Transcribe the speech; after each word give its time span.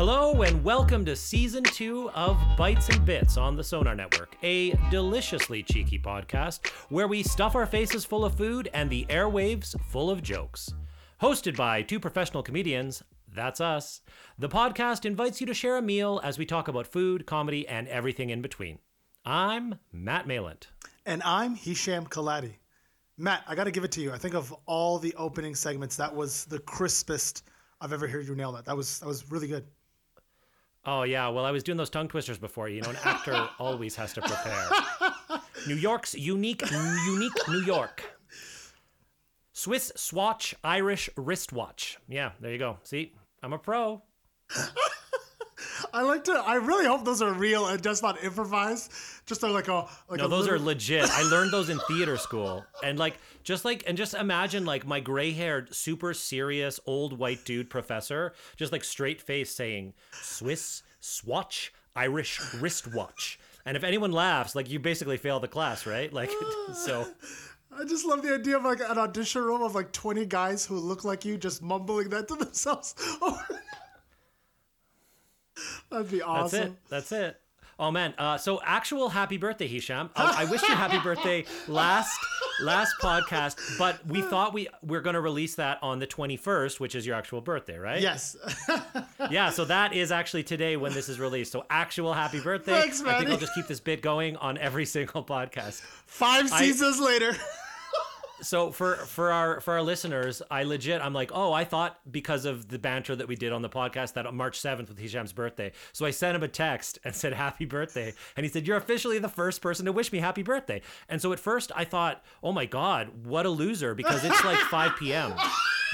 Hello 0.00 0.40
and 0.40 0.64
welcome 0.64 1.04
to 1.04 1.14
season 1.14 1.62
two 1.62 2.08
of 2.12 2.38
Bites 2.56 2.88
and 2.88 3.04
Bits 3.04 3.36
on 3.36 3.54
the 3.54 3.62
Sonar 3.62 3.94
Network, 3.94 4.34
a 4.42 4.70
deliciously 4.90 5.62
cheeky 5.62 5.98
podcast 5.98 6.66
where 6.88 7.06
we 7.06 7.22
stuff 7.22 7.54
our 7.54 7.66
faces 7.66 8.06
full 8.06 8.24
of 8.24 8.34
food 8.34 8.70
and 8.72 8.88
the 8.88 9.04
airwaves 9.10 9.78
full 9.90 10.08
of 10.08 10.22
jokes. 10.22 10.72
Hosted 11.20 11.54
by 11.54 11.82
two 11.82 12.00
professional 12.00 12.42
comedians, 12.42 13.02
that's 13.30 13.60
us, 13.60 14.00
the 14.38 14.48
podcast 14.48 15.04
invites 15.04 15.38
you 15.38 15.46
to 15.46 15.52
share 15.52 15.76
a 15.76 15.82
meal 15.82 16.18
as 16.24 16.38
we 16.38 16.46
talk 16.46 16.66
about 16.66 16.86
food, 16.86 17.26
comedy, 17.26 17.68
and 17.68 17.86
everything 17.88 18.30
in 18.30 18.40
between. 18.40 18.78
I'm 19.26 19.74
Matt 19.92 20.26
Malent. 20.26 20.68
And 21.04 21.22
I'm 21.24 21.54
Hisham 21.54 22.06
Kelati. 22.06 22.54
Matt, 23.18 23.44
I 23.46 23.54
got 23.54 23.64
to 23.64 23.70
give 23.70 23.84
it 23.84 23.92
to 23.92 24.00
you. 24.00 24.12
I 24.12 24.16
think 24.16 24.34
of 24.34 24.50
all 24.64 24.98
the 24.98 25.14
opening 25.16 25.54
segments, 25.54 25.96
that 25.96 26.16
was 26.16 26.46
the 26.46 26.60
crispest 26.60 27.44
I've 27.82 27.92
ever 27.92 28.08
heard 28.08 28.26
you 28.26 28.34
nail 28.34 28.52
that. 28.52 28.64
That 28.64 28.78
was 28.78 29.00
that 29.00 29.06
was 29.06 29.30
really 29.30 29.46
good. 29.46 29.66
Oh 30.84 31.02
yeah, 31.02 31.28
well 31.28 31.44
I 31.44 31.50
was 31.50 31.62
doing 31.62 31.76
those 31.78 31.90
tongue 31.90 32.08
twisters 32.08 32.38
before. 32.38 32.68
You 32.68 32.80
know, 32.82 32.90
an 32.90 32.96
actor 33.04 33.48
always 33.58 33.96
has 33.96 34.12
to 34.14 34.22
prepare. 34.22 35.40
New 35.66 35.74
York's 35.74 36.14
unique, 36.14 36.62
unique 37.06 37.48
New 37.48 37.60
York. 37.62 38.02
Swiss 39.52 39.92
swatch, 39.94 40.54
Irish 40.64 41.10
wristwatch. 41.16 41.98
Yeah, 42.08 42.32
there 42.40 42.52
you 42.52 42.58
go. 42.58 42.78
See, 42.82 43.12
I'm 43.42 43.52
a 43.52 43.58
pro. 43.58 44.02
I 45.92 46.02
like 46.02 46.24
to. 46.24 46.32
I 46.32 46.54
really 46.56 46.86
hope 46.86 47.04
those 47.04 47.22
are 47.22 47.32
real 47.32 47.66
and 47.66 47.82
just 47.82 48.02
not 48.02 48.22
improvised. 48.22 48.92
Just 49.26 49.42
like 49.42 49.68
a 49.68 49.86
like 50.08 50.18
No, 50.18 50.26
a 50.26 50.28
those 50.28 50.48
are 50.48 50.58
legit. 50.58 51.08
I 51.10 51.22
learned 51.22 51.52
those 51.52 51.68
in 51.68 51.78
theater 51.88 52.16
school. 52.16 52.64
And 52.82 52.98
like 52.98 53.18
just 53.42 53.64
like 53.64 53.84
and 53.86 53.96
just 53.96 54.14
imagine 54.14 54.64
like 54.64 54.86
my 54.86 55.00
gray-haired, 55.00 55.74
super 55.74 56.14
serious 56.14 56.80
old 56.86 57.18
white 57.18 57.44
dude 57.44 57.70
professor 57.70 58.34
just 58.56 58.72
like 58.72 58.84
straight 58.84 59.20
face 59.20 59.54
saying 59.54 59.94
Swiss 60.12 60.82
swatch, 61.00 61.72
Irish 61.96 62.40
wristwatch. 62.54 63.38
And 63.66 63.76
if 63.76 63.84
anyone 63.84 64.12
laughs, 64.12 64.54
like 64.54 64.70
you 64.70 64.78
basically 64.78 65.16
fail 65.16 65.40
the 65.40 65.48
class, 65.48 65.86
right? 65.86 66.12
Like 66.12 66.30
so 66.74 67.06
I 67.72 67.84
just 67.84 68.04
love 68.04 68.22
the 68.22 68.34
idea 68.34 68.56
of 68.56 68.64
like 68.64 68.80
an 68.80 68.98
audition 68.98 69.42
room 69.42 69.62
of 69.62 69.74
like 69.74 69.92
twenty 69.92 70.26
guys 70.26 70.66
who 70.66 70.76
look 70.76 71.04
like 71.04 71.24
you 71.24 71.36
just 71.36 71.62
mumbling 71.62 72.08
that 72.10 72.26
to 72.28 72.34
themselves. 72.34 72.94
Oh, 73.22 73.40
That'd 75.90 76.10
be 76.10 76.18
That's 76.20 76.54
it. 76.54 76.72
That's 76.88 77.12
it. 77.12 77.40
Oh 77.80 77.90
man. 77.90 78.12
Uh, 78.18 78.36
so 78.36 78.60
actual 78.62 79.08
happy 79.08 79.38
birthday, 79.38 79.66
Hisham. 79.66 80.10
Uh, 80.14 80.34
I 80.36 80.44
wish 80.44 80.60
you 80.62 80.74
happy 80.74 80.98
birthday 80.98 81.46
last 81.66 82.14
last 82.62 82.94
podcast, 83.00 83.78
but 83.78 84.06
we 84.06 84.20
thought 84.20 84.52
we 84.52 84.68
we're 84.82 85.00
gonna 85.00 85.20
release 85.20 85.54
that 85.54 85.78
on 85.82 85.98
the 85.98 86.06
twenty 86.06 86.36
first, 86.36 86.78
which 86.78 86.94
is 86.94 87.06
your 87.06 87.16
actual 87.16 87.40
birthday, 87.40 87.78
right? 87.78 88.00
Yes. 88.02 88.36
Yeah. 89.30 89.50
So 89.50 89.64
that 89.66 89.92
is 89.92 90.10
actually 90.12 90.42
today 90.42 90.76
when 90.76 90.92
this 90.92 91.08
is 91.08 91.20
released. 91.20 91.52
So 91.52 91.64
actual 91.70 92.12
happy 92.12 92.40
birthday. 92.40 92.72
Thanks, 92.72 93.00
man. 93.00 93.14
I 93.14 93.18
think. 93.18 93.30
I'll 93.30 93.36
just 93.38 93.54
keep 93.54 93.66
this 93.66 93.80
bit 93.80 94.02
going 94.02 94.36
on 94.36 94.58
every 94.58 94.86
single 94.86 95.22
podcast. 95.24 95.80
Five 96.06 96.48
seasons 96.50 96.98
later. 97.00 97.34
So 98.42 98.70
for 98.70 98.96
for 98.96 99.32
our 99.32 99.60
for 99.60 99.74
our 99.74 99.82
listeners, 99.82 100.42
I 100.50 100.62
legit 100.62 101.00
I'm 101.00 101.12
like, 101.12 101.30
oh, 101.34 101.52
I 101.52 101.64
thought 101.64 102.00
because 102.10 102.44
of 102.44 102.68
the 102.68 102.78
banter 102.78 103.14
that 103.16 103.28
we 103.28 103.36
did 103.36 103.52
on 103.52 103.62
the 103.62 103.68
podcast 103.68 104.14
that 104.14 104.26
on 104.26 104.36
March 104.36 104.60
7th 104.60 104.88
was 104.88 104.98
Hisham's 104.98 105.32
birthday. 105.32 105.72
So 105.92 106.06
I 106.06 106.10
sent 106.10 106.36
him 106.36 106.42
a 106.42 106.48
text 106.48 106.98
and 107.04 107.14
said 107.14 107.32
happy 107.32 107.64
birthday. 107.64 108.14
And 108.36 108.44
he 108.44 108.50
said, 108.50 108.66
You're 108.66 108.76
officially 108.76 109.18
the 109.18 109.28
first 109.28 109.60
person 109.60 109.86
to 109.86 109.92
wish 109.92 110.12
me 110.12 110.18
happy 110.18 110.42
birthday. 110.42 110.82
And 111.08 111.20
so 111.20 111.32
at 111.32 111.40
first 111.40 111.72
I 111.74 111.84
thought, 111.84 112.22
oh 112.42 112.52
my 112.52 112.66
God, 112.66 113.24
what 113.24 113.46
a 113.46 113.50
loser, 113.50 113.94
because 113.94 114.24
it's 114.24 114.44
like 114.44 114.58
5 114.58 114.96
p.m. 114.96 115.34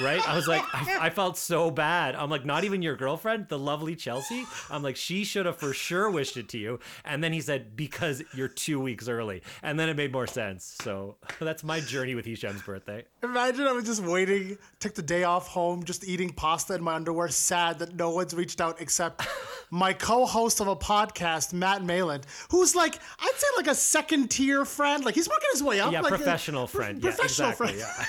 Right? 0.00 0.26
I 0.28 0.36
was 0.36 0.46
like, 0.46 0.62
I, 0.74 1.06
I 1.06 1.10
felt 1.16 1.38
so 1.38 1.70
bad. 1.70 2.14
I'm 2.14 2.28
like, 2.30 2.44
not 2.44 2.64
even 2.64 2.82
your 2.82 2.96
girlfriend, 2.96 3.48
the 3.48 3.58
lovely 3.58 3.96
Chelsea. 3.96 4.44
I'm 4.70 4.82
like, 4.82 4.96
she 4.96 5.24
should 5.24 5.46
have 5.46 5.56
for 5.56 5.72
sure 5.72 6.10
wished 6.10 6.36
it 6.36 6.48
to 6.50 6.58
you. 6.58 6.80
And 7.04 7.22
then 7.24 7.32
he 7.32 7.40
said, 7.40 7.76
because 7.76 8.22
you're 8.34 8.48
two 8.48 8.78
weeks 8.80 9.08
early. 9.08 9.42
And 9.62 9.78
then 9.80 9.88
it 9.88 9.96
made 9.96 10.12
more 10.12 10.26
sense. 10.26 10.76
So 10.82 11.16
that's 11.40 11.64
my 11.64 11.80
journey 11.80 12.14
with 12.14 12.26
Hisham's 12.26 12.62
birthday. 12.62 13.04
Imagine 13.22 13.66
I 13.66 13.72
was 13.72 13.84
just 13.84 14.02
waiting, 14.02 14.58
took 14.80 14.94
the 14.94 15.02
day 15.02 15.24
off 15.24 15.48
home, 15.48 15.84
just 15.84 16.06
eating 16.06 16.30
pasta 16.30 16.74
in 16.74 16.82
my 16.82 16.94
underwear, 16.94 17.28
sad 17.28 17.78
that 17.78 17.94
no 17.94 18.10
one's 18.10 18.34
reached 18.34 18.60
out 18.60 18.80
except 18.80 19.26
my 19.70 19.92
co-host 19.92 20.60
of 20.60 20.68
a 20.68 20.76
podcast, 20.76 21.52
Matt 21.52 21.82
Mayland, 21.82 22.24
who's 22.50 22.74
like, 22.74 22.98
I'd 23.18 23.32
say 23.36 23.46
like 23.56 23.66
a 23.68 23.74
second 23.74 24.30
tier 24.30 24.64
friend. 24.64 25.04
Like 25.04 25.14
he's 25.14 25.28
working 25.28 25.48
his 25.52 25.62
way 25.62 25.80
up. 25.80 25.92
Yeah, 25.92 26.00
like 26.02 26.12
a- 26.12 26.16
professional 26.16 26.66
pro- 26.66 26.80
friend. 26.82 27.00
Professional 27.00 27.48
yeah, 27.48 27.52
exactly. 27.52 27.78
friend. 27.78 27.94
Yeah. 27.98 28.06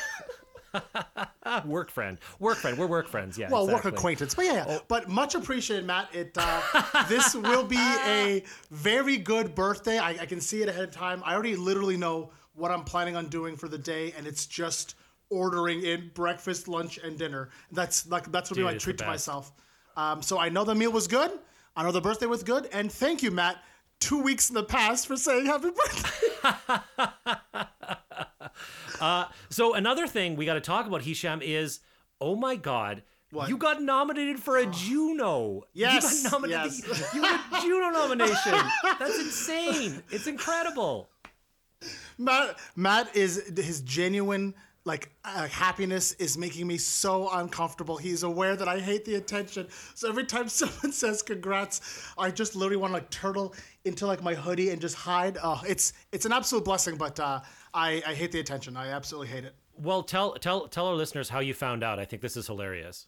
work 1.66 1.92
friend. 1.92 2.18
Work 2.40 2.58
friend. 2.58 2.78
We're 2.78 2.88
work 2.88 3.08
friends. 3.08 3.38
Yeah. 3.38 3.50
Well, 3.50 3.64
exactly. 3.64 3.92
work 3.92 3.98
acquaintance, 3.98 4.36
but 4.36 4.46
yeah, 4.46 4.54
yeah. 4.54 4.66
Oh. 4.68 4.82
But 4.88 5.10
much 5.10 5.36
appreciated, 5.36 5.86
Matt. 5.86 6.14
It 6.14 6.32
uh, 6.36 7.06
this 7.10 7.36
will 7.36 7.64
be 7.64 7.78
a 8.06 8.44
very 8.72 9.18
good 9.18 9.56
birthday. 9.56 9.98
I, 9.98 10.10
I 10.12 10.26
can 10.26 10.42
see 10.42 10.62
it 10.62 10.70
ahead 10.70 10.84
of 10.84 10.92
time. 10.92 11.22
I 11.26 11.34
already 11.34 11.56
literally 11.56 11.98
know 11.98 12.32
what 12.54 12.72
I'm 12.72 12.84
planning 12.84 13.16
on 13.16 13.28
doing 13.28 13.56
for 13.56 13.68
the 13.68 13.78
day, 13.78 14.14
and 14.18 14.28
it's 14.28 14.46
just 14.46 14.96
ordering 15.30 15.84
in 15.84 16.12
breakfast, 16.14 16.68
lunch, 16.68 16.98
and 16.98 17.18
dinner. 17.18 17.50
That's 17.72 18.08
like 18.08 18.32
that's 18.32 18.50
what 18.50 18.56
Dude, 18.56 18.66
my 18.66 18.74
it's 18.74 18.84
treat 18.84 18.98
to 19.00 19.06
myself. 19.06 19.52
Um, 19.96 20.22
so 20.22 20.40
I 20.40 20.50
know 20.50 20.64
the 20.64 20.76
meal 20.76 20.92
was 20.92 21.08
good. 21.08 21.32
I 21.76 21.84
know 21.84 21.92
the 21.92 22.02
birthday 22.02 22.26
was 22.26 22.44
good, 22.44 22.68
and 22.72 22.92
thank 22.92 23.24
you, 23.24 23.32
Matt. 23.32 23.58
Two 24.00 24.22
weeks 24.22 24.50
in 24.50 24.56
the 24.56 24.64
past 24.64 25.08
for 25.08 25.18
saying 25.18 25.48
happy 25.48 25.70
birthday. 25.72 27.68
So 29.50 29.74
another 29.74 30.08
thing 30.08 30.36
we 30.36 30.46
got 30.46 30.56
to 30.56 30.62
talk 30.62 30.88
about, 30.88 31.02
Hisham, 31.02 31.42
is 31.42 31.80
oh 32.20 32.36
my 32.36 32.56
god. 32.56 33.04
You 33.48 33.58
got 33.58 33.82
nominated 33.82 34.40
for 34.40 34.58
a 34.58 34.66
Juno. 34.66 35.64
Yes, 35.74 36.24
You 36.24 36.30
got 36.30 36.42
nominated. 36.42 36.72
yes. 36.88 37.14
You 37.14 37.22
got 37.22 37.42
a 37.52 37.62
Juno 37.62 37.90
nomination. 37.90 38.54
That's 39.00 39.20
insane. 39.20 40.02
It's 40.10 40.28
incredible. 40.28 41.10
Matt, 42.18 42.58
Matt 42.76 43.16
is 43.16 43.52
his 43.56 43.82
genuine 43.82 44.56
like 44.86 45.12
uh, 45.26 45.46
happiness 45.50 46.14
is 46.14 46.38
making 46.38 46.66
me 46.66 46.78
so 46.78 47.30
uncomfortable. 47.34 47.98
He's 47.98 48.24
aware 48.24 48.56
that 48.56 48.70
I 48.70 48.80
hate 48.80 49.04
the 49.04 49.16
attention, 49.16 49.68
so 49.94 50.08
every 50.08 50.24
time 50.24 50.48
someone 50.62 50.94
says 50.94 51.22
congrats, 51.22 51.82
I 52.18 52.32
just 52.32 52.56
literally 52.56 52.78
want 52.78 52.92
to 52.92 52.94
like 52.96 53.10
turtle 53.10 53.54
into 53.84 54.08
like 54.08 54.24
my 54.24 54.34
hoodie 54.34 54.70
and 54.70 54.80
just 54.80 54.96
hide. 54.96 55.38
Oh, 55.44 55.62
it's 55.68 55.92
it's 56.14 56.26
an 56.26 56.32
absolute 56.32 56.64
blessing, 56.64 56.96
but 56.96 57.20
uh, 57.20 57.42
I 57.74 58.02
I 58.06 58.14
hate 58.14 58.32
the 58.32 58.40
attention. 58.40 58.78
I 58.78 58.90
absolutely 58.90 59.28
hate 59.28 59.44
it. 59.46 59.56
Well, 59.76 60.04
tell 60.04 60.34
tell 60.34 60.68
tell 60.68 60.88
our 60.88 60.96
listeners 60.96 61.30
how 61.30 61.40
you 61.40 61.54
found 61.54 61.84
out. 61.84 62.00
I 62.00 62.06
think 62.06 62.22
this 62.22 62.36
is 62.38 62.48
hilarious. 62.48 63.08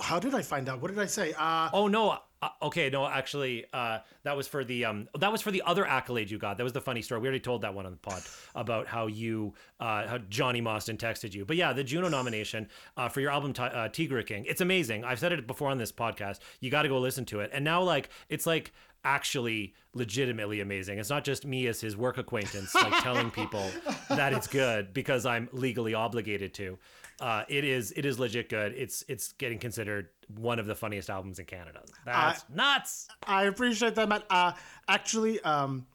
How 0.00 0.18
did 0.18 0.34
I 0.34 0.42
find 0.42 0.68
out? 0.68 0.80
What 0.82 0.90
did 0.90 0.98
I 0.98 1.06
say? 1.06 1.32
Uh, 1.38 1.70
Oh 1.72 1.86
no. 1.86 2.18
Uh, 2.42 2.48
okay, 2.60 2.90
no, 2.90 3.06
actually, 3.06 3.64
uh, 3.72 4.00
that 4.24 4.36
was 4.36 4.48
for 4.48 4.64
the 4.64 4.84
um, 4.84 5.06
that 5.16 5.30
was 5.30 5.40
for 5.40 5.52
the 5.52 5.62
other 5.64 5.86
accolade 5.86 6.28
you 6.28 6.38
got. 6.38 6.56
That 6.56 6.64
was 6.64 6.72
the 6.72 6.80
funny 6.80 7.00
story. 7.00 7.20
We 7.20 7.28
already 7.28 7.38
told 7.38 7.62
that 7.62 7.72
one 7.72 7.86
on 7.86 7.92
the 7.92 7.98
pod 7.98 8.20
about 8.56 8.88
how 8.88 9.06
you, 9.06 9.54
uh, 9.78 10.08
how 10.08 10.18
Johnny 10.18 10.60
Mostyn 10.60 10.96
texted 10.96 11.34
you. 11.34 11.44
But 11.44 11.56
yeah, 11.56 11.72
the 11.72 11.84
Juno 11.84 12.08
nomination 12.08 12.68
uh, 12.96 13.08
for 13.08 13.20
your 13.20 13.30
album 13.30 13.52
Ti- 13.52 13.62
uh, 13.62 13.88
Tigray 13.90 14.26
King. 14.26 14.44
It's 14.48 14.60
amazing. 14.60 15.04
I've 15.04 15.20
said 15.20 15.30
it 15.30 15.46
before 15.46 15.70
on 15.70 15.78
this 15.78 15.92
podcast. 15.92 16.40
You 16.58 16.68
got 16.68 16.82
to 16.82 16.88
go 16.88 16.98
listen 16.98 17.24
to 17.26 17.38
it. 17.38 17.50
And 17.52 17.64
now, 17.64 17.80
like, 17.80 18.08
it's 18.28 18.44
like 18.44 18.72
actually 19.04 19.74
legitimately 19.94 20.60
amazing. 20.60 20.98
It's 20.98 21.10
not 21.10 21.24
just 21.24 21.44
me 21.44 21.66
as 21.66 21.80
his 21.80 21.96
work 21.96 22.18
acquaintance, 22.18 22.74
like 22.74 23.02
telling 23.02 23.30
people 23.30 23.68
that 24.08 24.32
it's 24.32 24.46
good 24.46 24.92
because 24.94 25.26
I'm 25.26 25.48
legally 25.52 25.94
obligated 25.94 26.54
to. 26.54 26.78
Uh, 27.20 27.44
it 27.48 27.64
is 27.64 27.92
it 27.96 28.04
is 28.04 28.18
legit 28.18 28.48
good. 28.48 28.74
It's 28.76 29.04
it's 29.08 29.32
getting 29.32 29.58
considered 29.58 30.08
one 30.36 30.58
of 30.58 30.66
the 30.66 30.74
funniest 30.74 31.10
albums 31.10 31.38
in 31.38 31.46
Canada. 31.46 31.82
That's 32.04 32.44
nuts. 32.52 33.08
I 33.26 33.44
appreciate 33.44 33.94
that, 33.94 34.08
Matt. 34.08 34.24
Uh, 34.30 34.52
actually, 34.88 35.40
um, 35.42 35.86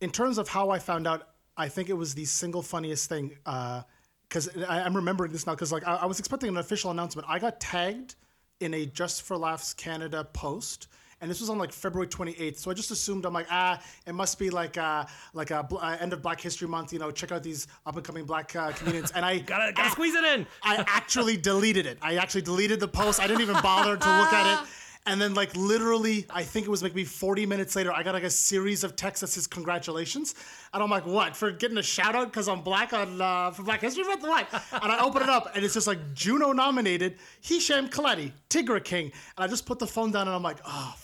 in 0.00 0.10
terms 0.10 0.38
of 0.38 0.48
how 0.48 0.70
I 0.70 0.78
found 0.78 1.06
out, 1.06 1.28
I 1.56 1.68
think 1.68 1.88
it 1.88 1.94
was 1.94 2.14
the 2.14 2.24
single 2.24 2.62
funniest 2.62 3.08
thing. 3.08 3.36
Because 3.44 4.48
I 4.68 4.82
I'm 4.82 4.94
remembering 4.94 5.32
this 5.32 5.46
now. 5.46 5.54
Because 5.54 5.72
like 5.72 5.86
I, 5.86 5.96
I 5.96 6.06
was 6.06 6.18
expecting 6.18 6.48
an 6.48 6.56
official 6.56 6.90
announcement. 6.90 7.26
I 7.28 7.38
got 7.38 7.60
tagged 7.60 8.16
in 8.60 8.74
a 8.74 8.86
Just 8.86 9.22
for 9.22 9.36
Laughs 9.36 9.72
Canada 9.72 10.24
post, 10.32 10.88
and 11.20 11.30
this 11.30 11.40
was 11.40 11.50
on 11.50 11.58
like 11.58 11.72
February 11.72 12.08
28th. 12.08 12.56
So 12.56 12.70
I 12.70 12.74
just 12.74 12.90
assumed 12.90 13.24
I'm 13.26 13.32
like, 13.32 13.46
ah, 13.50 13.80
it 14.06 14.14
must 14.14 14.38
be 14.38 14.50
like 14.50 14.78
uh, 14.78 15.04
like 15.34 15.50
a 15.50 15.62
bl- 15.62 15.78
uh, 15.78 15.96
end 16.00 16.12
of 16.12 16.22
Black 16.22 16.40
History 16.40 16.68
Month. 16.68 16.92
You 16.92 16.98
know, 16.98 17.10
check 17.10 17.32
out 17.32 17.42
these 17.42 17.66
up 17.86 17.96
and 17.96 18.04
coming 18.04 18.24
black 18.24 18.54
uh, 18.56 18.72
comedians. 18.72 19.10
And 19.12 19.24
I 19.24 19.38
Gotta, 19.50 19.72
gotta 19.72 19.90
squeeze 19.90 20.14
it 20.14 20.24
in. 20.24 20.46
I 20.62 20.84
actually 20.86 21.36
deleted 21.36 21.86
it. 21.86 21.98
I 22.02 22.16
actually 22.16 22.42
deleted 22.42 22.80
the 22.80 22.88
post. 22.88 23.20
I 23.20 23.26
didn't 23.26 23.42
even 23.42 23.60
bother 23.62 23.96
to 23.96 24.18
look 24.18 24.32
at 24.32 24.62
it. 24.62 24.68
And 25.06 25.18
then, 25.20 25.32
like, 25.32 25.56
literally, 25.56 26.26
I 26.28 26.42
think 26.42 26.66
it 26.66 26.68
was 26.68 26.82
maybe 26.82 27.04
40 27.04 27.46
minutes 27.46 27.74
later, 27.74 27.90
I 27.90 28.02
got 28.02 28.12
like 28.12 28.22
a 28.22 28.30
series 28.30 28.84
of 28.84 28.96
texts 28.96 29.22
that 29.22 29.28
says 29.28 29.46
congratulations. 29.46 30.34
And 30.74 30.82
I'm 30.82 30.90
like, 30.90 31.06
what? 31.06 31.34
For 31.34 31.50
getting 31.50 31.78
a 31.78 31.82
shout 31.82 32.14
out 32.14 32.26
because 32.30 32.48
I'm 32.48 32.60
black 32.60 32.92
on 32.92 33.18
uh, 33.18 33.50
for 33.50 33.62
Black 33.62 33.80
History 33.80 34.04
Month? 34.04 34.22
What? 34.22 34.46
And 34.72 34.92
I 34.92 35.02
open 35.02 35.22
it 35.22 35.30
up 35.30 35.50
and 35.54 35.64
it's 35.64 35.72
just 35.72 35.86
like 35.86 36.12
Juno 36.12 36.52
nominated 36.52 37.16
Hisham 37.40 37.88
Kelati, 37.88 38.30
Tigray 38.50 38.84
King. 38.84 39.06
And 39.36 39.44
I 39.44 39.46
just 39.46 39.64
put 39.64 39.78
the 39.78 39.86
phone 39.86 40.12
down 40.12 40.26
and 40.28 40.36
I'm 40.36 40.42
like, 40.42 40.58
oh, 40.66 40.94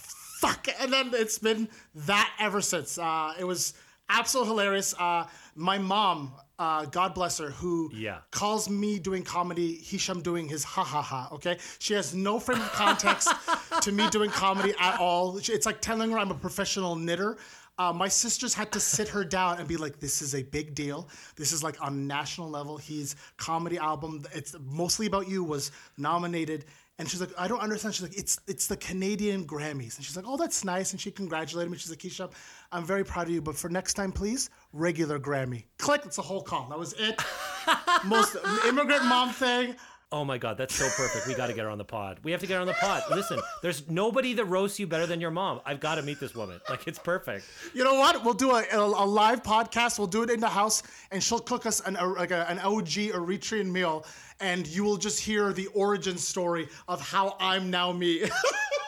fuck. 0.46 0.68
And 0.80 0.92
then 0.92 1.10
it's 1.14 1.38
been 1.38 1.68
that 1.94 2.30
ever 2.38 2.60
since. 2.60 2.98
Uh, 2.98 3.34
it 3.38 3.44
was 3.44 3.74
absolutely 4.08 4.50
hilarious. 4.52 4.94
Uh, 4.98 5.26
my 5.54 5.78
mom, 5.78 6.32
uh, 6.58 6.84
God 6.86 7.14
bless 7.14 7.38
her, 7.38 7.50
who 7.50 7.90
Yeah. 7.92 8.18
calls 8.30 8.68
me 8.70 8.98
doing 8.98 9.22
comedy, 9.22 9.76
Hisham 9.76 10.22
doing 10.22 10.48
his 10.48 10.64
ha 10.64 10.84
ha 10.84 11.02
ha. 11.02 11.28
Okay, 11.32 11.58
she 11.78 11.94
has 11.94 12.14
no 12.14 12.38
frame 12.38 12.60
of 12.60 12.72
context 12.72 13.28
to 13.82 13.92
me 13.92 14.08
doing 14.10 14.30
comedy 14.30 14.74
at 14.80 14.98
all. 15.00 15.38
It's 15.38 15.66
like 15.66 15.80
telling 15.80 16.10
her 16.10 16.18
I'm 16.18 16.30
a 16.30 16.34
professional 16.34 16.94
knitter. 16.96 17.36
Uh, 17.78 17.92
my 17.92 18.08
sisters 18.08 18.54
had 18.54 18.72
to 18.72 18.80
sit 18.80 19.06
her 19.08 19.22
down 19.22 19.58
and 19.58 19.68
be 19.68 19.76
like, 19.76 20.00
"This 20.00 20.22
is 20.22 20.34
a 20.34 20.42
big 20.44 20.74
deal. 20.74 21.10
This 21.34 21.52
is 21.52 21.62
like 21.62 21.76
on 21.82 22.06
national 22.06 22.48
level. 22.48 22.78
His 22.78 23.16
comedy 23.36 23.76
album, 23.76 24.24
it's 24.32 24.56
mostly 24.64 25.06
about 25.06 25.28
you, 25.28 25.44
was 25.44 25.72
nominated." 25.98 26.64
And 26.98 27.08
she's 27.08 27.20
like, 27.20 27.30
I 27.38 27.46
don't 27.46 27.60
understand. 27.60 27.94
She's 27.94 28.02
like, 28.02 28.16
it's 28.16 28.40
it's 28.46 28.66
the 28.68 28.76
Canadian 28.76 29.46
Grammys. 29.46 29.96
And 29.96 30.04
she's 30.04 30.16
like, 30.16 30.24
oh, 30.26 30.36
that's 30.38 30.64
nice. 30.64 30.92
And 30.92 31.00
she 31.00 31.10
congratulated 31.10 31.70
me. 31.70 31.76
She's 31.76 31.90
like, 31.90 31.98
Keisha, 31.98 32.32
I'm 32.72 32.84
very 32.84 33.04
proud 33.04 33.26
of 33.26 33.34
you. 33.34 33.42
But 33.42 33.56
for 33.56 33.68
next 33.68 33.94
time, 33.94 34.12
please, 34.12 34.48
regular 34.72 35.18
Grammy. 35.18 35.64
Click. 35.78 36.02
It's 36.06 36.18
a 36.18 36.22
whole 36.22 36.42
call. 36.42 36.68
That 36.70 36.78
was 36.78 36.94
it. 36.94 37.20
Most 38.04 38.36
immigrant 38.66 39.04
mom 39.04 39.30
thing. 39.30 39.76
Oh 40.12 40.24
my 40.24 40.38
god, 40.38 40.56
that's 40.56 40.74
so 40.74 40.88
perfect. 40.88 41.26
We 41.26 41.34
got 41.34 41.48
to 41.48 41.52
get 41.52 41.64
her 41.64 41.70
on 41.70 41.78
the 41.78 41.84
pod. 41.84 42.20
We 42.22 42.30
have 42.30 42.40
to 42.40 42.46
get 42.46 42.54
her 42.54 42.60
on 42.60 42.68
the 42.68 42.74
pod. 42.74 43.02
Listen, 43.10 43.40
there's 43.60 43.88
nobody 43.90 44.34
that 44.34 44.44
roasts 44.44 44.78
you 44.78 44.86
better 44.86 45.04
than 45.04 45.20
your 45.20 45.32
mom. 45.32 45.60
I've 45.66 45.80
got 45.80 45.96
to 45.96 46.02
meet 46.02 46.20
this 46.20 46.32
woman. 46.32 46.60
Like 46.70 46.86
it's 46.86 46.98
perfect. 46.98 47.44
You 47.74 47.82
know 47.82 47.94
what? 47.94 48.24
We'll 48.24 48.34
do 48.34 48.52
a, 48.52 48.64
a, 48.72 48.78
a 48.78 49.04
live 49.04 49.42
podcast. 49.42 49.98
We'll 49.98 50.06
do 50.06 50.22
it 50.22 50.30
in 50.30 50.38
the 50.38 50.48
house, 50.48 50.84
and 51.10 51.20
she'll 51.20 51.40
cook 51.40 51.66
us 51.66 51.80
an 51.80 51.96
a, 51.96 52.06
like 52.06 52.30
a, 52.30 52.48
an 52.48 52.60
OG 52.60 52.86
Eritrean 52.86 53.66
meal, 53.66 54.06
and 54.38 54.64
you 54.68 54.84
will 54.84 54.96
just 54.96 55.18
hear 55.18 55.52
the 55.52 55.66
origin 55.68 56.16
story 56.16 56.68
of 56.86 57.00
how 57.00 57.36
I'm 57.40 57.68
now 57.68 57.90
me. 57.90 58.30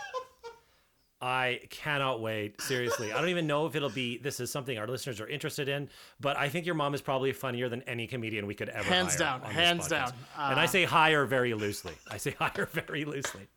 I 1.21 1.61
cannot 1.71 2.21
wait. 2.21 2.61
Seriously, 2.61 3.13
I 3.13 3.21
don't 3.21 3.31
even 3.31 3.47
know 3.47 3.67
if 3.67 3.75
it'll 3.75 3.91
be. 3.91 4.19
This 4.19 4.39
is 4.39 4.51
something 4.53 4.79
our 4.79 4.87
listeners 4.87 5.21
are 5.21 5.27
interested 5.27 5.69
in, 5.69 5.89
but 6.21 6.37
I 6.37 6.49
think 6.49 6.65
your 6.65 6.77
mom 6.77 6.95
is 6.95 7.01
probably 7.01 7.33
funnier 7.33 7.69
than 7.69 7.83
any 7.83 8.07
comedian 8.07 8.47
we 8.47 8.55
could 8.55 8.69
ever. 8.69 8.85
Hands 8.89 9.11
hire 9.11 9.19
down, 9.19 9.43
hands 9.43 9.89
podcast. 9.89 9.91
down. 9.91 10.13
and 10.39 10.61
I 10.61 10.67
say 10.67 10.85
hire 10.85 11.25
very 11.27 11.55
loosely. 11.55 11.95
I 12.09 12.19
say 12.19 12.31
hire 12.39 12.69
very 12.73 13.05
loosely. 13.05 13.49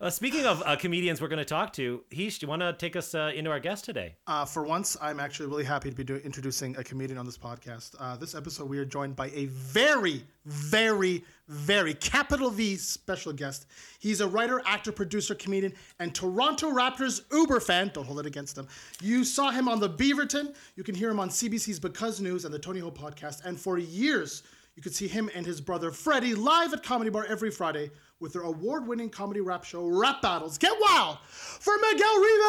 Uh, 0.00 0.08
speaking 0.08 0.46
of 0.46 0.62
uh, 0.64 0.76
comedians, 0.76 1.20
we're 1.20 1.28
going 1.28 1.38
to 1.38 1.44
talk 1.44 1.72
to. 1.74 2.02
Heesh, 2.12 2.38
do 2.38 2.46
you 2.46 2.48
want 2.48 2.62
to 2.62 2.72
take 2.74 2.94
us 2.94 3.14
uh, 3.14 3.32
into 3.34 3.50
our 3.50 3.60
guest 3.60 3.84
today? 3.84 4.14
Uh, 4.28 4.44
for 4.44 4.62
once, 4.62 4.96
I'm 5.00 5.18
actually 5.18 5.48
really 5.48 5.64
happy 5.64 5.90
to 5.90 5.96
be 5.96 6.04
do- 6.04 6.16
introducing 6.24 6.76
a 6.76 6.84
comedian 6.84 7.18
on 7.18 7.26
this 7.26 7.38
podcast. 7.38 7.96
Uh, 7.98 8.16
this 8.16 8.34
episode, 8.36 8.68
we 8.68 8.78
are 8.78 8.84
joined 8.84 9.16
by 9.16 9.30
a 9.30 9.46
very, 9.46 10.22
very, 10.44 11.24
very 11.50 11.94
capital 11.94 12.48
V 12.48 12.76
special 12.76 13.32
guest. 13.32 13.66
He's 13.98 14.20
a 14.20 14.28
writer, 14.28 14.62
actor, 14.64 14.92
producer, 14.92 15.34
comedian, 15.34 15.74
and 15.98 16.14
Toronto 16.14 16.70
Raptors 16.70 17.22
Uber 17.32 17.58
fan. 17.58 17.90
Don't 17.92 18.06
hold 18.06 18.20
it 18.20 18.26
against 18.26 18.56
him. 18.56 18.68
You 19.02 19.24
saw 19.24 19.50
him 19.50 19.68
on 19.68 19.80
the 19.80 19.90
Beaverton. 19.90 20.54
You 20.76 20.84
can 20.84 20.94
hear 20.94 21.10
him 21.10 21.18
on 21.18 21.28
CBC's 21.28 21.80
Because 21.80 22.20
News 22.20 22.44
and 22.44 22.54
the 22.54 22.58
Tony 22.58 22.78
Ho 22.78 22.90
podcast. 22.90 23.44
And 23.44 23.58
for 23.58 23.78
years, 23.78 24.44
you 24.76 24.82
could 24.82 24.94
see 24.94 25.08
him 25.08 25.28
and 25.34 25.44
his 25.44 25.60
brother 25.60 25.90
Freddie 25.90 26.34
live 26.36 26.72
at 26.72 26.84
Comedy 26.84 27.10
Bar 27.10 27.26
every 27.28 27.50
Friday 27.50 27.90
with 28.20 28.32
their 28.32 28.42
award-winning 28.42 29.10
comedy 29.10 29.40
rap 29.40 29.64
show, 29.64 29.86
Rap 29.86 30.22
Battles. 30.22 30.56
Get 30.56 30.72
wild 30.80 31.18
for 31.24 31.74
Miguel 31.80 32.16
Rivas! 32.20 32.46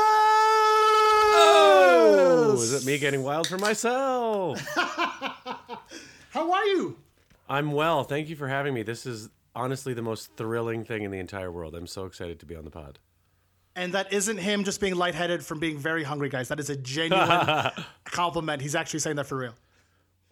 Oh, 1.33 2.53
is 2.57 2.74
it 2.74 2.86
me 2.86 3.00
getting 3.00 3.24
wild 3.24 3.48
for 3.48 3.57
myself? 3.57 4.59
How 6.30 6.51
are 6.51 6.65
you? 6.65 6.98
I'm 7.51 7.74
well. 7.74 8.06
Thank 8.06 8.30
you 8.30 8.38
for 8.38 8.48
having 8.48 8.74
me. 8.74 8.81
This 8.81 9.06
is 9.06 9.30
honestly 9.53 9.94
the 9.94 10.01
most 10.01 10.38
thrilling 10.38 10.86
thing 10.86 11.03
in 11.03 11.12
the 11.12 11.19
entire 11.19 11.51
world. 11.51 11.75
I'm 11.75 11.86
so 11.86 12.06
excited 12.06 12.39
to 12.39 12.45
be 12.45 12.56
on 12.56 12.63
the 12.63 12.71
pod. 12.71 12.98
And 13.75 13.94
that 13.94 14.13
isn't 14.13 14.38
him 14.38 14.63
just 14.63 14.80
being 14.80 14.95
lightheaded 14.95 15.44
from 15.44 15.59
being 15.59 15.77
very 15.77 16.03
hungry, 16.03 16.30
guys. 16.30 16.48
That 16.48 16.62
is 16.62 16.69
a 16.69 16.77
genuine 16.77 17.71
compliment. 18.06 18.62
He's 18.62 18.74
actually 18.74 19.01
saying 19.01 19.18
that 19.18 19.27
for 19.27 19.38
real. 19.38 19.53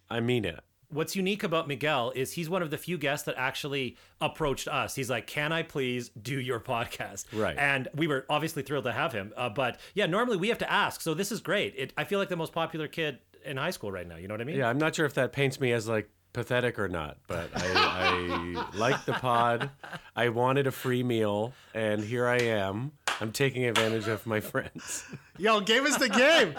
I 0.10 0.22
mean 0.22 0.46
it. 0.46 0.62
What's 0.92 1.14
unique 1.14 1.44
about 1.44 1.68
Miguel 1.68 2.14
is 2.16 2.32
he's 2.32 2.50
one 2.50 2.62
of 2.62 2.72
the 2.72 2.78
few 2.78 2.98
guests 2.98 3.26
that 3.26 3.36
actually 3.38 3.98
approached 4.22 4.70
us. 4.70 4.96
He's 4.96 5.10
like, 5.10 5.28
"Can 5.28 5.52
I 5.52 5.62
please 5.62 6.10
do 6.10 6.40
your 6.40 6.60
podcast?" 6.60 7.26
Right. 7.34 7.56
And 7.58 7.90
we 7.94 8.08
were 8.08 8.26
obviously 8.30 8.64
thrilled 8.64 8.86
to 8.86 8.94
have 8.94 9.12
him. 9.12 9.34
Uh, 9.36 9.50
but 9.50 9.78
yeah, 9.94 10.06
normally 10.06 10.38
we 10.38 10.48
have 10.48 10.58
to 10.60 10.72
ask. 10.72 11.02
So 11.02 11.14
this 11.14 11.32
is 11.32 11.42
great. 11.42 11.76
It, 11.78 11.94
I 11.98 12.06
feel 12.06 12.18
like 12.18 12.30
the 12.30 12.38
most 12.38 12.54
popular 12.54 12.88
kid 12.88 13.20
in 13.46 13.58
high 13.58 13.72
school 13.72 13.92
right 13.92 14.08
now. 14.08 14.16
You 14.16 14.28
know 14.28 14.34
what 14.34 14.42
I 14.42 14.46
mean? 14.46 14.56
Yeah, 14.56 14.70
I'm 14.70 14.80
not 14.80 14.96
sure 14.96 15.06
if 15.06 15.14
that 15.14 15.32
paints 15.32 15.60
me 15.60 15.74
as 15.74 15.88
like 15.88 16.10
pathetic 16.34 16.80
or 16.80 16.88
not, 16.88 17.18
but 17.28 17.50
I, 17.56 18.66
I 18.66 18.78
like 18.78 19.06
the 19.06 19.14
pod. 19.14 19.70
I 20.16 20.30
wanted 20.30 20.68
a 20.68 20.72
free 20.72 21.04
meal, 21.04 21.54
and 21.74 22.04
here 22.04 22.28
I 22.28 22.38
am. 22.38 22.92
I'm 23.22 23.32
taking 23.32 23.66
advantage 23.66 24.08
of 24.08 24.26
my 24.26 24.40
friends. 24.40 25.06
Yo, 25.38 25.60
gave 25.60 25.84
us 25.86 25.98
the 25.98 26.10
game. 26.10 26.56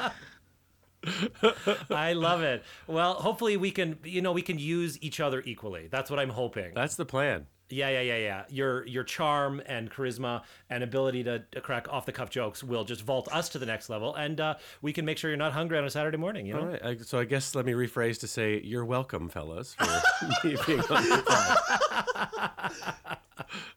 I 1.90 2.12
love 2.12 2.43
it. 2.43 2.62
Well, 2.87 3.14
hopefully 3.14 3.56
we 3.56 3.70
can, 3.70 3.99
you 4.05 4.20
know, 4.20 4.32
we 4.32 4.43
can 4.43 4.58
use 4.58 4.99
each 5.00 5.20
other 5.20 5.43
equally. 5.46 5.88
That's 5.90 6.11
what 6.11 6.19
I'm 6.19 6.31
hoping. 6.31 6.75
That's 6.75 6.96
the 6.96 7.06
plan. 7.06 7.46
Yeah, 7.70 7.88
yeah, 7.88 8.00
yeah, 8.00 8.17
yeah. 8.17 8.44
Your 8.49 8.87
your 8.87 9.05
charm 9.05 9.62
and 9.67 9.90
charisma 9.90 10.43
and 10.69 10.82
ability 10.82 11.25
to, 11.25 11.40
to 11.52 11.61
crack 11.61 11.88
off 11.88 12.06
the 12.06 12.12
cuff 12.12 12.31
jokes 12.31 12.62
will 12.64 12.84
just 12.84 13.02
vault 13.02 13.28
us 13.32 13.49
to 13.50 13.58
the 13.58 13.67
next 13.67 13.88
level, 13.88 14.14
and 14.14 14.40
uh, 14.40 14.55
we 14.82 14.93
can 14.93 15.05
make 15.05 15.19
sure 15.19 15.31
you're 15.31 15.37
not 15.37 15.52
hungry 15.52 15.78
on 15.78 15.84
a 15.84 15.90
Saturday 15.90 16.17
morning. 16.17 16.46
You 16.46 16.55
know. 16.55 16.61
All 16.61 16.67
right. 16.67 16.84
I, 16.84 16.96
so 16.99 17.19
I 17.19 17.25
guess 17.25 17.55
let 17.55 17.67
me 17.67 17.72
rephrase 17.72 18.19
to 18.20 18.26
say 18.28 18.61
you're 18.62 18.84
welcome, 18.84 19.28
fellas, 19.28 19.75
for 19.75 19.84
being 20.43 20.81
on 20.81 21.02
the. 21.08 21.20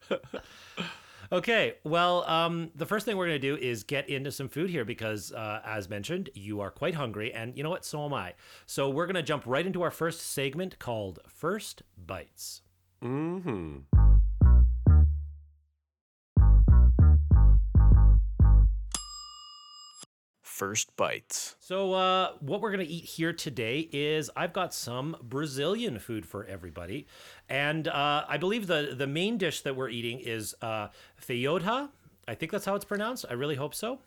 Okay, 1.34 1.78
well, 1.84 2.24
um, 2.30 2.70
the 2.76 2.86
first 2.86 3.08
thing 3.08 3.18
we're 3.18 3.26
going 3.26 3.42
to 3.42 3.56
do 3.56 3.58
is 3.60 3.84
get 3.84 4.08
into 4.08 4.32
some 4.32 4.48
food 4.48 4.70
here 4.70 4.86
because, 4.86 5.32
uh, 5.32 5.62
as 5.66 5.90
mentioned, 5.90 6.30
you 6.36 6.62
are 6.62 6.70
quite 6.70 6.94
hungry, 6.94 7.34
and 7.34 7.58
you 7.58 7.64
know 7.64 7.72
what? 7.72 7.84
So 7.86 8.06
am 8.06 8.14
I. 8.14 8.36
So 8.68 8.88
we're 8.88 9.08
going 9.08 9.16
to 9.16 9.24
jump 9.24 9.42
right 9.48 9.66
into 9.66 9.82
our 9.82 9.90
first 9.90 10.22
segment 10.22 10.78
called 10.78 11.18
First 11.28 11.82
Bites. 11.98 12.62
Mm-hmm. 13.04 13.80
First 20.42 20.96
bites. 20.96 21.56
So, 21.60 21.94
uh, 21.94 22.32
what 22.40 22.62
we're 22.62 22.72
going 22.72 22.86
to 22.86 22.92
eat 22.92 23.04
here 23.06 23.34
today 23.34 23.90
is 23.92 24.30
I've 24.36 24.54
got 24.54 24.74
some 24.74 25.18
Brazilian 25.22 26.00
food 26.00 26.26
for 26.26 26.46
everybody. 26.46 27.08
And 27.50 27.88
uh, 27.88 28.24
I 28.28 28.38
believe 28.38 28.68
the, 28.68 28.94
the 28.96 29.08
main 29.08 29.38
dish 29.38 29.62
that 29.62 29.76
we're 29.76 29.90
eating 29.90 30.20
is 30.20 30.56
uh, 30.62 30.90
feijoada. 31.22 31.90
I 32.28 32.36
think 32.36 32.52
that's 32.52 32.66
how 32.66 32.76
it's 32.76 32.86
pronounced. 32.86 33.26
I 33.30 33.34
really 33.34 33.56
hope 33.56 33.74
so. 33.74 34.00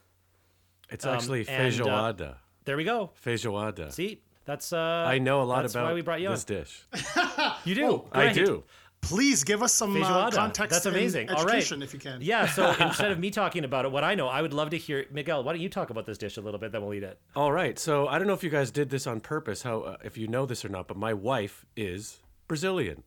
It's 0.88 1.04
actually 1.04 1.46
and, 1.48 1.74
uh, 1.74 1.84
feijoada. 1.84 2.34
There 2.64 2.76
we 2.76 2.84
go. 2.84 3.10
Feijoada. 3.24 3.92
See, 3.92 4.22
that's. 4.44 4.72
Uh, 4.72 4.78
I 4.78 5.18
know 5.18 5.42
a 5.42 5.44
lot 5.44 5.68
about 5.68 5.84
why 5.84 5.92
we 5.92 6.00
brought 6.02 6.20
you 6.20 6.28
this 6.28 6.46
on. 6.48 6.56
dish. 6.56 6.86
You 7.64 7.74
do. 7.74 8.04
I 8.12 8.32
do. 8.32 8.62
Please 9.06 9.44
give 9.44 9.62
us 9.62 9.72
some 9.72 10.02
uh, 10.02 10.30
context 10.30 10.70
That's 10.70 10.86
and 10.86 10.96
amazing. 10.96 11.30
All 11.30 11.44
right. 11.44 11.70
if 11.70 11.94
you 11.94 12.00
can. 12.00 12.20
Yeah. 12.20 12.46
So 12.46 12.74
instead 12.80 13.12
of 13.12 13.18
me 13.18 13.30
talking 13.30 13.64
about 13.64 13.84
it, 13.84 13.92
what 13.92 14.04
I 14.04 14.14
know, 14.14 14.28
I 14.28 14.42
would 14.42 14.52
love 14.52 14.70
to 14.70 14.78
hear 14.78 15.06
Miguel. 15.10 15.44
Why 15.44 15.52
don't 15.52 15.62
you 15.62 15.68
talk 15.68 15.90
about 15.90 16.06
this 16.06 16.18
dish 16.18 16.36
a 16.36 16.40
little 16.40 16.58
bit? 16.60 16.72
Then 16.72 16.82
we'll 16.82 16.94
eat 16.94 17.02
it. 17.02 17.18
All 17.34 17.52
right. 17.52 17.78
So 17.78 18.08
I 18.08 18.18
don't 18.18 18.26
know 18.26 18.34
if 18.34 18.42
you 18.42 18.50
guys 18.50 18.70
did 18.70 18.90
this 18.90 19.06
on 19.06 19.20
purpose, 19.20 19.62
how 19.62 19.80
uh, 19.80 19.96
if 20.04 20.18
you 20.18 20.28
know 20.28 20.46
this 20.46 20.64
or 20.64 20.68
not, 20.68 20.88
but 20.88 20.96
my 20.96 21.14
wife 21.14 21.64
is 21.76 22.18
Brazilian. 22.48 23.02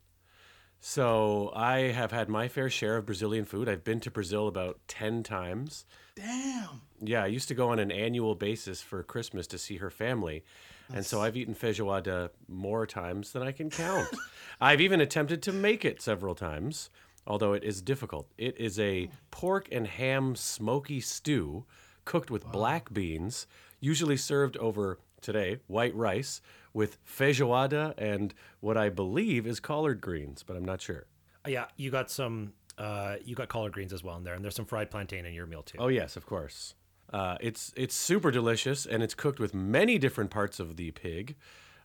So 0.82 1.52
I 1.54 1.92
have 1.92 2.12
had 2.12 2.30
my 2.30 2.48
fair 2.48 2.70
share 2.70 2.98
of 2.98 3.06
Brazilian 3.06 3.44
food. 3.44 3.68
I've 3.68 3.84
been 3.84 4.00
to 4.02 4.12
Brazil 4.12 4.48
about 4.48 4.80
10 4.88 5.24
times. 5.24 5.86
Damn. 6.16 6.82
Yeah, 7.02 7.24
I 7.24 7.28
used 7.28 7.50
to 7.50 7.54
go 7.54 7.70
on 7.70 7.80
an 7.80 7.92
annual 7.92 8.36
basis 8.36 8.82
for 8.82 9.04
Christmas 9.04 9.46
to 9.48 9.58
see 9.58 9.78
her 9.78 9.90
family. 9.90 10.44
And 10.94 11.06
so 11.06 11.22
I've 11.22 11.38
eaten 11.38 11.54
feijoada 11.56 12.30
more 12.48 12.86
times 12.88 13.32
than 13.32 13.44
I 13.44 13.52
can 13.52 13.70
count. 13.70 14.08
I've 14.62 14.82
even 14.82 15.02
attempted 15.02 15.42
to 15.44 15.52
make 15.52 15.86
it 15.86 16.02
several 16.02 16.36
times, 16.36 16.90
although 17.28 17.54
it 17.54 17.64
is 17.64 17.82
difficult. 17.82 18.28
It 18.38 18.58
is 18.60 18.80
a 18.80 19.10
pork 19.32 19.68
and 19.72 19.88
ham 19.88 20.36
smoky 20.36 21.00
stew 21.00 21.66
cooked 22.06 22.32
with 22.32 22.52
black 22.52 22.92
beans, 22.92 23.46
usually 23.80 24.18
served 24.18 24.58
over 24.58 25.00
today 25.22 25.58
white 25.68 25.94
rice 25.96 26.42
with 26.74 26.98
feijoada 27.06 27.94
and 27.98 28.34
what 28.62 28.78
I 28.78 28.90
believe 28.90 29.46
is 29.46 29.60
collard 29.60 30.02
greens, 30.02 30.44
but 30.44 30.56
I'm 30.56 30.66
not 30.66 30.82
sure. 30.82 31.06
Uh, 31.46 31.50
Yeah, 31.50 31.66
you 31.78 31.92
got 31.92 32.10
some. 32.10 32.54
Uh, 32.78 33.18
you 33.26 33.36
got 33.36 33.50
collard 33.50 33.74
greens 33.74 33.92
as 33.92 34.04
well 34.04 34.16
in 34.16 34.24
there, 34.24 34.34
and 34.36 34.44
there's 34.44 34.56
some 34.56 34.66
fried 34.66 34.90
plantain 34.90 35.26
in 35.26 35.34
your 35.34 35.46
meal 35.46 35.62
too. 35.62 35.78
Oh 35.80 35.90
yes, 35.90 36.16
of 36.16 36.26
course. 36.26 36.76
Uh, 37.12 37.38
it's 37.42 37.74
it's 37.76 37.96
super 37.96 38.32
delicious, 38.32 38.86
and 38.86 39.02
it's 39.02 39.16
cooked 39.16 39.40
with 39.40 39.54
many 39.54 39.98
different 39.98 40.30
parts 40.30 40.60
of 40.60 40.76
the 40.76 40.92
pig. 40.92 41.36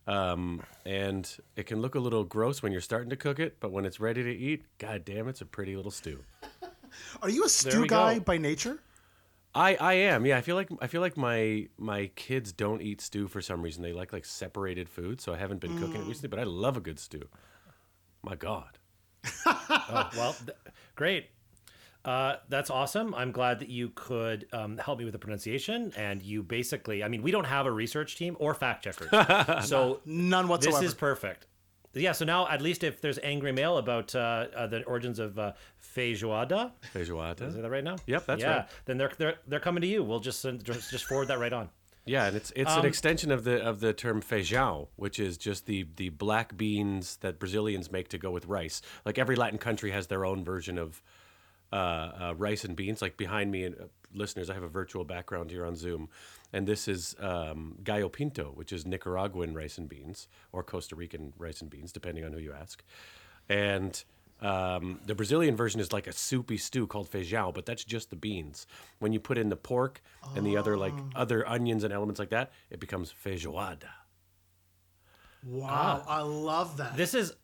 Um, 0.07 0.63
and 0.85 1.27
it 1.57 1.65
can 1.65 1.81
look 1.81 1.95
a 1.95 1.99
little 1.99 2.25
gross 2.25 2.63
when 2.63 2.73
you're 2.73 2.83
starting 2.83 3.09
to 3.09 3.17
cook 3.17 3.39
it, 3.39 3.59
but 3.59 3.73
when 3.73 3.87
it's 3.87 4.01
ready 4.01 4.23
to 4.23 4.31
eat, 4.31 4.65
god 4.79 5.05
damn, 5.05 5.29
it's 5.29 5.41
a 5.41 5.47
pretty 5.47 5.77
little 5.77 5.91
stew. 5.91 6.23
Are 7.23 7.31
you 7.31 7.45
a 7.45 7.49
stew 7.49 7.87
guy 7.87 8.15
go. 8.15 8.21
by 8.21 8.37
nature? 8.37 8.81
I, 9.57 9.77
I 9.77 9.93
am 9.95 10.27
yeah 10.27 10.37
I 10.37 10.41
feel 10.41 10.57
like 10.57 10.69
I 10.81 10.89
feel 10.89 11.01
like 11.01 11.17
my 11.17 11.69
my 11.79 12.11
kids 12.17 12.53
don't 12.53 12.83
eat 12.83 13.01
stew 13.01 13.29
for 13.29 13.41
some 13.41 13.63
reason 13.63 13.85
they 13.85 13.93
like 13.93 14.13
like 14.13 14.25
separated 14.25 14.89
food 14.89 15.21
so 15.21 15.33
I 15.33 15.37
haven't 15.39 15.61
been 15.61 15.79
cooking 15.79 16.01
it 16.01 16.07
recently 16.09 16.29
but 16.29 16.41
I 16.41 16.43
love 16.43 16.77
a 16.77 16.81
good 16.81 16.99
stew. 16.99 17.29
My 18.23 18.35
God. 18.35 18.79
Oh, 19.47 20.11
well, 20.17 20.33
th- 20.33 20.57
great. 20.97 21.27
Uh, 22.05 22.37
that's 22.49 22.69
awesome. 22.71 23.15
I'm 23.15 23.33
glad 23.33 23.61
that 23.61 23.69
you 23.71 23.91
could 23.95 24.47
um, 24.53 24.77
help 24.79 24.99
me 24.99 25.05
with 25.05 25.13
the 25.13 25.19
pronunciation. 25.19 25.93
And 25.97 26.23
you 26.23 26.43
basically, 26.43 27.03
I 27.03 27.09
mean, 27.09 27.23
we 27.23 27.31
don't 27.31 27.47
have 27.47 27.67
a 27.67 27.73
research 27.73 28.17
team 28.17 28.37
or 28.39 28.53
fact 28.55 28.85
checkers. 28.85 29.09
so 29.67 30.01
None 30.05 30.49
whatsoever. 30.49 30.81
this 30.81 30.89
is 30.91 30.95
perfect. 30.95 31.47
Yeah, 31.97 32.11
so 32.13 32.25
now 32.25 32.49
at 32.49 32.61
least 32.61 32.83
if 32.83 33.01
there's 33.01 33.21
angry 33.23 33.53
mail 33.53 33.79
about 33.79 34.15
uh, 34.17 34.47
uh, 34.57 34.67
the 34.67 34.83
origins 34.83 35.21
of 35.21 35.39
uh, 35.39 35.53
feijoada, 35.81 36.73
is 36.95 37.09
Feijoada. 37.09 37.63
that 37.63 37.71
right 37.71 37.85
now? 37.85 37.97
Yep, 38.07 38.27
that's 38.27 38.43
yeah, 38.43 38.57
right. 38.57 38.69
then 38.85 38.99
they're 38.99 39.13
they're 39.17 39.35
they're 39.47 39.61
coming 39.61 39.81
to 39.83 39.87
you. 39.87 40.03
We'll 40.03 40.19
just 40.19 40.41
send, 40.41 40.65
just 40.65 40.91
just 40.91 41.05
forward 41.05 41.29
that 41.29 41.39
right 41.39 41.53
on. 41.53 41.71
Yeah, 42.05 42.27
and 42.27 42.37
it's 42.37 42.53
it's 42.57 42.71
Um, 42.73 42.81
an 42.81 42.87
extension 42.87 43.31
of 43.31 43.45
the 43.45 43.63
of 43.65 43.79
the 43.79 43.93
term 43.93 44.21
feijão, 44.23 44.89
which 44.97 45.21
is 45.21 45.39
just 45.39 45.67
the 45.67 45.87
the 45.95 46.09
black 46.09 46.57
beans 46.57 47.17
that 47.19 47.39
Brazilians 47.39 47.93
make 47.93 48.09
to 48.09 48.19
go 48.19 48.33
with 48.33 48.47
rice. 48.47 48.83
Like 49.07 49.17
every 49.17 49.37
Latin 49.37 49.59
country 49.59 49.93
has 49.93 50.09
their 50.09 50.25
own 50.25 50.45
version 50.45 50.79
of 50.79 51.01
uh, 51.75 52.13
uh, 52.21 52.35
rice 52.37 52.65
and 52.65 52.77
beans. 52.77 53.03
Like 53.03 53.17
behind 53.17 53.51
me, 53.51 53.65
and 53.65 53.75
uh, 53.75 53.85
listeners, 54.15 54.49
I 54.49 54.55
have 54.55 54.63
a 54.63 54.69
virtual 54.69 55.05
background 55.05 55.51
here 55.51 55.67
on 55.67 55.75
Zoom, 55.75 56.09
and 56.53 56.67
this 56.67 56.87
is 56.87 57.17
um, 57.19 57.77
gallo 57.83 58.09
pinto, 58.09 58.53
which 58.55 58.73
is 58.73 58.87
Nicaraguan 58.87 59.55
rice 59.55 59.77
and 59.77 59.89
beans 59.89 60.29
or 60.53 60.63
Costa 60.63 60.95
Rican 60.95 61.33
rice 61.37 61.61
and 61.61 61.71
beans, 61.71 61.93
depending 61.93 62.25
on 62.25 62.33
who 62.33 62.39
you 62.39 62.53
ask. 62.53 62.85
And 63.49 64.03
um, 64.41 65.01
the 65.07 65.15
Brazilian 65.15 65.57
version 65.57 65.81
is 65.81 65.93
like 65.93 66.07
a 66.07 66.13
soupy 66.13 66.59
stew 66.59 66.87
called 66.87 67.11
feijão, 67.11 67.53
but 67.53 67.67
that's 67.67 67.85
just 67.85 68.11
the 68.11 68.17
beans. 68.17 68.67
When 69.01 69.13
you 69.13 69.21
put 69.21 69.39
in 69.39 69.49
the 69.49 69.57
pork 69.57 70.01
and 70.37 70.47
the 70.47 70.57
other 70.57 70.77
like 70.77 70.95
other 71.17 71.49
onions 71.49 71.83
and 71.85 71.93
elements 71.93 72.19
like 72.19 72.31
that, 72.31 72.53
it 72.71 72.79
becomes 72.81 73.13
feijoada. 73.25 73.89
wow, 75.45 76.03
I 76.07 76.21
love 76.21 76.77
that. 76.77 76.97
This 76.97 77.15
is. 77.15 77.35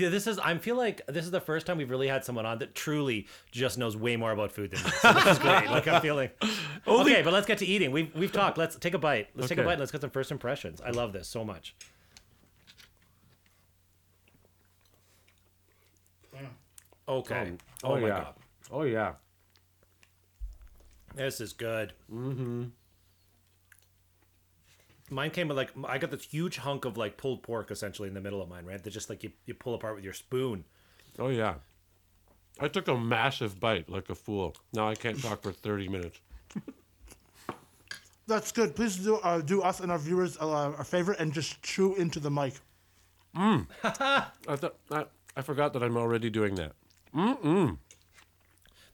Yeah, 0.00 0.08
this 0.08 0.26
is. 0.26 0.38
I 0.38 0.56
feel 0.58 0.76
like 0.76 1.00
this 1.06 1.24
is 1.24 1.30
the 1.30 1.40
first 1.40 1.66
time 1.66 1.78
we've 1.78 1.90
really 1.90 2.08
had 2.08 2.24
someone 2.24 2.46
on 2.46 2.58
that 2.58 2.74
truly 2.74 3.26
just 3.50 3.78
knows 3.78 3.96
way 3.96 4.16
more 4.16 4.32
about 4.32 4.52
food 4.52 4.70
than 4.72 4.82
me. 4.82 4.90
So 5.00 5.12
this 5.12 5.26
is 5.26 5.38
great. 5.38 5.70
Like 5.70 5.86
I'm 5.88 6.00
feeling. 6.02 6.30
okay, 6.86 7.22
but 7.22 7.32
let's 7.32 7.46
get 7.46 7.58
to 7.58 7.66
eating. 7.66 7.90
We've 7.92 8.14
we've 8.14 8.32
talked. 8.32 8.58
Let's 8.58 8.76
take 8.76 8.94
a 8.94 8.98
bite. 8.98 9.28
Let's 9.34 9.48
take 9.48 9.58
a 9.58 9.62
bite. 9.62 9.72
and 9.72 9.80
Let's 9.80 9.92
get 9.92 10.00
some 10.00 10.10
first 10.10 10.30
impressions. 10.30 10.80
I 10.80 10.90
love 10.90 11.12
this 11.12 11.28
so 11.28 11.44
much. 11.44 11.74
Okay. 17.08 17.52
Oh, 17.84 18.00
my 18.00 18.08
god, 18.08 18.34
Oh 18.72 18.82
yeah. 18.82 19.12
this 21.14 21.40
is 21.40 21.52
good. 21.52 21.92
Mm-hmm. 22.12 22.64
Mine 25.10 25.30
came 25.30 25.48
with 25.48 25.56
like 25.56 25.70
I 25.84 25.98
got 25.98 26.10
this 26.10 26.24
huge 26.24 26.56
hunk 26.56 26.84
of 26.84 26.96
like 26.96 27.16
pulled 27.16 27.42
pork 27.42 27.70
essentially 27.70 28.08
in 28.08 28.14
the 28.14 28.20
middle 28.20 28.42
of 28.42 28.48
mine, 28.48 28.64
right? 28.64 28.82
That 28.82 28.90
just 28.90 29.08
like 29.08 29.22
you, 29.22 29.30
you 29.44 29.54
pull 29.54 29.74
apart 29.74 29.94
with 29.94 30.04
your 30.04 30.12
spoon. 30.12 30.64
Oh 31.18 31.28
yeah. 31.28 31.54
I 32.58 32.68
took 32.68 32.88
a 32.88 32.96
massive 32.96 33.60
bite 33.60 33.88
like 33.88 34.08
a 34.08 34.14
fool. 34.14 34.56
Now 34.72 34.88
I 34.88 34.94
can't 34.94 35.20
talk 35.20 35.42
for 35.42 35.52
30 35.52 35.88
minutes. 35.88 36.20
That's 38.26 38.50
good. 38.50 38.74
Please 38.74 38.96
do 38.96 39.16
uh, 39.16 39.40
do 39.40 39.62
us 39.62 39.80
and 39.80 39.92
our 39.92 39.98
viewers 39.98 40.36
uh, 40.38 40.72
a 40.78 40.84
favor 40.84 41.12
and 41.12 41.32
just 41.32 41.62
chew 41.62 41.94
into 41.94 42.18
the 42.18 42.30
mic. 42.30 42.54
I 43.84 44.56
thought 44.56 44.76
I, 44.90 45.04
I 45.36 45.42
forgot 45.42 45.72
that 45.74 45.82
I'm 45.82 45.96
already 45.96 46.30
doing 46.30 46.56
that. 46.56 46.72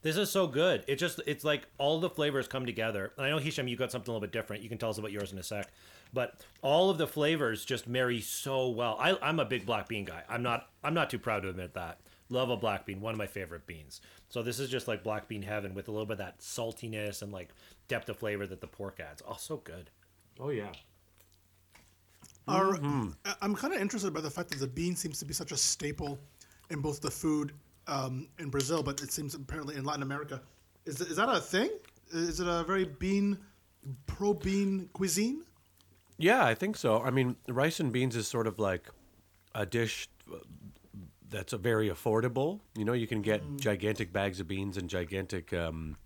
This 0.03 0.17
is 0.17 0.29
so 0.29 0.47
good. 0.47 0.83
It 0.87 0.97
just 0.97 1.21
it's 1.25 1.45
like 1.45 1.65
all 1.77 1.99
the 1.99 2.09
flavors 2.09 2.47
come 2.47 2.65
together. 2.65 3.13
And 3.17 3.25
I 3.25 3.29
know 3.29 3.37
Hisham, 3.37 3.69
you 3.69 3.77
got 3.77 3.89
something 3.89 4.11
a 4.11 4.13
little 4.13 4.27
bit 4.27 4.33
different. 4.33 4.61
You 4.61 4.69
can 4.69 4.77
tell 4.77 4.89
us 4.89 4.97
about 4.97 5.13
yours 5.13 5.31
in 5.31 5.39
a 5.39 5.43
sec. 5.43 5.71
But 6.13 6.35
all 6.61 6.89
of 6.89 6.97
the 6.97 7.07
flavors 7.07 7.63
just 7.63 7.87
marry 7.87 8.19
so 8.19 8.69
well. 8.69 8.97
I, 8.99 9.17
I'm 9.21 9.39
a 9.39 9.45
big 9.45 9.65
black 9.65 9.87
bean 9.87 10.03
guy. 10.03 10.23
I'm 10.29 10.43
not 10.43 10.67
I'm 10.83 10.93
not 10.93 11.09
too 11.09 11.19
proud 11.19 11.43
to 11.43 11.49
admit 11.49 11.73
that. 11.75 12.01
Love 12.29 12.49
a 12.49 12.57
black 12.57 12.85
bean, 12.85 12.99
one 12.99 13.13
of 13.13 13.17
my 13.17 13.27
favorite 13.27 13.65
beans. 13.65 14.01
So 14.27 14.43
this 14.43 14.59
is 14.59 14.69
just 14.69 14.89
like 14.89 15.03
black 15.03 15.29
bean 15.29 15.41
heaven 15.41 15.73
with 15.73 15.87
a 15.87 15.91
little 15.91 16.05
bit 16.05 16.13
of 16.13 16.17
that 16.19 16.39
saltiness 16.39 17.21
and 17.21 17.31
like 17.31 17.49
depth 17.87 18.09
of 18.09 18.17
flavor 18.17 18.45
that 18.45 18.59
the 18.59 18.67
pork 18.67 18.99
adds. 18.99 19.21
Oh, 19.25 19.37
so 19.37 19.57
good. 19.57 19.89
Oh 20.37 20.49
yeah. 20.49 20.71
Are, 22.45 22.73
mm-hmm. 22.73 23.09
I- 23.23 23.35
I'm 23.41 23.55
kind 23.55 23.73
of 23.73 23.79
interested 23.79 24.13
by 24.13 24.19
the 24.19 24.29
fact 24.29 24.49
that 24.49 24.59
the 24.59 24.67
bean 24.67 24.97
seems 24.97 25.17
to 25.19 25.25
be 25.25 25.33
such 25.33 25.53
a 25.53 25.57
staple 25.57 26.19
in 26.69 26.81
both 26.81 26.99
the 26.99 27.11
food 27.11 27.53
um, 27.87 28.27
in 28.39 28.49
Brazil, 28.49 28.83
but 28.83 29.01
it 29.01 29.11
seems 29.11 29.35
apparently 29.35 29.75
in 29.75 29.83
Latin 29.83 30.03
America. 30.03 30.41
Is, 30.85 31.01
is 31.01 31.17
that 31.17 31.29
a 31.29 31.39
thing? 31.39 31.69
Is 32.11 32.39
it 32.39 32.47
a 32.47 32.63
very 32.63 32.85
bean, 32.85 33.37
pro 34.05 34.33
bean 34.33 34.89
cuisine? 34.93 35.43
Yeah, 36.17 36.45
I 36.45 36.53
think 36.53 36.77
so. 36.77 37.01
I 37.01 37.09
mean, 37.09 37.35
rice 37.47 37.79
and 37.79 37.91
beans 37.91 38.15
is 38.15 38.27
sort 38.27 38.47
of 38.47 38.59
like 38.59 38.89
a 39.55 39.65
dish 39.65 40.07
uh, 40.31 40.37
that's 41.29 41.53
a 41.53 41.57
very 41.57 41.89
affordable. 41.89 42.59
You 42.77 42.85
know, 42.85 42.93
you 42.93 43.07
can 43.07 43.21
get 43.21 43.41
gigantic 43.57 44.13
bags 44.13 44.39
of 44.39 44.47
beans 44.47 44.77
and 44.77 44.89
gigantic 44.89 45.51
um, 45.53 45.97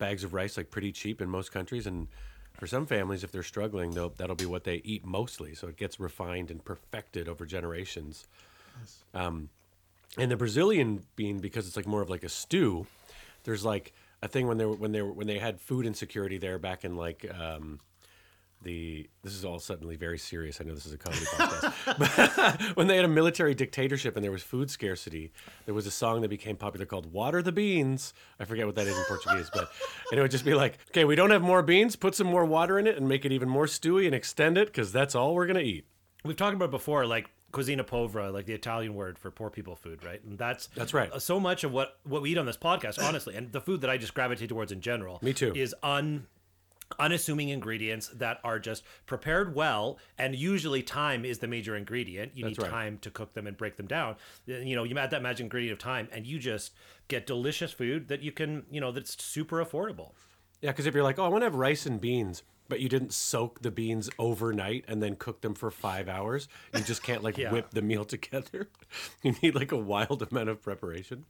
bags 0.00 0.24
of 0.24 0.34
rice 0.34 0.56
like 0.56 0.70
pretty 0.70 0.90
cheap 0.90 1.20
in 1.20 1.28
most 1.28 1.52
countries 1.52 1.86
and 1.86 2.08
for 2.54 2.66
some 2.66 2.86
families 2.86 3.22
if 3.22 3.30
they're 3.30 3.44
struggling 3.44 3.92
they'll, 3.92 4.08
that'll 4.08 4.34
be 4.34 4.46
what 4.46 4.64
they 4.64 4.80
eat 4.82 5.04
mostly 5.04 5.54
so 5.54 5.68
it 5.68 5.76
gets 5.76 6.00
refined 6.00 6.50
and 6.50 6.64
perfected 6.64 7.28
over 7.28 7.46
generations 7.46 8.26
um, 9.14 9.48
and 10.18 10.30
the 10.30 10.36
brazilian 10.36 11.04
bean 11.16 11.38
because 11.38 11.66
it's 11.66 11.76
like 11.76 11.86
more 11.86 12.02
of 12.02 12.10
like 12.10 12.24
a 12.24 12.28
stew 12.28 12.86
there's 13.44 13.64
like 13.64 13.92
a 14.22 14.28
thing 14.28 14.46
when 14.46 14.58
they 14.58 14.64
were 14.64 14.74
when 14.74 14.92
they 14.92 15.02
were 15.02 15.12
when 15.12 15.26
they 15.26 15.38
had 15.38 15.60
food 15.60 15.86
insecurity 15.86 16.38
there 16.38 16.58
back 16.58 16.84
in 16.84 16.96
like 16.96 17.26
um, 17.38 17.80
the 18.62 19.08
this 19.22 19.32
is 19.32 19.44
all 19.44 19.58
suddenly 19.58 19.96
very 19.96 20.18
serious. 20.18 20.60
I 20.60 20.64
know 20.64 20.74
this 20.74 20.84
is 20.84 20.92
a 20.92 20.98
comedy 20.98 21.24
podcast. 21.24 21.98
But 21.98 22.76
when 22.76 22.86
they 22.86 22.96
had 22.96 23.04
a 23.06 23.08
military 23.08 23.54
dictatorship 23.54 24.16
and 24.16 24.24
there 24.24 24.30
was 24.30 24.42
food 24.42 24.70
scarcity, 24.70 25.32
there 25.64 25.74
was 25.74 25.86
a 25.86 25.90
song 25.90 26.20
that 26.20 26.28
became 26.28 26.56
popular 26.56 26.84
called 26.84 27.10
"Water 27.12 27.40
the 27.40 27.52
Beans." 27.52 28.12
I 28.38 28.44
forget 28.44 28.66
what 28.66 28.74
that 28.74 28.86
is 28.86 28.96
in 28.96 29.04
Portuguese, 29.04 29.50
but 29.52 29.70
and 30.10 30.18
it 30.18 30.22
would 30.22 30.30
just 30.30 30.44
be 30.44 30.54
like, 30.54 30.78
"Okay, 30.88 31.04
we 31.04 31.14
don't 31.14 31.30
have 31.30 31.42
more 31.42 31.62
beans. 31.62 31.96
Put 31.96 32.14
some 32.14 32.26
more 32.26 32.44
water 32.44 32.78
in 32.78 32.86
it 32.86 32.96
and 32.96 33.08
make 33.08 33.24
it 33.24 33.32
even 33.32 33.48
more 33.48 33.66
stewy 33.66 34.04
and 34.04 34.14
extend 34.14 34.58
it 34.58 34.68
because 34.68 34.92
that's 34.92 35.14
all 35.14 35.34
we're 35.34 35.46
gonna 35.46 35.60
eat." 35.60 35.86
We've 36.22 36.36
talked 36.36 36.54
about 36.54 36.70
before, 36.70 37.06
like 37.06 37.30
cucina 37.52 37.86
povera, 37.86 38.30
like 38.30 38.46
the 38.46 38.52
Italian 38.54 38.94
word 38.94 39.18
for 39.18 39.30
poor 39.30 39.50
people 39.50 39.76
food, 39.76 40.04
right? 40.04 40.22
And 40.24 40.38
that's 40.38 40.68
That's 40.68 40.94
right. 40.94 41.10
So 41.20 41.38
much 41.40 41.64
of 41.64 41.72
what 41.72 41.98
what 42.04 42.22
we 42.22 42.30
eat 42.32 42.38
on 42.38 42.46
this 42.46 42.56
podcast, 42.56 43.02
honestly, 43.08 43.34
and 43.36 43.52
the 43.52 43.60
food 43.60 43.80
that 43.82 43.90
I 43.90 43.96
just 43.98 44.14
gravitate 44.14 44.48
towards 44.48 44.72
in 44.72 44.80
general, 44.80 45.18
Me 45.22 45.32
too. 45.32 45.52
is 45.54 45.74
un 45.82 46.26
unassuming 46.98 47.50
ingredients 47.50 48.08
that 48.08 48.40
are 48.42 48.58
just 48.58 48.82
prepared 49.06 49.54
well 49.54 49.96
and 50.18 50.34
usually 50.34 50.82
time 50.82 51.24
is 51.24 51.38
the 51.38 51.46
major 51.46 51.76
ingredient 51.76 52.32
you 52.34 52.42
That's 52.44 52.58
need 52.58 52.62
right. 52.64 52.70
time 52.70 52.98
to 53.02 53.10
cook 53.12 53.32
them 53.34 53.46
and 53.46 53.56
break 53.56 53.76
them 53.76 53.86
down 53.86 54.16
you 54.46 54.74
know 54.74 54.82
you 54.82 54.98
add 54.98 55.12
that 55.12 55.22
magic 55.22 55.44
ingredient 55.44 55.72
of 55.74 55.78
time 55.78 56.08
and 56.10 56.26
you 56.26 56.40
just 56.40 56.72
get 57.06 57.26
delicious 57.28 57.70
food 57.72 58.08
that 58.08 58.22
you 58.22 58.32
can 58.32 58.64
you 58.72 58.80
know 58.80 58.90
that's 58.90 59.22
super 59.22 59.64
affordable 59.64 60.14
Yeah, 60.62 60.70
because 60.72 60.86
if 60.86 60.92
you're 60.94 61.04
like, 61.04 61.16
"Oh, 61.20 61.24
I 61.24 61.28
want 61.28 61.42
to 61.42 61.46
have 61.46 61.54
rice 61.54 61.86
and 61.86 62.00
beans," 62.00 62.42
but 62.70 62.80
you 62.80 62.88
didn't 62.88 63.12
soak 63.12 63.60
the 63.60 63.70
beans 63.70 64.08
overnight 64.18 64.86
and 64.88 65.02
then 65.02 65.16
cook 65.16 65.42
them 65.42 65.54
for 65.54 65.70
five 65.70 66.08
hours, 66.08 66.48
you 66.74 66.80
just 66.80 67.02
can't 67.02 67.22
like 67.22 67.36
Yeah. 67.42 67.52
whip 67.52 67.70
the 67.72 67.82
meal 67.82 68.04
together. 68.16 68.68
You 69.22 69.34
need 69.42 69.54
like 69.54 69.72
a 69.72 69.76
wild 69.76 70.22
amount 70.30 70.48
of 70.48 70.62
preparation. 70.62 71.26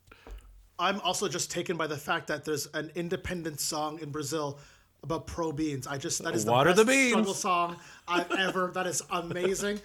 I'm 0.78 1.00
also 1.00 1.28
just 1.28 1.50
taken 1.50 1.76
by 1.76 1.88
the 1.88 1.96
fact 1.98 2.28
that 2.28 2.44
there's 2.44 2.66
an 2.68 2.90
independent 2.94 3.60
song 3.60 3.98
in 4.00 4.10
Brazil 4.10 4.58
about 5.02 5.26
pro 5.26 5.50
beans. 5.52 5.86
I 5.86 5.98
just 5.98 6.22
that 6.24 6.34
is 6.34 6.44
the 6.44 6.52
Water 6.52 6.70
best 6.70 6.78
the 6.78 6.84
beans. 6.84 7.10
struggle 7.10 7.34
song 7.34 7.76
I've 8.06 8.30
ever. 8.32 8.70
That 8.72 8.86
is 8.86 9.02
amazing. 9.10 9.80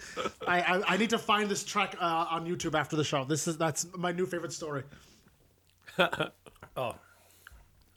I, 0.46 0.60
I 0.60 0.94
I 0.94 0.96
need 0.96 1.10
to 1.10 1.18
find 1.18 1.50
this 1.50 1.64
track 1.64 1.96
uh, 2.00 2.26
on 2.30 2.46
YouTube 2.46 2.74
after 2.78 2.96
the 2.96 3.04
show. 3.04 3.24
This 3.24 3.46
is 3.48 3.56
that's 3.58 3.86
my 3.96 4.12
new 4.12 4.26
favorite 4.26 4.52
story. 4.52 4.84
oh 6.76 6.94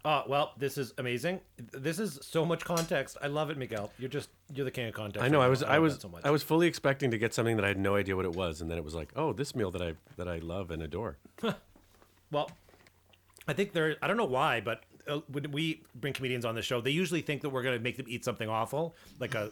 well 0.05 0.53
this 0.57 0.77
is 0.77 0.93
amazing 0.97 1.39
this 1.73 1.99
is 1.99 2.19
so 2.21 2.45
much 2.45 2.63
context 2.63 3.17
i 3.21 3.27
love 3.27 3.49
it 3.49 3.57
miguel 3.57 3.91
you're 3.99 4.09
just 4.09 4.29
you're 4.53 4.65
the 4.65 4.71
king 4.71 4.87
of 4.87 4.93
context 4.93 5.23
I 5.23 5.27
know. 5.27 5.41
I 5.41 5.47
was. 5.47 5.61
I 5.61 5.73
love 5.73 5.83
was. 5.83 5.99
so. 5.99 6.11
I 6.23 6.31
was 6.31 6.41
fully 6.43 6.67
expecting 6.67 7.11
to 7.11 7.17
get 7.17 7.33
something 7.33 7.55
that 7.57 7.65
I 7.65 7.67
had 7.67 7.77
no 7.77 7.95
idea 7.95 8.15
what 8.15 8.25
it 8.25 8.33
was, 8.35 8.61
and 8.61 8.71
then 8.71 8.77
it 8.77 8.83
was 8.83 8.95
like, 8.95 9.11
oh, 9.15 9.33
this 9.33 9.55
meal 9.55 9.69
that 9.71 9.81
I 9.81 9.93
that 10.17 10.27
I 10.27 10.37
love 10.37 10.71
and 10.71 10.81
adore. 10.81 11.17
Well, 12.31 12.51
I 13.47 13.53
think 13.53 13.73
there. 13.73 13.95
I 14.01 14.07
don't 14.07 14.17
know 14.17 14.25
why, 14.25 14.61
but 14.61 14.83
uh, 15.07 15.19
when 15.31 15.51
we 15.51 15.83
bring 15.95 16.13
comedians 16.13 16.45
on 16.45 16.55
the 16.55 16.61
show, 16.61 16.81
they 16.81 16.91
usually 16.91 17.21
think 17.21 17.41
that 17.41 17.49
we're 17.49 17.63
going 17.63 17.77
to 17.77 17.83
make 17.83 17.97
them 17.97 18.05
eat 18.07 18.23
something 18.23 18.47
awful, 18.47 18.95
like 19.19 19.35
a 19.35 19.51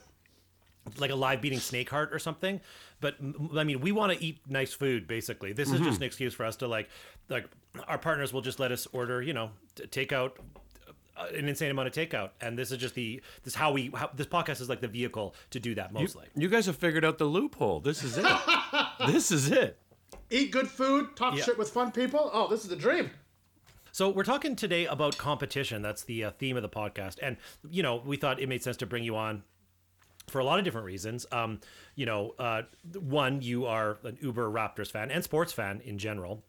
like 0.97 1.11
a 1.11 1.15
live 1.15 1.41
beating 1.41 1.59
snake 1.59 1.89
heart 1.89 2.13
or 2.13 2.19
something. 2.19 2.61
But 2.99 3.15
I 3.55 3.63
mean, 3.63 3.81
we 3.81 3.91
want 3.91 4.11
to 4.17 4.23
eat 4.23 4.39
nice 4.47 4.73
food. 4.73 5.07
Basically, 5.07 5.53
this 5.53 5.71
is 5.71 5.79
just 5.81 5.97
an 5.97 6.03
excuse 6.03 6.33
for 6.33 6.45
us 6.45 6.55
to 6.57 6.67
like 6.67 6.89
like 7.29 7.45
our 7.87 7.97
partners 7.97 8.33
will 8.33 8.41
just 8.41 8.59
let 8.59 8.71
us 8.71 8.87
order, 8.91 9.21
you 9.21 9.33
know, 9.33 9.51
t- 9.75 9.85
take 9.87 10.11
out 10.11 10.37
uh, 11.15 11.25
an 11.35 11.47
insane 11.47 11.69
amount 11.71 11.87
of 11.87 11.93
takeout, 11.93 12.31
and 12.41 12.57
this 12.57 12.71
is 12.71 12.77
just 12.77 12.95
the 12.95 13.21
this 13.43 13.53
how 13.53 13.71
we 13.71 13.91
how, 13.93 14.09
this 14.15 14.25
podcast 14.27 14.61
is 14.61 14.69
like 14.69 14.81
the 14.81 14.87
vehicle 14.87 15.35
to 15.51 15.59
do 15.59 15.75
that 15.75 15.93
mostly. 15.93 16.25
You 16.35 16.47
guys 16.47 16.65
have 16.65 16.77
figured 16.77 17.05
out 17.05 17.17
the 17.17 17.25
loophole. 17.25 17.79
This 17.81 18.03
is 18.03 18.17
it. 18.17 18.25
this 19.07 19.31
is 19.31 19.51
it. 19.51 19.77
Eat 20.29 20.51
good 20.51 20.67
food, 20.67 21.15
talk 21.15 21.35
Yeah. 21.35 21.43
shit 21.43 21.57
with 21.57 21.69
fun 21.69 21.91
people. 21.91 22.29
Oh, 22.33 22.47
this 22.47 22.63
is 22.63 22.69
the 22.69 22.75
dream. 22.75 23.11
So 23.91 24.09
we're 24.09 24.23
talking 24.23 24.55
today 24.55 24.85
about 24.85 25.17
competition. 25.17 25.81
That's 25.81 26.03
the 26.03 26.25
uh, 26.25 26.31
theme 26.31 26.55
of 26.55 26.61
the 26.61 26.69
podcast, 26.69 27.17
and 27.21 27.37
you 27.69 27.83
know 27.83 28.01
we 28.05 28.17
thought 28.17 28.39
it 28.39 28.47
made 28.49 28.63
sense 28.63 28.77
to 28.77 28.85
bring 28.85 29.03
you 29.03 29.15
on 29.15 29.43
for 30.29 30.39
a 30.39 30.43
lot 30.43 30.59
of 30.59 30.65
different 30.65 30.85
reasons. 30.85 31.25
Um, 31.31 31.59
you 31.95 32.05
know, 32.05 32.35
uh, 32.37 32.63
one, 32.99 33.41
you 33.41 33.65
are 33.65 33.97
an 34.03 34.17
Uber 34.21 34.49
Raptors 34.49 34.91
fan 34.91 35.09
and 35.11 35.23
sports 35.23 35.53
fan 35.53 35.81
in 35.85 35.97
general. 35.97 36.43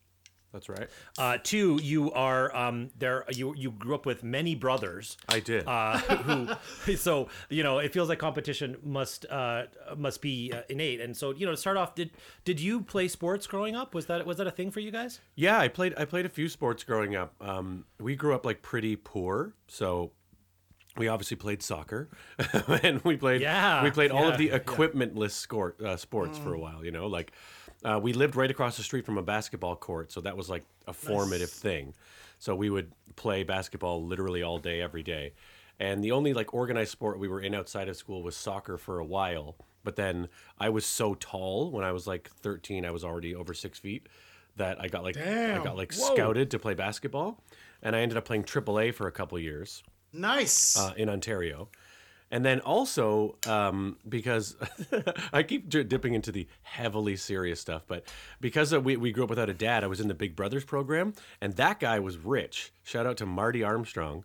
That's 0.53 0.69
right. 0.71 0.89
Uh, 1.19 1.37
two, 1.43 1.79
you 1.83 2.11
are 2.13 2.55
um, 2.57 2.89
there. 2.99 3.25
You 3.31 3.55
you 3.55 3.71
grew 3.71 3.95
up 3.95 4.07
with 4.07 4.25
many 4.25 4.55
brothers. 4.55 5.19
I 5.29 5.41
did. 5.41 5.69
Uh, 5.69 5.99
who, 5.99 6.97
so 6.97 7.29
you 7.51 7.63
know, 7.63 7.79
it 7.79 7.93
feels 7.93 8.09
like 8.09 8.19
competition 8.19 8.77
must 8.83 9.27
uh, 9.29 9.65
must 9.97 10.23
be 10.23 10.51
uh, 10.55 10.63
innate. 10.71 11.03
And 11.03 11.15
so 11.15 11.35
you 11.35 11.45
know, 11.45 11.53
to 11.53 11.59
start 11.59 11.77
off, 11.77 11.95
did 11.95 12.13
did 12.47 12.61
you 12.61 12.81
play 12.81 13.09
sports 13.09 13.47
growing 13.47 13.77
up? 13.77 13.95
Was 13.95 14.07
that 14.07 14.25
was 14.25 14.39
that 14.39 14.47
a 14.47 14.51
thing 14.51 14.71
for 14.71 14.81
you 14.81 14.91
guys? 14.91 15.21
Yeah, 15.35 15.59
I 15.59 15.69
played 15.69 15.93
I 15.99 16.07
played 16.07 16.25
a 16.25 16.31
few 16.31 16.49
sports 16.49 16.83
growing 16.83 17.15
up. 17.15 17.35
Um, 17.43 17.85
we 18.01 18.17
grew 18.17 18.35
up 18.35 18.47
like 18.47 18.63
pretty 18.63 18.97
poor, 18.97 19.53
so 19.67 20.13
we 20.99 21.09
obviously 21.09 21.37
played 21.37 21.63
soccer, 21.63 22.09
and 22.83 23.01
we 23.03 23.17
played 23.17 23.41
Yeah, 23.41 23.83
we 23.83 23.91
played 23.91 24.11
all 24.11 24.29
of 24.29 24.39
the 24.39 24.47
yeah. 24.47 24.59
equipmentless 24.59 25.31
score, 25.31 25.75
uh, 25.85 25.97
sports 25.97 26.39
for 26.39 26.55
a 26.55 26.59
while. 26.59 26.85
You 26.85 26.91
know, 26.91 27.07
like 27.07 27.33
uh, 27.85 27.99
we 28.03 28.13
lived 28.13 28.37
right 28.37 28.51
across 28.51 28.77
the 28.77 28.83
street 28.83 29.07
from 29.07 29.19
a 29.19 29.23
basketball 29.23 29.77
court, 29.77 30.13
so 30.13 30.21
that 30.23 30.37
was 30.37 30.49
like 30.51 30.65
a 30.87 30.93
formative 30.93 31.51
thing. 31.51 31.95
So 32.39 32.55
we 32.55 32.71
would 32.71 32.93
play 33.17 33.43
basketball 33.43 34.05
literally 34.05 34.43
all 34.43 34.59
day, 34.59 34.81
every 34.81 35.03
day. 35.03 35.33
And 35.81 36.03
the 36.03 36.13
only 36.13 36.35
like 36.35 36.55
organized 36.55 36.91
sport 36.91 37.19
we 37.19 37.29
were 37.29 37.41
in 37.41 37.55
outside 37.55 37.89
of 37.89 37.97
school 37.97 38.23
was 38.23 38.37
soccer 38.37 38.79
for 38.79 38.99
a 38.99 39.05
while. 39.05 39.57
But 39.85 39.97
then 39.97 40.29
I 40.59 40.69
was 40.71 40.85
so 40.85 41.15
tall 41.15 41.71
when 41.71 41.85
I 41.85 41.93
was 41.93 42.07
like 42.07 42.29
13, 42.29 42.85
I 42.85 42.91
was 42.91 43.05
already 43.05 43.35
over 43.35 43.55
six 43.55 43.79
feet 43.79 44.09
that 44.57 44.81
I 44.81 44.89
got 44.89 45.05
like 45.05 45.17
I 45.17 45.63
got 45.63 45.77
like 45.77 45.93
scouted 45.93 46.51
to 46.51 46.59
play 46.59 46.75
basketball, 46.75 47.43
and 47.81 47.95
I 47.95 48.01
ended 48.01 48.19
up 48.19 48.25
playing 48.25 48.43
AAA 48.43 48.93
for 48.93 49.07
a 49.07 49.13
couple 49.13 49.39
years 49.39 49.85
Nice. 50.13 50.79
uh, 50.79 50.93
in 50.97 51.09
Ontario. 51.09 51.69
And 52.31 52.45
then 52.45 52.61
also 52.61 53.37
um, 53.47 53.97
because 54.07 54.55
I 55.33 55.43
keep 55.43 55.69
j- 55.71 55.83
dipping 55.83 56.13
into 56.13 56.31
the 56.31 56.47
heavily 56.63 57.17
serious 57.17 57.59
stuff, 57.59 57.85
but 57.89 58.05
because 58.39 58.75
uh, 58.75 58.81
we, 58.83 58.99
we 58.99 59.13
grew 59.13 59.25
up 59.25 59.31
without 59.31 59.49
a 59.49 59.55
dad, 59.55 59.83
I 59.83 59.87
was 59.87 59.99
in 59.99 60.09
the 60.09 60.15
Big 60.15 60.37
Brothers 60.37 60.63
program, 60.65 61.15
and 61.41 61.57
that 61.57 61.81
guy 61.81 62.01
was 62.01 62.19
rich. 62.19 62.71
Shout 62.85 63.07
out 63.07 63.17
to 63.19 63.27
Marty 63.27 63.63
Armstrong, 63.65 64.25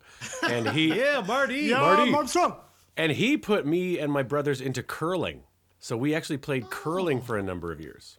and 0.50 0.70
he 0.72 0.88
Yeah, 1.00 1.24
Marty. 1.26 1.62
yeah, 1.62 1.80
Marty. 1.80 2.14
Armstrong. 2.14 2.58
and 2.98 3.14
he 3.14 3.38
put 3.38 3.66
me 3.66 4.00
and 4.00 4.12
my 4.12 4.24
brothers 4.24 4.60
into 4.60 4.84
curling. 4.84 5.44
So 5.80 5.96
we 5.96 6.14
actually 6.14 6.38
played 6.40 6.70
curling 6.70 7.22
for 7.22 7.38
a 7.38 7.44
number 7.44 7.72
of 7.72 7.80
years. 7.80 8.18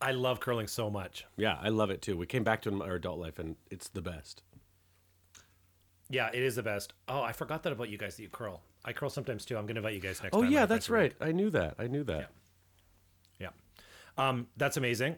I 0.00 0.12
love 0.12 0.40
curling 0.40 0.66
so 0.66 0.88
much. 0.88 1.26
Yeah, 1.36 1.58
I 1.60 1.68
love 1.68 1.90
it 1.90 2.00
too. 2.00 2.16
We 2.16 2.24
came 2.26 2.42
back 2.44 2.62
to 2.62 2.70
it 2.70 2.72
in 2.72 2.80
our 2.80 2.94
adult 2.94 3.18
life, 3.18 3.38
and 3.38 3.56
it's 3.70 3.88
the 3.88 4.02
best. 4.02 4.42
Yeah, 6.08 6.28
it 6.32 6.42
is 6.42 6.54
the 6.56 6.62
best. 6.62 6.92
Oh, 7.08 7.22
I 7.22 7.32
forgot 7.32 7.62
that 7.64 7.72
about 7.72 7.88
you 7.88 7.98
guys 7.98 8.16
that 8.16 8.22
you 8.22 8.28
curl. 8.28 8.62
I 8.84 8.92
curl 8.92 9.10
sometimes 9.10 9.44
too. 9.44 9.56
I'm 9.56 9.64
going 9.66 9.74
to 9.74 9.80
invite 9.80 9.94
you 9.94 10.00
guys 10.00 10.22
next 10.22 10.34
Oh 10.36 10.42
time. 10.42 10.52
yeah, 10.52 10.66
that's 10.66 10.88
right. 10.88 11.12
I 11.20 11.32
knew 11.32 11.50
that. 11.50 11.74
I 11.78 11.86
knew 11.88 12.04
that. 12.04 12.30
Yeah. 13.40 13.48
Um, 14.16 14.46
that's 14.56 14.76
amazing. 14.76 15.16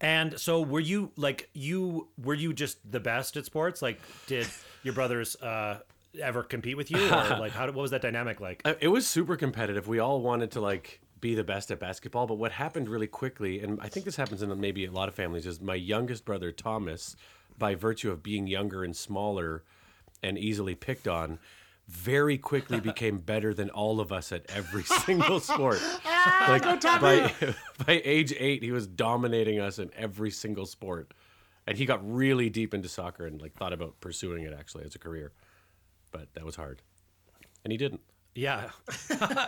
And 0.00 0.38
so 0.38 0.62
were 0.62 0.78
you 0.80 1.10
like 1.16 1.48
you 1.54 2.08
were 2.22 2.34
you 2.34 2.52
just 2.52 2.78
the 2.90 3.00
best 3.00 3.36
at 3.36 3.46
sports? 3.46 3.82
Like 3.82 3.98
did 4.26 4.46
your 4.84 4.94
brothers 4.94 5.34
uh 5.36 5.80
ever 6.20 6.42
compete 6.42 6.76
with 6.76 6.90
you 6.90 6.98
or 7.04 7.10
like 7.38 7.52
how 7.52 7.66
what 7.66 7.74
was 7.74 7.90
that 7.90 8.02
dynamic 8.02 8.40
like? 8.40 8.62
Uh, 8.64 8.74
It 8.80 8.88
was 8.88 9.06
super 9.08 9.36
competitive. 9.36 9.88
We 9.88 9.98
all 9.98 10.20
wanted 10.22 10.52
to 10.52 10.60
like 10.60 11.00
be 11.20 11.34
the 11.34 11.42
best 11.42 11.72
at 11.72 11.80
basketball, 11.80 12.28
but 12.28 12.36
what 12.36 12.52
happened 12.52 12.88
really 12.88 13.08
quickly, 13.08 13.60
and 13.60 13.80
I 13.80 13.88
think 13.88 14.04
this 14.04 14.14
happens 14.14 14.40
in 14.40 14.60
maybe 14.60 14.84
a 14.84 14.90
lot 14.92 15.08
of 15.08 15.16
families, 15.16 15.46
is 15.46 15.60
my 15.60 15.74
youngest 15.74 16.24
brother 16.24 16.52
Thomas, 16.52 17.16
by 17.58 17.74
virtue 17.74 18.12
of 18.12 18.22
being 18.22 18.46
younger 18.46 18.84
and 18.84 18.94
smaller, 18.94 19.64
and 20.22 20.38
easily 20.38 20.74
picked 20.74 21.08
on, 21.08 21.38
very 21.86 22.38
quickly 22.38 22.80
became 22.92 23.18
better 23.18 23.54
than 23.54 23.70
all 23.70 24.00
of 24.00 24.12
us 24.12 24.30
at 24.32 24.44
every 24.50 24.82
single 25.04 25.40
sport. 25.40 25.80
Ah, 26.04 26.46
like 26.48 26.80
by 26.82 27.32
by 27.86 28.02
age 28.04 28.34
eight, 28.38 28.62
he 28.62 28.72
was 28.72 28.86
dominating 28.86 29.58
us 29.58 29.78
in 29.78 29.90
every 29.96 30.30
single 30.30 30.66
sport, 30.66 31.12
and 31.66 31.76
he 31.76 31.86
got 31.86 32.00
really 32.08 32.50
deep 32.50 32.74
into 32.74 32.88
soccer 32.88 33.26
and 33.26 33.40
like 33.40 33.54
thought 33.54 33.72
about 33.72 33.98
pursuing 34.00 34.44
it 34.44 34.54
actually 34.56 34.84
as 34.84 34.94
a 34.94 34.98
career, 34.98 35.32
but 36.12 36.32
that 36.34 36.44
was 36.44 36.56
hard, 36.56 36.82
and 37.64 37.72
he 37.72 37.78
didn't. 37.78 38.00
Yeah, 38.34 38.70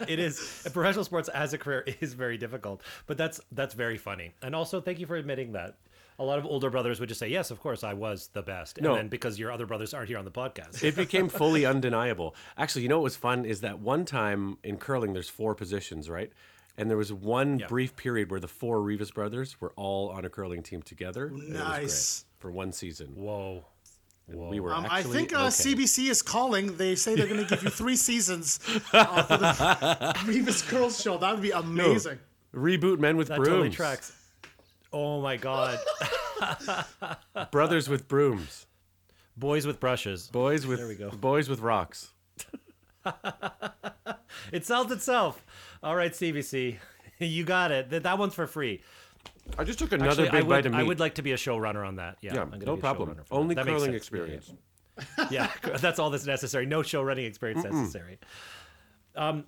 it 0.09 0.19
is. 0.19 0.69
Professional 0.73 1.05
sports 1.05 1.29
as 1.29 1.53
a 1.53 1.59
career 1.59 1.85
is 2.01 2.15
very 2.15 2.37
difficult, 2.37 2.83
but 3.07 3.17
that's 3.17 3.41
that's 3.53 3.75
very 3.75 3.99
funny. 3.99 4.33
And 4.43 4.53
also, 4.53 4.81
thank 4.81 4.99
you 4.99 5.07
for 5.07 5.15
admitting 5.15 5.53
that. 5.53 5.77
A 6.21 6.25
lot 6.25 6.39
of 6.39 6.45
older 6.45 6.69
brothers 6.71 7.01
would 7.01 7.09
just 7.09 7.19
say, 7.19 7.29
"Yes, 7.29 7.51
of 7.51 7.59
course, 7.61 7.83
I 7.83 7.95
was 7.95 8.29
the 8.35 8.43
best," 8.43 8.77
and 8.79 8.85
No. 8.87 8.95
then 8.95 9.09
because 9.09 9.39
your 9.39 9.51
other 9.51 9.65
brothers 9.67 9.95
aren't 9.95 10.09
here 10.09 10.19
on 10.19 10.25
the 10.27 10.31
podcast, 10.31 10.85
it 10.85 10.95
became 10.95 11.29
fully 11.41 11.65
undeniable. 11.65 12.35
Actually, 12.59 12.83
you 12.83 12.89
know 12.89 12.99
what 12.99 13.05
was 13.05 13.17
fun 13.17 13.45
is 13.47 13.63
that 13.63 13.79
one 13.81 14.05
time 14.05 14.59
in 14.63 14.77
curling, 14.77 15.15
there's 15.15 15.31
four 15.31 15.55
positions, 15.55 16.11
right? 16.11 16.31
And 16.77 16.89
there 16.91 16.97
was 16.99 17.13
one 17.13 17.59
Yeah. 17.59 17.67
brief 17.67 17.97
period 17.97 18.31
where 18.31 18.39
the 18.39 18.49
four 18.49 18.81
Rivas 18.83 19.11
brothers 19.11 19.61
were 19.61 19.73
all 19.77 20.11
on 20.11 20.25
a 20.25 20.31
curling 20.31 20.63
team 20.63 20.83
together. 20.83 21.27
and 21.27 21.35
was 21.39 21.43
great 21.49 21.59
Nice. 21.59 22.25
for 22.39 22.51
one 22.53 22.73
season. 22.73 23.09
whoa, 23.17 23.65
We 24.29 24.61
were 24.61 24.73
Um, 24.73 24.87
I 24.89 25.03
think 25.03 25.33
uh, 25.35 25.39
okay. 25.47 25.49
CBC 25.49 26.09
is 26.11 26.23
calling. 26.23 26.77
They 26.77 26.95
say 26.97 27.17
they're 27.17 27.27
going 27.27 27.43
to 27.45 27.49
give 27.49 27.65
you 27.65 27.71
three 27.71 27.97
seasons 28.09 28.61
uh, 28.93 29.23
for 29.25 29.37
the 29.39 30.15
Rivas 30.27 30.63
Girls 30.71 31.01
show. 31.03 31.19
That 31.19 31.33
would 31.33 31.43
be 31.43 31.51
amazing. 31.51 32.19
No. 32.53 32.61
reboot 32.61 32.99
Men 33.01 33.17
with 33.17 33.29
that 33.29 33.37
Brooms. 33.39 33.49
totally 33.49 33.71
tracks. 33.71 34.13
Oh 34.93 35.21
my 35.21 35.37
god, 35.37 35.79
Brothers 37.53 37.89
with 37.89 38.09
brooms. 38.09 38.67
boys 39.37 39.67
with 39.67 39.79
brushes. 39.81 40.29
Boys 40.29 40.67
with 40.67 40.79
there 40.79 40.89
we 40.89 40.95
go. 40.97 41.11
boys 41.11 41.49
with 41.49 41.61
rocks. 41.61 42.13
It 44.53 44.65
sells 44.65 44.91
itself. 44.93 45.45
All 45.83 45.97
right, 45.97 46.13
CBC, 46.13 46.77
you 47.19 47.45
got 47.45 47.71
it. 47.73 47.91
That, 47.91 48.05
that 48.05 48.19
one's 48.19 48.35
for 48.35 48.47
free. 48.47 48.83
I 49.59 49.65
just 49.65 49.79
took 49.79 49.93
another 49.93 50.25
Actually, 50.25 50.25
big 50.25 50.35
I 50.35 50.41
bite 50.41 50.47
would, 50.49 50.67
of 50.67 50.73
meat. 50.73 50.79
I 50.79 50.83
would 50.85 51.01
like 51.01 51.15
to 51.17 51.23
be 51.23 51.33
a 51.33 51.37
showrunner 51.37 51.87
on 51.87 51.97
that. 51.97 52.17
Yeah, 52.21 52.35
yeah, 52.35 52.45
no 52.65 52.77
problem. 52.77 53.17
Only 53.31 53.55
that. 53.55 53.67
That 53.67 53.73
makes 53.73 53.83
curling. 53.83 53.91
Yeah, 53.91 53.93
yeah, 53.93 53.97
experience. 53.97 54.53
Yeah, 55.31 55.77
that's 55.79 55.99
all 55.99 56.11
that's 56.11 56.27
necessary. 56.27 56.67
No 56.67 56.83
show 56.83 57.03
running 57.03 57.25
experience 57.25 57.65
necessary. 57.65 58.19
Um, 59.17 59.45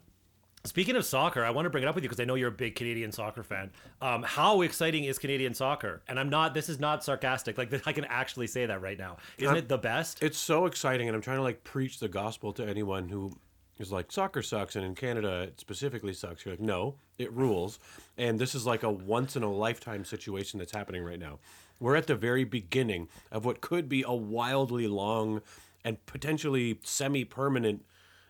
speaking 0.64 0.96
of 0.96 1.04
soccer, 1.04 1.44
I 1.44 1.50
want 1.50 1.66
to 1.66 1.70
bring 1.70 1.84
it 1.84 1.86
up 1.86 1.94
with 1.94 2.04
you 2.04 2.08
because 2.08 2.20
I 2.20 2.24
know 2.24 2.34
you're 2.34 2.48
a 2.48 2.52
big 2.52 2.74
Canadian 2.74 3.12
soccer 3.12 3.42
fan. 3.42 3.70
Um, 4.00 4.22
how 4.22 4.62
exciting 4.62 5.04
is 5.04 5.18
Canadian 5.18 5.54
soccer? 5.54 6.02
And 6.08 6.18
I'm 6.18 6.28
not. 6.28 6.54
This 6.54 6.68
is 6.68 6.78
not 6.78 7.04
sarcastic. 7.04 7.58
Like 7.58 7.72
I 7.86 7.92
can 7.92 8.04
actually 8.06 8.46
say 8.46 8.66
that 8.66 8.80
right 8.80 8.98
now. 8.98 9.18
Isn't 9.38 9.56
it 9.56 9.68
the 9.68 9.78
best? 9.78 10.22
It's 10.22 10.38
so 10.38 10.66
exciting, 10.66 11.08
and 11.08 11.16
I'm 11.16 11.22
trying 11.22 11.38
to 11.38 11.42
like 11.42 11.64
preach 11.64 11.98
the 11.98 12.08
gospel 12.08 12.52
to 12.54 12.66
anyone 12.66 13.08
who 13.08 13.32
is 13.78 13.92
like 13.92 14.12
soccer 14.12 14.42
sucks, 14.42 14.76
and 14.76 14.84
in 14.84 14.94
Canada 14.94 15.42
it 15.42 15.60
specifically 15.60 16.12
sucks. 16.12 16.44
You're 16.44 16.54
like, 16.54 16.60
no, 16.60 16.96
it 17.18 17.32
rules, 17.32 17.78
and 18.16 18.38
this 18.38 18.54
is 18.54 18.66
like 18.66 18.82
a 18.82 18.90
once 18.90 19.36
in 19.36 19.42
a 19.42 19.52
lifetime 19.52 20.04
situation 20.04 20.58
that's 20.58 20.72
happening 20.72 21.02
right 21.02 21.18
now. 21.18 21.38
We're 21.80 21.96
at 21.96 22.06
the 22.06 22.14
very 22.14 22.44
beginning 22.44 23.08
of 23.32 23.44
what 23.44 23.60
could 23.60 23.88
be 23.88 24.04
a 24.06 24.14
wildly 24.14 24.86
long 24.86 25.42
and 25.84 26.04
potentially 26.06 26.78
semi-permanent 26.84 27.84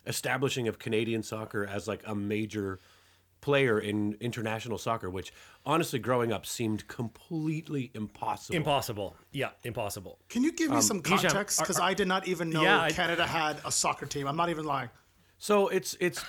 establishing 0.06 0.68
of 0.68 0.78
Canadian 0.78 1.22
soccer 1.22 1.66
as 1.66 1.86
like 1.88 2.02
a 2.06 2.14
major 2.14 2.80
player 3.40 3.78
in 3.78 4.16
international 4.20 4.78
soccer, 4.78 5.10
which 5.10 5.32
honestly, 5.66 5.98
growing 5.98 6.32
up, 6.32 6.46
seemed 6.46 6.86
completely 6.88 7.90
impossible. 7.94 8.56
Impossible. 8.56 9.16
Yeah, 9.32 9.50
impossible. 9.64 10.18
Can 10.28 10.44
you 10.44 10.52
give 10.52 10.70
me 10.70 10.80
some 10.80 11.02
context? 11.02 11.58
Because 11.60 11.78
I 11.80 11.92
did 11.92 12.08
not 12.08 12.26
even 12.28 12.50
know 12.50 12.62
Yeah, 12.62 12.80
I- 12.82 12.90
Canada 12.92 13.26
had 13.26 13.60
a 13.64 13.72
soccer 13.72 14.06
team. 14.06 14.26
I'm 14.26 14.36
not 14.36 14.48
even 14.48 14.64
lying. 14.64 14.88
So 15.38 15.66
it's 15.68 15.96
it's 15.98 16.24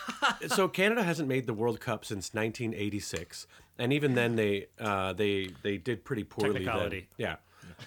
so 0.48 0.68
Canada 0.68 1.04
hasn't 1.04 1.30
made 1.30 1.46
the 1.46 1.54
World 1.54 1.80
Cup 1.80 2.04
since 2.04 2.34
1986, 2.34 3.46
and 3.78 3.94
even 3.94 4.16
then 4.16 4.36
they 4.36 4.66
uh, 4.80 5.14
they 5.14 5.50
they 5.62 5.78
did 5.78 6.04
pretty 6.04 6.24
poorly. 6.24 6.66
then. 6.66 6.66
Technicality. 6.66 7.08
Yeah. 7.18 7.36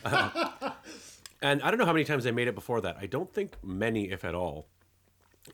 and 1.42 1.62
I 1.62 1.70
don't 1.70 1.78
know 1.78 1.84
how 1.84 1.92
many 1.92 2.04
times 2.04 2.22
they 2.22 2.30
made 2.30 2.46
it 2.46 2.54
before 2.54 2.80
that. 2.82 2.96
I 3.00 3.06
don't 3.06 3.32
think 3.32 3.54
many, 3.64 4.10
if 4.12 4.24
at 4.24 4.36
all. 4.36 4.68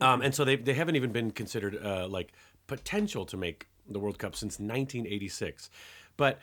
Um, 0.01 0.23
and 0.23 0.35
so 0.35 0.45
they 0.45 0.57
they 0.57 0.75
haven't 0.75 0.97
even 0.97 1.13
been 1.13 1.31
considered 1.31 1.79
uh, 1.85 2.09
like 2.09 2.33
potential 2.67 3.27
to 3.27 3.37
make 3.37 3.69
the 3.89 3.99
World 3.99 4.19
Cup 4.19 4.35
since 4.35 4.59
1986. 4.59 5.71
But 6.17 6.39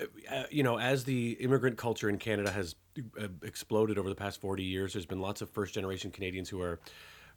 uh, 0.00 0.44
you 0.50 0.62
know, 0.62 0.78
as 0.78 1.04
the 1.04 1.32
immigrant 1.32 1.78
culture 1.78 2.08
in 2.08 2.18
Canada 2.18 2.50
has 2.50 2.74
uh, 3.20 3.28
exploded 3.42 3.98
over 3.98 4.08
the 4.08 4.14
past 4.14 4.40
40 4.40 4.62
years, 4.62 4.92
there's 4.92 5.06
been 5.06 5.20
lots 5.20 5.40
of 5.40 5.50
first 5.50 5.74
generation 5.74 6.10
Canadians 6.10 6.48
who 6.48 6.60
are 6.60 6.80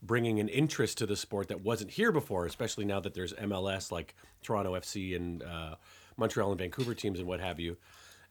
bringing 0.01 0.39
an 0.39 0.47
interest 0.47 0.97
to 0.97 1.05
the 1.05 1.15
sport 1.15 1.49
that 1.49 1.61
wasn't 1.61 1.91
here 1.91 2.11
before, 2.11 2.45
especially 2.45 2.85
now 2.85 2.99
that 2.99 3.13
there's 3.13 3.33
MLS 3.33 3.91
like 3.91 4.15
Toronto 4.41 4.73
FC 4.73 5.15
and 5.15 5.43
uh, 5.43 5.75
Montreal 6.17 6.51
and 6.51 6.59
Vancouver 6.59 6.93
teams 6.93 7.19
and 7.19 7.27
what 7.27 7.39
have 7.39 7.59
you. 7.59 7.77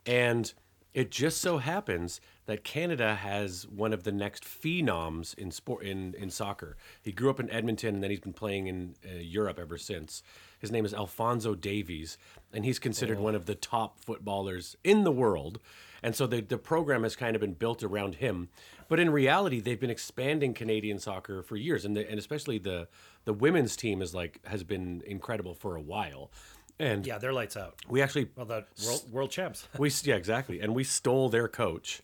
And 0.07 0.53
It 0.95 1.11
just 1.11 1.41
so 1.41 1.59
happens 1.59 2.21
that 2.47 2.65
Canada 2.65 3.15
has 3.15 3.69
one 3.69 3.93
of 3.93 4.05
the 4.05 4.13
next 4.13 4.45
phenoms 4.45 5.37
in 5.37 5.51
sport 5.51 5.85
in, 5.85 6.15
in 6.15 6.31
soccer. 6.31 6.77
He 7.03 7.13
grew 7.13 7.29
up 7.29 7.39
in 7.39 7.51
Edmonton 7.51 7.97
and 7.97 8.03
then 8.03 8.11
he's 8.11 8.21
been 8.21 8.33
playing 8.33 8.69
in 8.69 8.95
uh, 9.05 9.19
Europe 9.19 9.59
ever 9.59 9.77
since. 9.77 10.23
His 10.59 10.73
name 10.73 10.85
is 10.85 10.95
Alfonso 10.95 11.55
Davies, 11.55 12.19
and 12.53 12.65
he's 12.65 12.79
considered 12.79 13.21
one 13.21 13.35
of 13.35 13.47
the 13.47 13.55
top 13.55 14.01
footballers 14.01 14.77
in 14.83 15.05
the 15.05 15.13
world. 15.13 15.61
And 16.03 16.17
so 16.17 16.27
the, 16.27 16.41
the 16.41 16.59
program 16.59 17.03
has 17.03 17.15
kind 17.15 17.37
of 17.37 17.41
been 17.41 17.53
built 17.53 17.83
around 17.83 18.17
him. 18.17 18.49
But 18.89 18.99
in 18.99 19.11
reality, 19.11 19.61
they've 19.61 19.79
been 19.79 19.91
expanding 19.91 20.55
Canadian 20.55 20.99
soccer 20.99 21.43
for 21.43 21.57
years, 21.57 21.85
and 21.85 21.97
the, 21.97 22.09
and 22.09 22.19
especially 22.19 22.59
the 22.59 22.89
the 23.25 23.35
women's 23.35 23.77
team 23.77 24.01
is 24.01 24.15
like 24.15 24.41
has 24.47 24.65
been 24.65 25.03
incredible 25.07 25.55
for 25.55 25.77
a 25.77 25.81
while. 25.81 26.31
And 26.79 27.07
Yeah, 27.07 27.19
they're 27.19 27.33
lights 27.33 27.57
out. 27.57 27.75
we 27.89 28.01
actually 28.03 28.29
Well, 28.37 28.47
the 28.47 28.65
world 28.87 29.03
world 29.13 29.31
champs. 29.31 29.67
we 29.79 29.91
yeah 30.03 30.15
exactly, 30.17 30.61
and 30.61 30.75
we 30.75 30.85
stole 30.85 31.29
their 31.29 31.49
coach, 31.49 32.01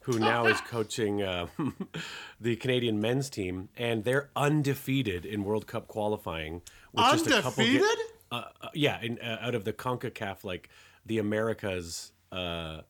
who 0.00 0.18
now 0.18 0.46
is 0.46 0.60
coaching 0.68 1.22
uh, 1.22 1.46
the 2.40 2.56
Canadian 2.56 3.00
men's 3.00 3.30
team, 3.30 3.68
and 3.76 4.04
they're 4.04 4.30
undefeated 4.34 5.24
in 5.24 5.44
World 5.44 5.66
Cup 5.66 5.86
qualifying. 5.88 6.62
With 6.92 7.06
Just 7.12 7.26
a 7.26 7.42
couple 7.42 7.64
Undefeated? 7.64 7.98
uh, 8.32 8.44
uh, 8.62 8.68
yeah, 8.74 9.00
in, 9.00 9.18
uh, 9.20 9.38
out 9.40 9.54
of 9.54 9.64
the 9.64 9.72
Concacaf, 9.72 10.42
like 10.44 10.68
the 11.04 11.18
Americas 11.18 12.12
uh, 12.32 12.80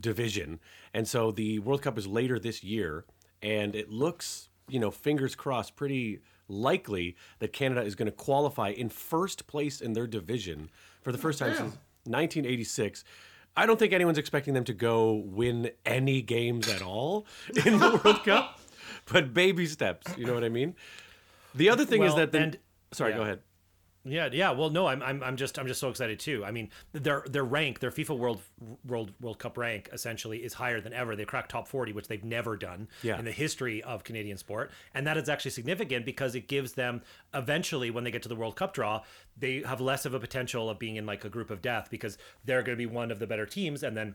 division, 0.00 0.58
and 0.92 1.06
so 1.06 1.30
the 1.30 1.58
World 1.60 1.82
Cup 1.82 1.96
is 1.98 2.06
later 2.06 2.38
this 2.38 2.64
year, 2.64 3.04
and 3.42 3.74
it 3.76 3.90
looks, 3.90 4.48
you 4.68 4.80
know, 4.80 4.90
fingers 4.90 5.34
crossed, 5.36 5.76
pretty 5.76 6.20
likely 6.48 7.16
that 7.38 7.52
Canada 7.52 7.82
is 7.82 7.94
going 7.94 8.06
to 8.06 8.12
qualify 8.12 8.70
in 8.70 8.88
first 8.88 9.46
place 9.46 9.80
in 9.80 9.92
their 9.92 10.06
division 10.06 10.70
for 11.02 11.12
the 11.12 11.18
first 11.18 11.38
time 11.38 11.50
oh, 11.50 11.54
since 11.54 11.76
1986. 12.04 13.04
I 13.56 13.64
don't 13.64 13.78
think 13.78 13.92
anyone's 13.92 14.18
expecting 14.18 14.54
them 14.54 14.64
to 14.64 14.74
go 14.74 15.14
win 15.14 15.70
any 15.84 16.20
games 16.22 16.68
at 16.68 16.82
all 16.82 17.26
in 17.64 17.78
the 17.78 18.00
World 18.04 18.22
Cup, 18.24 18.60
but 19.10 19.32
baby 19.32 19.66
steps. 19.66 20.06
You 20.18 20.26
know 20.26 20.34
what 20.34 20.44
I 20.44 20.50
mean? 20.50 20.74
The 21.54 21.70
other 21.70 21.84
thing 21.86 22.02
is 22.02 22.14
that 22.16 22.32
the, 22.32 22.38
and- 22.38 22.58
sorry, 22.92 23.12
yeah. 23.12 23.16
go 23.16 23.22
ahead. 23.22 23.40
Yeah, 24.08 24.28
yeah. 24.32 24.52
Well, 24.52 24.70
no, 24.70 24.86
I'm, 24.86 25.02
I'm, 25.02 25.22
I'm 25.22 25.36
just, 25.36 25.58
I'm 25.58 25.66
just 25.66 25.80
so 25.80 25.88
excited 25.88 26.20
too. 26.20 26.44
I 26.44 26.50
mean, 26.52 26.70
their, 26.92 27.24
their 27.28 27.44
rank, 27.44 27.80
their 27.80 27.90
FIFA 27.90 28.16
World, 28.16 28.40
World, 28.86 29.12
World 29.20 29.38
Cup 29.38 29.58
rank, 29.58 29.88
essentially, 29.92 30.38
is 30.44 30.54
higher 30.54 30.80
than 30.80 30.92
ever. 30.92 31.16
They 31.16 31.24
cracked 31.24 31.50
top 31.50 31.66
40, 31.66 31.92
which 31.92 32.06
they've 32.08 32.22
never 32.24 32.56
done 32.56 32.88
Yeah. 33.02 33.18
in 33.18 33.24
the 33.24 33.32
history 33.32 33.82
of 33.82 34.04
Canadian 34.04 34.36
sport, 34.38 34.70
and 34.94 35.06
that 35.06 35.16
is 35.16 35.28
actually 35.28 35.50
significant 35.50 36.06
because 36.06 36.34
it 36.34 36.46
gives 36.46 36.72
them 36.74 37.02
eventually, 37.34 37.90
when 37.90 38.04
they 38.04 38.10
get 38.10 38.22
to 38.22 38.28
the 38.28 38.36
World 38.36 38.56
Cup 38.56 38.72
draw, 38.74 39.02
they 39.36 39.62
have 39.62 39.80
less 39.80 40.06
of 40.06 40.14
a 40.14 40.20
potential 40.20 40.70
of 40.70 40.78
being 40.78 40.96
in 40.96 41.04
like 41.04 41.24
a 41.24 41.28
group 41.28 41.50
of 41.50 41.60
death 41.60 41.88
because 41.90 42.16
they're 42.44 42.62
going 42.62 42.76
to 42.78 42.82
be 42.82 42.86
one 42.86 43.10
of 43.10 43.18
the 43.18 43.26
better 43.26 43.44
teams, 43.46 43.82
and 43.82 43.96
then 43.96 44.14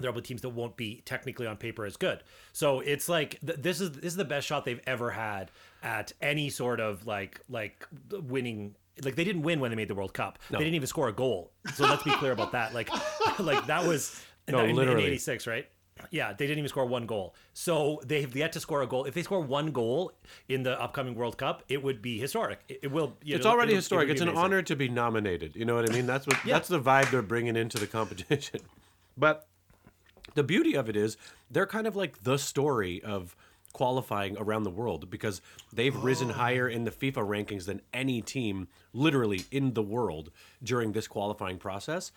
there 0.00 0.10
will 0.10 0.20
be 0.20 0.26
teams 0.26 0.42
that 0.42 0.48
won't 0.50 0.76
be 0.76 1.02
technically 1.04 1.46
on 1.46 1.56
paper 1.56 1.84
as 1.86 1.96
good. 1.96 2.22
So 2.52 2.80
it's 2.80 3.08
like 3.08 3.38
th- 3.46 3.58
this 3.60 3.80
is 3.80 3.92
this 3.92 4.06
is 4.12 4.16
the 4.16 4.24
best 4.24 4.46
shot 4.46 4.64
they've 4.64 4.80
ever 4.86 5.10
had 5.10 5.50
at 5.82 6.12
any 6.20 6.50
sort 6.50 6.80
of 6.80 7.06
like 7.06 7.40
like 7.48 7.86
winning. 8.10 8.74
Like 9.02 9.16
they 9.16 9.24
didn't 9.24 9.42
win 9.42 9.60
when 9.60 9.70
they 9.70 9.76
made 9.76 9.88
the 9.88 9.94
World 9.94 10.14
Cup. 10.14 10.38
They 10.50 10.58
didn't 10.58 10.74
even 10.74 10.86
score 10.86 11.08
a 11.08 11.12
goal. 11.12 11.50
So 11.74 11.84
let's 11.84 12.02
be 12.02 12.12
clear 12.12 12.32
about 12.32 12.52
that. 12.52 12.74
Like 12.74 12.90
like 13.38 13.66
that 13.66 13.86
was 13.86 14.22
No, 14.48 14.60
in, 14.60 14.70
in 14.70 14.76
literally. 14.76 15.04
'86, 15.06 15.46
right? 15.46 15.66
Yeah, 16.10 16.32
they 16.32 16.46
didn't 16.46 16.58
even 16.58 16.68
score 16.68 16.84
one 16.86 17.06
goal. 17.06 17.34
So 17.52 18.00
they 18.04 18.20
have 18.22 18.34
yet 18.34 18.52
to 18.52 18.60
score 18.60 18.82
a 18.82 18.86
goal. 18.86 19.04
If 19.04 19.14
they 19.14 19.22
score 19.22 19.40
one 19.40 19.70
goal 19.70 20.12
in 20.48 20.64
the 20.64 20.80
upcoming 20.80 21.14
World 21.14 21.38
Cup, 21.38 21.62
it 21.68 21.82
would 21.82 22.02
be 22.02 22.18
historic. 22.18 22.60
It, 22.68 22.80
it 22.82 22.90
will. 22.90 23.16
you 23.22 23.36
It's 23.36 23.44
know, 23.44 23.52
already 23.52 23.70
it'll- 23.72 23.78
historic. 23.78 24.08
It's 24.10 24.20
an 24.20 24.28
amazing. 24.28 24.44
honor 24.44 24.62
to 24.62 24.74
be 24.76 24.88
nominated. 24.88 25.54
You 25.54 25.64
know 25.64 25.76
what 25.76 25.88
I 25.88 25.92
mean? 25.92 26.06
That's 26.06 26.26
what 26.26 26.36
yeah. 26.44 26.54
that's 26.54 26.68
the 26.68 26.80
vibe 26.80 27.10
they're 27.10 27.22
bringing 27.22 27.56
into 27.56 27.78
the 27.78 27.86
competition. 27.86 28.60
But 29.16 29.46
the 30.34 30.42
beauty 30.42 30.74
of 30.74 30.88
it 30.88 30.96
is 30.96 31.16
they're 31.48 31.66
kind 31.68 31.86
of 31.86 31.94
like 31.94 32.24
the 32.24 32.36
story 32.38 33.00
of 33.02 33.36
qualifying 33.74 34.38
around 34.38 34.62
the 34.62 34.70
world 34.70 35.10
because 35.10 35.42
they've 35.70 35.94
risen 35.96 36.30
higher 36.30 36.66
in 36.66 36.84
the 36.84 36.90
FIFA 36.90 37.26
rankings 37.28 37.66
than 37.66 37.82
any 37.92 38.22
team 38.22 38.68
literally 38.94 39.42
in 39.50 39.74
the 39.74 39.82
world 39.82 40.30
during 40.62 40.92
this 40.92 41.06
qualifying 41.06 41.58
process. 41.58 42.10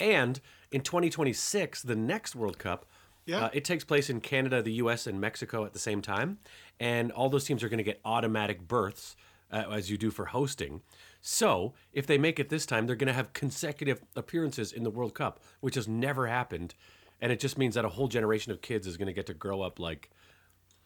And 0.00 0.40
in 0.72 0.80
2026, 0.80 1.82
the 1.82 1.94
next 1.94 2.34
World 2.34 2.58
Cup, 2.58 2.86
Yeah. 3.26 3.44
uh, 3.44 3.50
it 3.52 3.64
takes 3.64 3.84
place 3.84 4.10
in 4.10 4.20
Canada, 4.20 4.62
the 4.62 4.72
US, 4.84 5.06
and 5.06 5.20
Mexico 5.20 5.64
at 5.64 5.74
the 5.74 5.78
same 5.78 6.02
time. 6.02 6.38
And 6.80 7.12
all 7.12 7.28
those 7.28 7.44
teams 7.44 7.62
are 7.62 7.68
going 7.68 7.78
to 7.78 7.84
get 7.84 8.00
automatic 8.04 8.66
berths 8.66 9.14
uh, 9.52 9.64
as 9.70 9.90
you 9.90 9.98
do 9.98 10.10
for 10.10 10.24
hosting. 10.24 10.80
So 11.20 11.74
if 11.92 12.06
they 12.06 12.16
make 12.18 12.40
it 12.40 12.48
this 12.48 12.64
time, 12.66 12.86
they're 12.86 12.96
going 12.96 13.06
to 13.06 13.12
have 13.12 13.34
consecutive 13.34 14.00
appearances 14.16 14.72
in 14.72 14.82
the 14.82 14.90
World 14.90 15.14
Cup, 15.14 15.40
which 15.60 15.74
has 15.76 15.86
never 15.86 16.26
happened. 16.26 16.74
And 17.20 17.30
it 17.30 17.38
just 17.38 17.58
means 17.58 17.74
that 17.76 17.84
a 17.84 17.90
whole 17.90 18.08
generation 18.08 18.50
of 18.50 18.62
kids 18.62 18.86
is 18.86 18.96
going 18.96 19.06
to 19.06 19.12
get 19.12 19.26
to 19.26 19.34
grow 19.34 19.60
up 19.60 19.78
like 19.78 20.10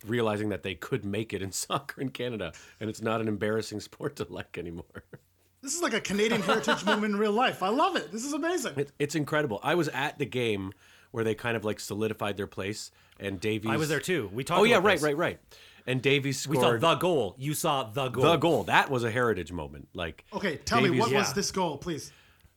realizing 0.06 0.48
that 0.50 0.62
they 0.62 0.74
could 0.74 1.04
make 1.04 1.32
it 1.32 1.42
in 1.42 1.52
soccer 1.52 2.00
in 2.00 2.11
Canada 2.11 2.52
and 2.80 2.90
it's 2.90 3.02
not 3.02 3.20
an 3.20 3.28
embarrassing 3.28 3.80
sport 3.80 4.16
to 4.16 4.26
like 4.28 4.59
anymore. 4.59 4.85
This 5.62 5.74
is 5.74 5.82
like 5.82 5.94
a 5.94 6.00
Canadian 6.00 6.42
heritage 6.42 6.85
moment 6.87 7.14
in 7.14 7.18
real 7.18 7.32
life. 7.32 7.61
I 7.61 7.70
love 7.70 7.96
it. 7.96 8.12
This 8.12 8.24
is 8.24 8.32
amazing. 8.32 8.74
It, 8.76 8.92
it's 9.00 9.16
incredible. 9.16 9.59
I 9.64 9.74
was 9.74 9.88
at 9.88 10.16
the 10.16 10.26
game 10.26 10.72
where 11.11 11.24
they 11.24 11.35
kind 11.35 11.56
of 11.56 11.64
like 11.64 11.80
solidified 11.80 12.37
their 12.37 12.46
place 12.46 12.92
and 13.18 13.40
Davies 13.40 13.72
I 13.72 13.76
was 13.76 13.88
there 13.88 13.98
too. 13.98 14.30
We 14.32 14.44
talked. 14.44 14.61
Oh 14.61 14.64
yeah, 14.64 14.76
about 14.76 14.87
right, 14.87 14.94
this. 14.94 15.02
right, 15.02 15.16
right. 15.16 15.40
And 15.85 16.00
Davies 16.00 16.46
We 16.46 16.56
saw 16.56 16.62
scored 16.62 16.80
the 16.82 16.94
goal. 16.96 17.35
You 17.37 17.54
saw 17.54 17.82
the 17.82 18.11
goal. 18.11 18.24
the 18.24 18.37
goal. 18.37 18.62
That 18.64 18.90
was 18.90 19.02
a 19.02 19.11
heritage 19.11 19.50
moment. 19.50 19.88
Like 19.92 20.24
Okay, 20.32 20.59
tell 20.59 20.80
me 20.80 20.88
Davies- 20.88 21.00
what 21.00 21.12
was 21.12 21.32
this 21.32 21.50
goal, 21.50 21.78
please? 21.78 22.12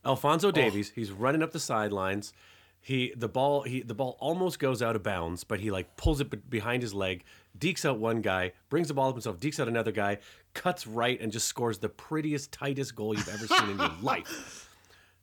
Alfonso 0.05 0.49
oh. 0.49 0.51
Davies, 0.51 0.91
he's 0.93 1.09
running 1.11 1.41
up 1.41 1.51
the 1.51 1.59
sidelines. 1.59 2.33
He 2.81 3.13
the 3.15 3.27
ball 3.29 3.63
he 3.63 3.81
the 3.81 3.93
ball 3.93 4.17
almost 4.19 4.57
goes 4.59 4.81
out 4.81 4.95
of 4.95 5.03
bounds, 5.03 5.43
but 5.43 5.59
he 5.59 5.69
like 5.69 5.95
pulls 5.97 6.21
it 6.21 6.29
be- 6.29 6.37
behind 6.37 6.81
his 6.81 6.93
leg, 6.93 7.23
dekes 7.57 7.83
out 7.85 7.99
one 7.99 8.21
guy, 8.21 8.53
brings 8.69 8.87
the 8.87 8.93
ball 8.93 9.09
up 9.09 9.15
himself, 9.15 9.37
dekes 9.39 9.59
out 9.59 9.67
another 9.67 9.91
guy, 9.91 10.17
cuts 10.53 10.87
right, 10.87 11.19
and 11.21 11.31
just 11.31 11.47
scores 11.47 11.79
the 11.79 11.89
prettiest, 11.89 12.51
tightest 12.51 12.95
goal 12.95 13.13
you've 13.13 13.27
ever 13.29 13.47
seen 13.47 13.69
in 13.71 13.77
your 13.77 13.91
life 14.01 14.69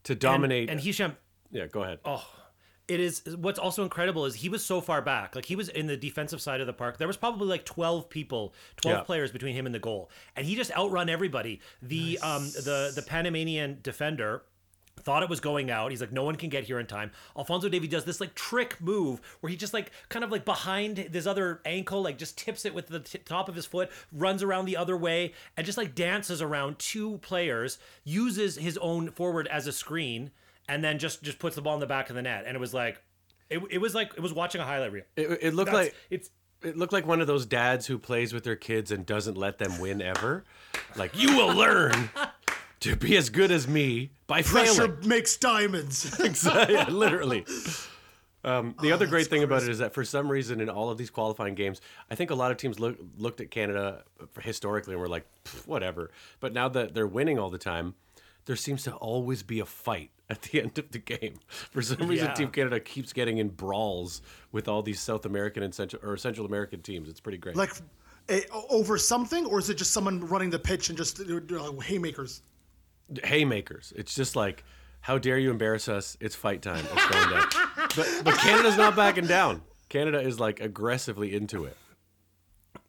to 0.05 0.15
dominate. 0.15 0.69
And 0.71 0.79
Hisham, 0.81 1.17
yeah, 1.51 1.67
go 1.67 1.83
ahead. 1.83 1.99
oh, 2.05 2.29
it 2.89 3.01
is 3.01 3.23
what's 3.39 3.59
also 3.59 3.83
incredible 3.83 4.27
is 4.27 4.35
he 4.37 4.49
was 4.49 4.65
so 4.65 4.81
far 4.81 5.03
back. 5.03 5.35
Like 5.35 5.47
he 5.47 5.57
was 5.57 5.69
in 5.71 5.87
the 5.89 5.97
defensive 5.97 6.41
side 6.41 6.61
of 6.61 6.67
the 6.69 6.73
park. 6.73 6.99
There 6.99 7.09
was 7.09 7.17
probably 7.17 7.49
like 7.49 7.65
12 7.65 8.09
people, 8.11 8.55
12 8.77 8.99
Yeah. 8.99 9.03
players 9.03 9.33
between 9.33 9.57
him 9.57 9.67
and 9.67 9.75
the 9.75 9.81
goal. 9.81 10.11
And 10.37 10.47
he 10.47 10.55
just 10.55 10.71
outrun 10.77 11.09
everybody. 11.09 11.61
The 11.83 12.19
um 12.23 12.45
the 12.45 12.93
the 12.95 13.03
Panamanian 13.05 13.79
defender 13.83 14.43
thought 15.01 15.23
it 15.23 15.29
was 15.29 15.41
going 15.41 15.71
out. 15.71 15.91
He's 15.91 16.01
like, 16.01 16.13
no 16.13 16.25
one 16.25 16.37
can 16.37 16.49
get 16.49 16.65
here 16.65 16.79
in 16.81 16.87
time. 16.87 17.11
Alfonso 17.37 17.69
Davies 17.69 17.91
does 17.91 18.05
this 18.05 18.21
like 18.21 18.35
trick 18.35 18.81
move 18.81 19.21
where 19.41 19.51
he 19.51 19.57
just 19.57 19.73
like 19.75 19.91
kind 20.09 20.25
of 20.25 20.31
like 20.33 20.45
behind 20.45 20.97
this 21.11 21.27
other 21.27 21.61
ankle, 21.65 22.03
like 22.03 22.19
just 22.19 22.37
tips 22.39 22.65
it 22.65 22.75
with 22.75 22.89
the 22.89 23.01
t- 23.01 23.19
top 23.19 23.49
of 23.49 23.55
his 23.55 23.67
foot, 23.67 23.91
runs 24.13 24.43
around 24.43 24.65
the 24.65 24.77
other 24.77 24.97
way, 24.97 25.33
and 25.57 25.65
just 25.67 25.79
like 25.79 25.95
dances 25.95 26.43
around 26.43 26.79
two 26.79 27.19
players, 27.19 27.79
uses 28.05 28.57
his 28.57 28.77
own 28.79 29.11
forward 29.11 29.47
as 29.49 29.67
a 29.67 29.73
screen, 29.73 30.31
and 30.69 30.83
then 30.83 30.99
just 30.99 31.23
just 31.23 31.39
puts 31.39 31.57
the 31.57 31.63
ball 31.63 31.75
in 31.75 31.81
the 31.81 31.87
back 31.87 32.11
of 32.11 32.17
the 32.17 32.23
net. 32.23 32.45
And 32.47 32.57
it 32.57 32.61
was 32.61 32.75
like, 32.75 33.01
it, 33.51 33.61
it 33.71 33.79
was 33.79 33.95
like 33.95 34.13
it 34.17 34.21
was 34.21 34.33
watching 34.33 34.61
a 34.61 34.65
highlight 34.65 34.93
reel. 34.93 35.05
It, 35.17 35.39
it 35.43 35.55
looked 35.55 35.71
That's- 35.71 35.87
like 35.87 35.95
it's 36.11 36.31
it 36.63 36.77
looked 36.77 36.93
like 36.93 37.07
one 37.07 37.21
of 37.21 37.27
those 37.27 37.45
dads 37.47 37.87
who 37.87 37.99
plays 37.99 38.33
with 38.33 38.43
their 38.43 38.57
kids 38.57 38.91
and 38.91 39.05
doesn't 39.05 39.37
let 39.37 39.59
them 39.59 39.79
win 39.79 40.01
ever. 40.01 40.43
Like 40.97 41.13
you 41.15 41.37
will 41.37 41.55
learn 41.55 42.09
to 42.91 42.97
be 42.97 43.17
as 43.17 43.31
good 43.31 43.51
as 43.51 43.69
me 43.69 44.11
by 44.27 44.43
Pressure 44.43 44.89
failing. 44.89 45.09
makes 45.09 45.37
diamonds. 45.37 46.19
yeah, 46.69 46.89
literally. 46.89 47.45
Um, 48.45 48.77
Oh, 48.79 48.83
the 48.83 48.93
other 48.93 49.09
great 49.09 49.27
thing 49.27 49.43
about 49.43 49.65
it 49.65 49.71
is 49.71 49.79
that 49.79 49.93
for 49.93 50.05
some 50.05 50.31
reason 50.31 50.61
in 50.61 50.71
all 50.71 50.89
of 50.89 50.99
these 50.99 51.11
qualifying 51.11 51.57
games, 51.57 51.81
I 52.09 52.15
think 52.15 52.31
a 52.31 52.35
lot 52.37 52.53
of 52.53 52.57
teams 52.59 52.79
look, 52.79 52.97
looked 53.19 53.41
at 53.41 53.51
Canada 53.51 54.05
historically 54.41 54.95
and 54.95 55.01
were 55.01 55.09
like, 55.09 55.27
whatever. 55.65 56.13
But 56.39 56.53
now 56.53 56.69
that 56.69 56.95
they're 56.95 57.09
winning 57.09 57.41
all 57.41 57.51
the 57.51 57.59
time, 57.59 57.95
there 58.45 58.55
seems 58.55 58.85
to 58.85 58.93
always 58.95 59.43
be 59.43 59.59
a 59.59 59.65
fight 59.67 60.11
at 60.31 60.43
the 60.43 60.63
end 60.63 60.79
of 60.79 60.93
the 60.93 60.99
game. 61.01 61.41
For 61.49 61.83
some 61.83 62.07
reason, 62.07 62.27
Yeah. 62.29 62.35
Team 62.35 62.51
Canada 62.51 62.79
keeps 62.79 63.13
getting 63.13 63.39
in 63.39 63.49
brawls 63.49 64.23
with 64.53 64.69
all 64.69 64.81
these 64.81 65.01
South 65.01 65.27
American 65.27 65.65
and 65.65 65.75
Central 65.75 66.01
or 66.09 66.17
Central 66.17 66.47
American 66.47 66.83
teams. 66.83 67.09
It's 67.09 67.19
pretty 67.21 67.39
great. 67.39 67.57
like 67.57 67.73
eh, 68.29 68.43
over 68.71 68.97
something, 68.97 69.45
or 69.47 69.59
is 69.59 69.71
it 69.71 69.75
just 69.75 69.91
someone 69.91 70.21
running 70.25 70.51
the 70.51 70.59
pitch 70.61 70.89
and 70.89 70.97
just 70.97 71.21
uh, 71.21 71.73
haymakers? 71.81 72.43
Haymakers. 73.25 73.93
It's 73.97 74.15
just 74.15 74.37
like, 74.37 74.65
how 75.01 75.19
dare 75.19 75.39
you 75.39 75.51
embarrass 75.51 75.89
us? 75.89 76.17
It's 76.21 76.35
fight 76.35 76.63
time. 76.63 76.85
It's 76.93 77.07
going 77.09 77.31
down. 77.31 77.47
but 77.97 78.23
but 78.25 78.39
Canada's 78.39 78.77
not 78.77 78.97
backing 78.97 79.27
down. 79.27 79.63
Canada 79.89 80.21
is 80.21 80.41
like 80.41 80.61
aggressively 80.61 81.35
into 81.35 81.65
it. 81.65 81.77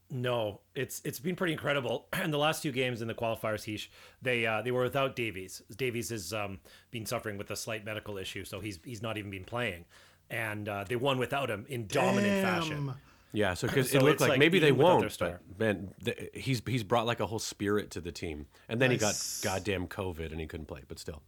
No, 0.09 0.61
it's 0.73 1.01
it's 1.03 1.19
been 1.19 1.35
pretty 1.35 1.53
incredible. 1.53 2.07
And 2.13 2.33
the 2.33 2.37
last 2.37 2.63
two 2.63 2.71
games 2.71 3.01
in 3.01 3.07
the 3.07 3.13
qualifiers, 3.13 3.63
Heesh, 3.63 3.87
they 4.21 4.45
uh, 4.45 4.61
they 4.61 4.71
were 4.71 4.83
without 4.83 5.15
Davies. 5.15 5.61
Davies 5.75 6.09
has 6.09 6.33
um, 6.33 6.59
been 6.91 7.05
suffering 7.05 7.37
with 7.37 7.51
a 7.51 7.55
slight 7.55 7.85
medical 7.85 8.17
issue, 8.17 8.43
so 8.43 8.59
he's 8.59 8.79
he's 8.83 9.01
not 9.01 9.17
even 9.17 9.29
been 9.29 9.43
playing. 9.45 9.85
And 10.29 10.67
uh, 10.67 10.83
they 10.87 10.95
won 10.95 11.19
without 11.19 11.49
him 11.49 11.65
in 11.69 11.87
dominant 11.87 12.43
fashion. 12.43 12.93
Damn. 13.33 13.39
Yeah, 13.39 13.53
so 13.53 13.67
uh, 13.67 13.71
because 13.71 13.91
So 13.91 13.97
it 13.99 14.03
looked 14.03 14.21
like, 14.21 14.29
like 14.31 14.39
maybe 14.39 14.59
they 14.59 14.71
won't, 14.71 15.11
star. 15.11 15.39
but 15.49 15.59
man, 15.59 15.93
th- 16.03 16.29
he's 16.33 16.61
he's 16.65 16.83
brought 16.83 17.05
like 17.05 17.19
a 17.19 17.25
whole 17.27 17.39
spirit 17.39 17.91
to 17.91 18.01
the 18.01 18.11
team, 18.11 18.47
and 18.69 18.81
then 18.81 18.89
Nice. 18.91 19.41
he 19.41 19.45
got 19.47 19.53
goddamn 19.55 19.87
COVID 19.87 20.31
and 20.31 20.39
he 20.39 20.47
couldn't 20.47 20.65
play, 20.67 20.81
but 20.87 20.97
still, 20.97 21.21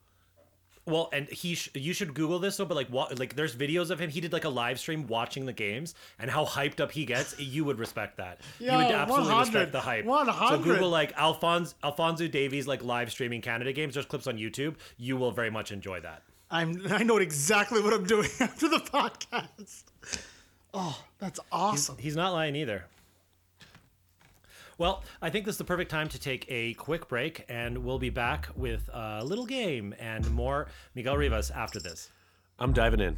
Well, 0.86 1.10
and 1.14 1.28
he 1.28 1.54
sh- 1.56 1.70
you 1.76 1.94
should 1.94 2.14
Google 2.16 2.40
this 2.40 2.58
though. 2.58 2.66
But 2.66 2.76
like, 2.76 2.92
wa- 2.92 3.10
like 3.18 3.36
there's 3.36 3.56
videos 3.56 3.92
of 3.92 4.00
him. 4.00 4.10
He 4.10 4.22
did 4.22 4.34
like 4.34 4.46
a 4.46 4.50
live 4.50 4.80
stream 4.80 5.06
watching 5.08 5.46
the 5.46 5.54
games 5.54 5.94
and 6.18 6.32
how 6.32 6.46
hyped 6.46 6.80
up 6.80 6.92
he 6.92 7.06
gets. 7.06 7.38
You 7.40 7.64
would 7.66 7.78
respect 7.78 8.18
that. 8.18 8.40
you 8.60 8.68
Yo, 8.68 8.78
would 8.78 8.86
absolutely 8.88 9.28
100, 9.34 9.40
respect 9.54 9.72
the 9.74 9.82
hype. 9.82 10.06
So 10.06 10.58
Google 10.64 10.90
like 10.90 11.14
Alphonse 11.18 11.76
Alfonso 11.84 12.28
Davies 12.28 12.66
like 12.66 12.84
live 12.84 13.12
streaming 13.12 13.42
Canada 13.42 13.72
games. 13.74 13.94
There's 13.94 14.06
clips 14.08 14.26
on 14.26 14.38
YouTube. 14.38 14.76
You 14.98 15.18
will 15.18 15.32
very 15.32 15.52
much 15.52 15.72
enjoy 15.72 16.00
that. 16.00 16.24
I'm. 16.50 16.82
I 16.92 17.04
know 17.04 17.18
exactly 17.18 17.82
what 17.84 17.94
I'm 17.94 18.06
doing 18.06 18.30
after 18.40 18.68
the 18.70 18.80
podcast. 18.80 19.84
Oh, 20.74 21.04
that's 21.20 21.40
awesome. 21.52 21.98
He's 21.98 22.16
not 22.16 22.34
lying 22.34 22.56
either. 22.56 22.86
Well, 24.78 25.04
I 25.22 25.30
think 25.30 25.46
this 25.46 25.56
is 25.56 25.58
the 25.58 25.66
perfect 25.66 25.92
time 25.92 26.08
to 26.08 26.20
take 26.20 26.46
a 26.48 26.74
quick 26.76 27.10
break, 27.10 27.44
and 27.50 27.80
we'll 27.80 28.00
be 28.00 28.10
back 28.10 28.48
with 28.56 28.90
a 28.94 29.24
little 29.26 29.46
game 29.46 29.94
and 30.00 30.30
more 30.32 30.68
Miguel 30.96 31.18
Rivas 31.18 31.52
after 31.52 31.80
this. 31.80 32.10
I'm 32.58 32.72
diving 32.72 33.02
in. 33.02 33.18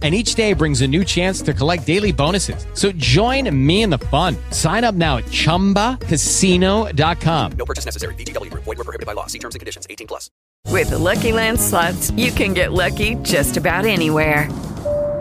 And 0.00 0.14
each 0.14 0.36
day 0.36 0.52
brings 0.52 0.82
a 0.82 0.86
new 0.86 1.04
chance 1.04 1.42
to 1.42 1.52
collect 1.52 1.84
daily 1.84 2.12
bonuses. 2.12 2.64
So 2.74 2.92
join 2.92 3.50
me 3.66 3.82
in 3.82 3.90
the 3.90 3.98
fun. 3.98 4.36
Sign 4.52 4.84
up 4.84 4.94
now 4.94 5.16
at 5.16 5.24
chumbacasino.com. 5.24 7.52
No 7.58 7.64
purchase 7.64 7.84
necessary. 7.84 8.14
VGW 8.14 8.52
Group. 8.52 8.62
Void 8.62 8.78
were 8.78 8.84
prohibited 8.84 9.06
by 9.06 9.14
law. 9.14 9.26
See 9.26 9.40
terms 9.40 9.56
and 9.56 9.60
conditions. 9.60 9.88
18 9.90 10.06
plus. 10.06 10.30
With 10.66 10.90
the 10.90 10.98
Lucky 10.98 11.32
Land 11.32 11.58
slots, 11.58 12.10
you 12.12 12.30
can 12.30 12.52
get 12.52 12.72
lucky 12.72 13.14
just 13.22 13.56
about 13.56 13.86
anywhere. 13.86 14.48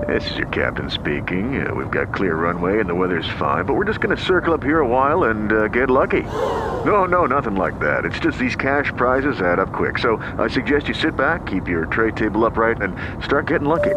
This 0.08 0.30
is 0.32 0.38
your 0.38 0.48
captain 0.48 0.90
speaking. 0.90 1.66
Uh, 1.66 1.74
we've 1.74 1.92
got 1.92 2.14
clear 2.14 2.36
runway 2.36 2.80
and 2.80 2.88
the 2.88 2.96
weather's 2.96 3.28
fine, 3.40 3.66
but 3.66 3.74
we're 3.74 3.86
just 3.86 4.00
going 4.00 4.16
to 4.16 4.24
circle 4.24 4.54
up 4.54 4.64
here 4.64 4.80
a 4.80 4.88
while 4.88 5.26
and 5.26 5.52
uh, 5.52 5.68
get 5.70 5.90
lucky. 5.90 6.22
No, 6.22 7.06
no, 7.06 7.26
nothing 7.26 7.56
like 7.56 7.80
that. 7.80 8.06
It's 8.06 8.20
just 8.20 8.38
these 8.38 8.56
cash 8.56 8.92
prizes 8.96 9.42
add 9.42 9.60
up 9.60 9.74
quick. 9.74 9.98
So 9.98 10.18
I 10.38 10.48
suggest 10.48 10.88
you 10.88 10.94
sit 10.94 11.18
back, 11.18 11.48
keep 11.48 11.68
your 11.68 11.88
tray 11.88 12.12
table 12.12 12.46
upright, 12.46 12.82
and 12.82 12.96
start 13.24 13.48
getting 13.48 13.68
lucky. 13.68 13.96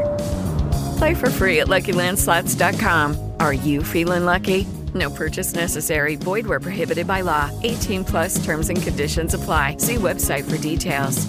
Play 1.00 1.14
for 1.14 1.30
free 1.30 1.60
at 1.60 1.66
LuckyLandSlots.com. 1.66 3.32
Are 3.40 3.54
you 3.54 3.82
feeling 3.82 4.26
lucky? 4.26 4.66
No 4.92 5.08
purchase 5.08 5.54
necessary. 5.54 6.16
Void 6.16 6.46
where 6.46 6.60
prohibited 6.60 7.06
by 7.06 7.22
law. 7.22 7.50
18 7.62 8.04
plus 8.04 8.44
terms 8.44 8.68
and 8.68 8.82
conditions 8.82 9.32
apply. 9.32 9.78
See 9.78 9.94
website 9.94 10.44
for 10.44 10.58
details. 10.58 11.26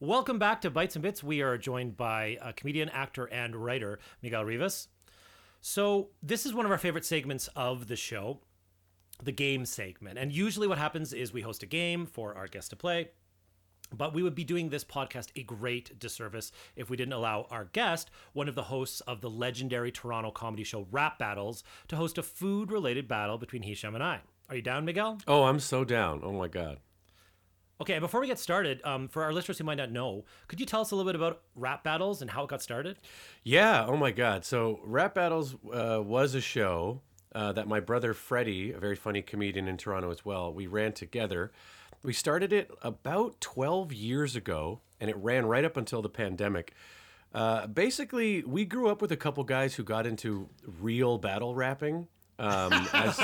Welcome 0.00 0.38
back 0.38 0.62
to 0.62 0.70
Bites 0.70 0.96
and 0.96 1.02
Bits. 1.02 1.22
We 1.22 1.42
are 1.42 1.58
joined 1.58 1.98
by 1.98 2.38
a 2.40 2.54
comedian, 2.54 2.88
actor, 2.88 3.26
and 3.26 3.54
writer, 3.54 3.98
Miguel 4.22 4.46
Rivas. 4.46 4.88
So, 5.60 6.08
this 6.22 6.46
is 6.46 6.54
one 6.54 6.64
of 6.64 6.72
our 6.72 6.78
favorite 6.78 7.04
segments 7.04 7.48
of 7.54 7.88
the 7.88 7.96
show, 7.96 8.40
the 9.22 9.32
game 9.32 9.66
segment. 9.66 10.18
And 10.18 10.32
usually, 10.32 10.66
what 10.66 10.78
happens 10.78 11.12
is 11.12 11.32
we 11.32 11.42
host 11.42 11.62
a 11.62 11.66
game 11.66 12.06
for 12.06 12.34
our 12.34 12.48
guest 12.48 12.70
to 12.70 12.76
play. 12.76 13.10
But 13.92 14.14
we 14.14 14.22
would 14.22 14.34
be 14.36 14.44
doing 14.44 14.68
this 14.68 14.84
podcast 14.84 15.28
a 15.34 15.42
great 15.42 15.98
disservice 15.98 16.52
if 16.76 16.88
we 16.88 16.96
didn't 16.96 17.12
allow 17.12 17.46
our 17.50 17.66
guest, 17.72 18.10
one 18.32 18.48
of 18.48 18.54
the 18.54 18.62
hosts 18.62 19.00
of 19.02 19.20
the 19.20 19.30
legendary 19.30 19.90
Toronto 19.90 20.30
comedy 20.30 20.62
show 20.64 20.86
Rap 20.90 21.18
Battles, 21.18 21.64
to 21.88 21.96
host 21.96 22.16
a 22.16 22.22
food 22.22 22.70
related 22.70 23.08
battle 23.08 23.36
between 23.36 23.62
Hisham 23.62 23.94
and 23.94 24.04
I. 24.04 24.20
Are 24.48 24.56
you 24.56 24.62
down, 24.62 24.84
Miguel? 24.84 25.18
Oh, 25.26 25.44
I'm 25.44 25.60
so 25.60 25.84
down. 25.84 26.20
Oh 26.22 26.32
my 26.32 26.48
god. 26.48 26.78
Okay, 27.80 27.98
before 27.98 28.20
we 28.20 28.26
get 28.26 28.38
started, 28.38 28.82
um, 28.84 29.08
for 29.08 29.22
our 29.22 29.32
listeners 29.32 29.56
who 29.56 29.64
might 29.64 29.78
not 29.78 29.90
know, 29.90 30.24
could 30.48 30.60
you 30.60 30.66
tell 30.66 30.82
us 30.82 30.90
a 30.90 30.96
little 30.96 31.10
bit 31.10 31.16
about 31.16 31.40
Rap 31.54 31.82
Battles 31.82 32.20
and 32.20 32.30
how 32.30 32.44
it 32.44 32.50
got 32.50 32.60
started? 32.60 32.98
Yeah. 33.42 33.86
Oh 33.86 33.96
my 33.96 34.10
God. 34.10 34.44
So 34.44 34.80
Rap 34.84 35.14
Battles 35.14 35.54
uh, 35.72 36.02
was 36.02 36.34
a 36.34 36.42
show 36.42 37.00
uh, 37.34 37.52
that 37.52 37.68
my 37.68 37.80
brother 37.80 38.12
Freddie, 38.12 38.72
a 38.72 38.78
very 38.78 38.96
funny 38.96 39.22
comedian 39.22 39.66
in 39.66 39.78
Toronto 39.78 40.10
as 40.10 40.26
well, 40.26 40.52
we 40.52 40.66
ran 40.66 40.92
together. 40.92 41.52
We 42.02 42.12
started 42.12 42.52
it 42.52 42.70
about 42.82 43.40
12 43.40 43.94
years 43.94 44.36
ago, 44.36 44.80
and 45.00 45.08
it 45.08 45.16
ran 45.16 45.46
right 45.46 45.64
up 45.64 45.78
until 45.78 46.02
the 46.02 46.08
pandemic. 46.10 46.74
Uh, 47.32 47.66
basically, 47.66 48.42
we 48.42 48.66
grew 48.66 48.88
up 48.88 49.00
with 49.00 49.12
a 49.12 49.16
couple 49.16 49.42
guys 49.44 49.74
who 49.74 49.84
got 49.84 50.06
into 50.06 50.50
real 50.80 51.16
battle 51.16 51.54
rapping 51.54 52.08
um, 52.38 52.72
as, 52.92 53.22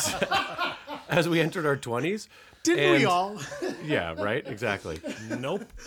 as 1.08 1.28
we 1.28 1.40
entered 1.40 1.64
our 1.64 1.76
20s. 1.76 2.28
Didn't 2.62 2.92
we 2.92 3.04
all? 3.04 3.38
Yeah, 3.84 4.14
right? 4.16 4.46
Exactly. 4.46 5.00
Nope. 5.38 5.64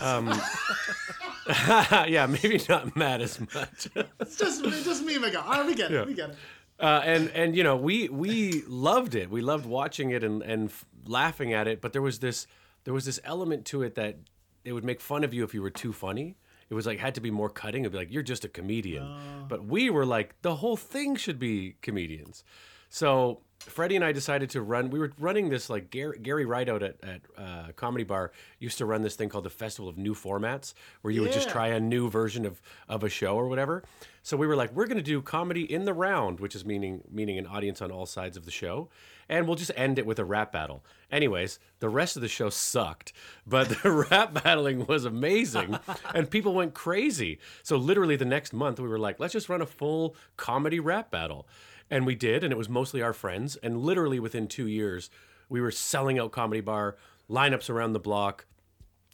yeah, 1.48 2.26
maybe 2.26 2.60
not 2.68 2.96
Matt 2.96 3.20
as 3.20 3.38
much. 3.40 3.88
It's 4.20 4.36
just, 4.36 4.64
it's 4.64 4.84
just 4.84 5.04
me, 5.04 5.18
Miguel. 5.18 5.42
All 5.42 5.50
right, 5.52 5.66
we 5.66 5.74
get 5.74 5.90
it. 5.92 6.06
We 6.06 6.14
get 6.14 6.30
it. 6.30 6.36
Uh, 6.80 7.00
and 7.04 7.30
and 7.30 7.54
you 7.56 7.62
know 7.62 7.76
we 7.76 8.08
we 8.08 8.62
loved 8.66 9.14
it. 9.14 9.30
We 9.30 9.42
loved 9.42 9.64
watching 9.64 10.10
it 10.10 10.24
and 10.24 10.42
and 10.42 10.70
f- 10.70 10.84
laughing 11.06 11.52
at 11.52 11.68
it. 11.68 11.80
But 11.80 11.92
there 11.92 12.02
was 12.02 12.18
this 12.18 12.46
there 12.82 12.92
was 12.92 13.04
this 13.04 13.20
element 13.24 13.64
to 13.66 13.82
it 13.82 13.94
that 13.94 14.16
it 14.64 14.72
would 14.72 14.84
make 14.84 15.00
fun 15.00 15.22
of 15.22 15.32
you 15.32 15.44
if 15.44 15.54
you 15.54 15.62
were 15.62 15.70
too 15.70 15.92
funny. 15.92 16.36
It 16.70 16.74
was 16.74 16.84
like 16.86 16.98
had 16.98 17.14
to 17.14 17.20
be 17.20 17.30
more 17.30 17.48
cutting. 17.48 17.82
It'd 17.82 17.92
be 17.92 17.98
like 17.98 18.10
you're 18.12 18.24
just 18.24 18.44
a 18.44 18.48
comedian. 18.48 19.08
But 19.48 19.66
we 19.66 19.88
were 19.88 20.04
like 20.04 20.34
the 20.42 20.56
whole 20.56 20.76
thing 20.76 21.14
should 21.14 21.38
be 21.38 21.76
comedians. 21.80 22.42
So 22.88 23.40
Freddie 23.64 23.96
and 23.96 24.04
I 24.04 24.12
decided 24.12 24.50
to 24.50 24.62
run. 24.62 24.90
We 24.90 24.98
were 24.98 25.12
running 25.18 25.48
this 25.48 25.70
like 25.70 25.90
Gary, 25.90 26.18
Gary 26.20 26.44
Rideout 26.44 26.82
at 26.82 26.96
at 27.02 27.20
uh, 27.36 27.72
Comedy 27.76 28.04
Bar 28.04 28.32
used 28.58 28.78
to 28.78 28.86
run 28.86 29.02
this 29.02 29.16
thing 29.16 29.28
called 29.28 29.44
the 29.44 29.50
Festival 29.50 29.88
of 29.88 29.96
New 29.96 30.14
Formats, 30.14 30.74
where 31.02 31.12
you 31.12 31.22
would 31.22 31.32
just 31.32 31.48
try 31.48 31.68
a 31.68 31.80
new 31.80 32.08
version 32.10 32.44
of 32.46 32.60
of 32.88 33.02
a 33.02 33.08
show 33.08 33.36
or 33.36 33.48
whatever. 33.48 33.82
So 34.22 34.38
we 34.38 34.46
were 34.46 34.56
like, 34.56 34.72
we're 34.72 34.86
going 34.86 34.96
to 34.96 35.02
do 35.02 35.20
comedy 35.20 35.70
in 35.70 35.84
the 35.84 35.92
round, 35.92 36.40
which 36.40 36.54
is 36.54 36.64
meaning 36.64 37.02
meaning 37.10 37.38
an 37.38 37.46
audience 37.46 37.82
on 37.82 37.90
all 37.90 38.06
sides 38.06 38.36
of 38.36 38.44
the 38.44 38.50
show, 38.50 38.88
and 39.28 39.46
we'll 39.46 39.56
just 39.56 39.72
end 39.76 39.98
it 39.98 40.06
with 40.06 40.18
a 40.18 40.24
rap 40.24 40.52
battle. 40.52 40.84
Anyways, 41.10 41.58
the 41.80 41.88
rest 41.88 42.16
of 42.16 42.22
the 42.22 42.28
show 42.28 42.48
sucked, 42.50 43.12
but 43.46 43.68
the 43.68 43.90
rap 44.10 44.32
battling 44.42 44.86
was 44.86 45.04
amazing, 45.04 45.78
and 46.14 46.30
people 46.30 46.54
went 46.54 46.74
crazy. 46.74 47.38
So 47.62 47.76
literally 47.76 48.16
the 48.16 48.24
next 48.24 48.52
month, 48.52 48.80
we 48.80 48.88
were 48.88 48.98
like, 48.98 49.20
let's 49.20 49.32
just 49.32 49.48
run 49.48 49.62
a 49.62 49.66
full 49.66 50.16
comedy 50.36 50.80
rap 50.80 51.10
battle, 51.10 51.46
and 51.90 52.06
we 52.06 52.14
did, 52.14 52.42
and 52.44 52.52
it 52.52 52.56
was 52.56 52.68
mostly 52.68 53.02
our 53.02 53.12
friends, 53.12 53.56
and 53.56 53.78
literally 53.78 54.18
within 54.18 54.46
two 54.48 54.66
years, 54.66 55.10
we 55.48 55.60
were 55.60 55.70
selling 55.70 56.18
out 56.18 56.32
comedy 56.32 56.60
bar 56.60 56.96
lineups 57.30 57.70
around 57.70 57.92
the 57.92 58.00
block 58.00 58.46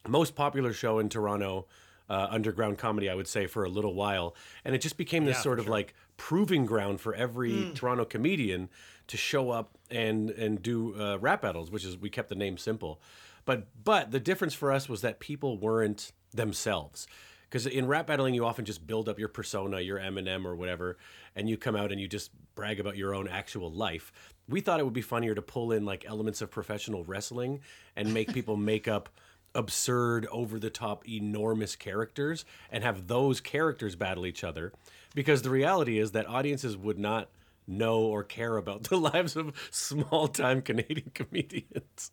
most 0.08 0.34
popular 0.34 0.72
show 0.72 0.98
in 0.98 1.08
Toronto, 1.08 1.66
uh, 2.08 2.26
underground 2.30 2.78
comedy, 2.78 3.08
I 3.10 3.14
would 3.14 3.28
say, 3.28 3.46
for 3.46 3.64
a 3.64 3.68
little 3.68 3.94
while. 3.94 4.34
And 4.64 4.74
it 4.74 4.80
just 4.80 4.96
became 4.96 5.24
this 5.26 5.36
Yeah, 5.36 5.42
sort 5.42 5.58
of 5.58 5.66
sure. 5.66 5.72
like 5.72 5.94
proving 6.16 6.66
ground 6.66 7.00
for 7.00 7.14
every 7.14 7.70
Toronto 7.74 8.04
comedian 8.04 8.68
to 9.08 9.16
show 9.16 9.50
up 9.50 9.76
and 9.90 10.30
and 10.30 10.62
do 10.62 10.94
uh, 11.00 11.18
rap 11.18 11.42
battles, 11.42 11.70
which 11.70 11.84
is 11.84 11.98
we 11.98 12.08
kept 12.10 12.28
the 12.28 12.34
name 12.34 12.56
simple. 12.56 13.00
But 13.44 13.66
but 13.84 14.10
the 14.10 14.20
difference 14.20 14.54
for 14.54 14.72
us 14.72 14.88
was 14.88 15.02
that 15.02 15.18
people 15.20 15.58
weren't 15.58 16.12
themselves. 16.32 17.06
Because 17.48 17.66
in 17.66 17.86
rap 17.86 18.06
battling, 18.06 18.34
you 18.34 18.44
often 18.46 18.64
just 18.64 18.86
build 18.86 19.08
up 19.08 19.18
your 19.18 19.28
persona, 19.28 19.80
your 19.80 19.98
Eminem 19.98 20.44
or 20.44 20.54
whatever, 20.54 20.96
and 21.34 21.48
you 21.48 21.56
come 21.56 21.74
out 21.74 21.90
and 21.90 22.00
you 22.00 22.06
just 22.06 22.30
brag 22.60 22.78
about 22.78 22.94
your 22.94 23.14
own 23.14 23.26
actual 23.26 23.72
life. 23.72 24.12
We 24.46 24.60
thought 24.60 24.80
it 24.80 24.84
would 24.84 24.92
be 24.92 25.00
funnier 25.00 25.34
to 25.34 25.40
pull 25.40 25.72
in 25.72 25.86
like 25.86 26.04
elements 26.06 26.42
of 26.42 26.50
professional 26.50 27.04
wrestling 27.04 27.60
and 27.96 28.12
make 28.12 28.34
people 28.34 28.54
make 28.54 28.86
up 28.86 29.08
absurd, 29.54 30.26
over 30.30 30.58
the 30.58 30.68
top, 30.68 31.08
enormous 31.08 31.74
characters 31.74 32.44
and 32.70 32.84
have 32.84 33.06
those 33.06 33.40
characters 33.40 33.96
battle 33.96 34.26
each 34.26 34.44
other. 34.44 34.74
Because 35.14 35.40
the 35.40 35.48
reality 35.48 35.98
is 35.98 36.12
that 36.12 36.28
audiences 36.28 36.76
would 36.76 36.98
not 36.98 37.30
know 37.66 38.00
or 38.00 38.22
care 38.22 38.58
about 38.58 38.82
the 38.90 38.98
lives 38.98 39.36
of 39.36 39.54
small 39.70 40.28
time 40.28 40.60
Canadian 40.60 41.12
comedians. 41.14 42.10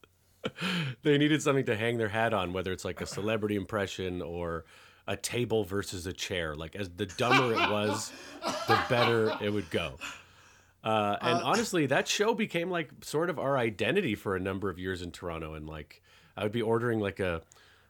they 1.04 1.18
needed 1.18 1.42
something 1.42 1.66
to 1.66 1.76
hang 1.76 1.98
their 1.98 2.08
hat 2.08 2.34
on, 2.34 2.54
whether 2.54 2.72
it's 2.72 2.86
like 2.86 3.02
a 3.02 3.06
celebrity 3.06 3.58
impression 3.58 4.22
or 4.22 4.64
a 5.08 5.18
table 5.18 5.66
versus 5.66 6.08
a 6.08 6.14
chair. 6.14 6.56
Like, 6.56 6.78
as 6.78 6.90
the 6.92 7.06
dumber 7.06 7.52
it 7.52 7.70
was, 7.70 8.14
the 8.70 8.80
better 8.90 9.34
it 9.42 9.52
would 9.52 9.70
go. 9.70 9.96
Uh, 10.88 11.18
and 11.22 11.40
honestly, 11.44 11.86
that 11.88 12.08
show 12.08 12.34
became 12.34 12.72
like 12.72 12.90
sort 13.02 13.30
of 13.30 13.38
our 13.38 13.58
identity 13.58 14.16
for 14.16 14.36
a 14.36 14.40
number 14.40 14.70
of 14.70 14.80
years 14.80 15.02
in 15.02 15.12
Toronto. 15.12 15.54
And 15.54 15.68
like, 15.68 16.02
I 16.38 16.44
would 16.44 16.54
be 16.54 16.62
ordering 16.62 17.00
like 17.00 17.20
a 17.20 17.42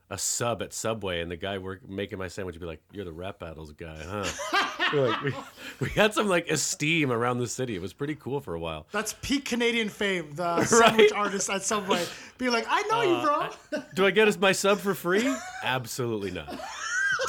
a 0.10 0.18
sub 0.18 0.62
at 0.62 0.74
Subway, 0.74 1.20
and 1.20 1.30
the 1.30 1.36
guy 1.36 1.58
work, 1.58 1.88
making 1.88 2.18
my 2.18 2.30
sandwich 2.30 2.56
would 2.56 2.62
be 2.62 2.66
like, 2.66 2.82
"You're 2.94 3.06
the 3.06 3.12
rap 3.12 3.40
battles 3.40 3.72
guy, 3.74 3.98
huh?" 4.04 4.64
Like, 4.94 5.22
we, 5.22 5.34
we 5.82 5.90
had 5.90 6.14
some 6.14 6.30
like 6.30 6.50
esteem 6.50 7.12
around 7.12 7.40
the 7.40 7.48
city. 7.48 7.76
It 7.76 7.82
was 7.82 7.92
pretty 7.92 8.16
cool 8.16 8.40
for 8.40 8.54
a 8.56 8.60
while. 8.60 8.88
That's 8.94 9.12
peak 9.22 9.44
Canadian 9.44 9.90
fame. 9.90 10.34
The 10.34 10.64
sandwich 10.66 11.12
artist 11.12 11.50
at 11.50 11.64
Subway 11.64 12.06
be 12.38 12.50
like, 12.50 12.66
"I 12.70 12.84
know 12.84 13.02
you, 13.02 13.22
bro." 13.22 13.82
Do 13.96 14.06
I 14.06 14.12
get 14.12 14.30
us 14.30 14.40
my 14.40 14.54
sub 14.54 14.80
for 14.80 14.94
free? 14.94 15.36
Absolutely 15.62 16.32
not. 16.32 16.58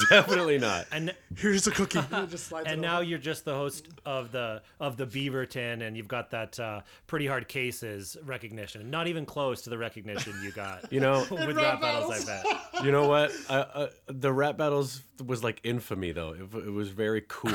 Definitely 0.10 0.58
not. 0.58 0.86
And 0.92 1.14
Here's 1.36 1.66
a 1.66 1.70
cookie. 1.70 2.00
Just 2.30 2.52
and 2.66 2.80
now 2.80 3.00
you're 3.00 3.18
just 3.18 3.44
the 3.44 3.54
host 3.54 3.88
of 4.04 4.32
the 4.32 4.62
of 4.80 4.96
the 4.96 5.06
Beaverton, 5.06 5.82
and 5.86 5.96
you've 5.96 6.08
got 6.08 6.30
that 6.30 6.58
uh, 6.58 6.80
pretty 7.06 7.26
hard 7.26 7.48
cases 7.48 8.16
recognition. 8.24 8.90
Not 8.90 9.06
even 9.06 9.24
close 9.26 9.62
to 9.62 9.70
the 9.70 9.78
recognition 9.78 10.34
you 10.42 10.50
got. 10.52 10.92
You 10.92 11.00
know, 11.00 11.26
with 11.30 11.56
rap 11.56 11.80
battles, 11.80 12.28
I 12.28 12.42
bet. 12.42 12.84
you 12.84 12.92
know 12.92 13.08
what? 13.08 13.32
Uh, 13.48 13.52
uh, 13.52 13.86
the 14.06 14.32
rap 14.32 14.56
battles 14.56 15.02
was 15.24 15.44
like 15.44 15.60
infamy, 15.64 16.12
though. 16.12 16.32
It, 16.32 16.42
it 16.66 16.72
was 16.72 16.88
very 16.90 17.24
cool. 17.28 17.52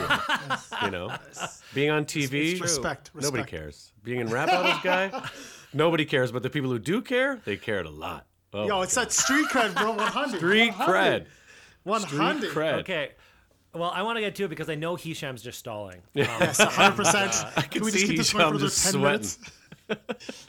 you 0.84 0.92
know, 0.92 1.16
being 1.74 1.90
on 1.90 2.06
TV, 2.06 2.54
it's 2.54 2.62
respect, 2.62 3.12
nobody 3.14 3.44
respect. 3.44 3.50
cares. 3.50 3.92
Being 4.04 4.20
in 4.20 4.30
rap 4.30 4.48
battles, 4.48 4.82
guy, 4.84 5.30
nobody 5.74 6.06
cares. 6.06 6.32
But 6.32 6.44
the 6.44 6.50
people 6.50 6.70
who 6.70 6.80
do 6.80 7.02
care, 7.02 7.42
they 7.46 7.58
cared 7.58 7.86
a 7.86 7.92
lot. 7.92 8.26
Oh, 8.54 8.68
Yo, 8.68 8.82
it's 8.82 8.94
that 8.96 9.12
street 9.12 9.48
cred, 9.48 9.74
bro. 9.74 9.94
100. 9.94 10.38
street 10.38 10.70
100. 10.70 10.92
cred. 10.92 11.26
100. 11.84 12.52
Cred. 12.52 12.74
Okay. 12.80 13.12
Well, 13.74 13.90
I 13.90 14.04
want 14.04 14.18
to 14.18 14.22
get 14.22 14.36
to 14.36 14.46
it 14.46 14.50
because 14.50 14.70
I 14.70 14.76
know 14.76 14.96
Hisham's 14.96 15.42
just 15.42 15.60
stalling. 15.60 15.98
Um, 16.16 16.24
Yes, 16.40 16.60
100%. 16.62 17.58
I 17.58 17.62
can 17.62 17.70
Can 17.70 17.84
we 17.84 17.92
see 17.92 17.98
just 18.00 18.10
keep 18.10 18.18
this 18.18 18.28
Hisham 18.32 18.40
going 18.42 18.54
for 18.54 18.60
just 18.60 18.94
another 18.94 19.18
10 19.20 19.24
sweating. 19.24 19.40
minutes? 19.90 20.48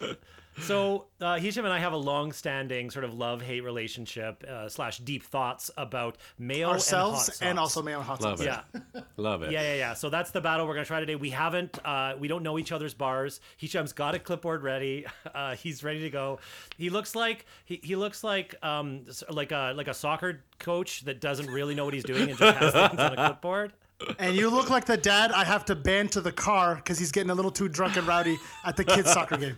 So 0.62 1.06
uh, 1.20 1.38
Hisham 1.38 1.64
and 1.64 1.74
I 1.74 1.78
have 1.78 1.92
a 1.92 1.96
long-standing 1.96 2.90
sort 2.90 3.04
of 3.04 3.14
love-hate 3.14 3.62
relationship 3.62 4.44
uh, 4.48 4.68
slash 4.68 4.98
deep 4.98 5.24
thoughts 5.24 5.70
about 5.76 6.16
mayo 6.38 6.68
Ourselves 6.70 7.28
and, 7.28 7.38
hot 7.38 7.50
and 7.50 7.58
also 7.58 7.82
mayo 7.82 7.96
and 7.98 8.06
hot 8.06 8.20
Love 8.20 8.38
sauce. 8.38 8.46
it. 8.74 8.82
Yeah, 8.94 9.00
Love 9.16 9.42
it. 9.42 9.52
yeah, 9.52 9.62
yeah, 9.62 9.74
yeah. 9.74 9.94
So 9.94 10.10
that's 10.10 10.30
the 10.30 10.40
battle 10.40 10.66
we're 10.66 10.74
gonna 10.74 10.84
try 10.86 11.00
today. 11.00 11.16
We 11.16 11.30
haven't, 11.30 11.78
uh, 11.84 12.14
we 12.18 12.28
don't 12.28 12.42
know 12.42 12.58
each 12.58 12.72
other's 12.72 12.94
bars. 12.94 13.40
Hisham's 13.56 13.92
got 13.92 14.14
a 14.14 14.18
clipboard 14.18 14.62
ready. 14.62 15.06
Uh, 15.32 15.54
he's 15.54 15.84
ready 15.84 16.00
to 16.00 16.10
go. 16.10 16.40
He 16.76 16.90
looks 16.90 17.14
like 17.14 17.46
he, 17.64 17.78
he 17.82 17.94
looks 17.94 18.24
like 18.24 18.54
um 18.64 19.04
like 19.30 19.52
a 19.52 19.72
like 19.76 19.86
a 19.86 19.94
soccer 19.94 20.42
coach 20.58 21.02
that 21.02 21.20
doesn't 21.20 21.46
really 21.50 21.74
know 21.74 21.84
what 21.84 21.94
he's 21.94 22.02
doing 22.04 22.28
and 22.30 22.36
just 22.38 22.56
has 22.58 22.72
things 22.72 22.98
on 23.00 23.12
a 23.12 23.16
clipboard. 23.26 23.72
And 24.18 24.36
you 24.36 24.50
look 24.50 24.70
like 24.70 24.84
the 24.86 24.96
dad 24.96 25.32
I 25.32 25.44
have 25.44 25.64
to 25.66 25.74
ban 25.74 26.08
to 26.08 26.20
the 26.20 26.32
car 26.32 26.76
because 26.76 26.98
he's 26.98 27.12
getting 27.12 27.30
a 27.30 27.34
little 27.34 27.50
too 27.50 27.68
drunk 27.68 27.96
and 27.96 28.06
rowdy 28.06 28.38
at 28.64 28.76
the 28.76 28.84
kids' 28.84 29.12
soccer 29.12 29.36
game. 29.36 29.56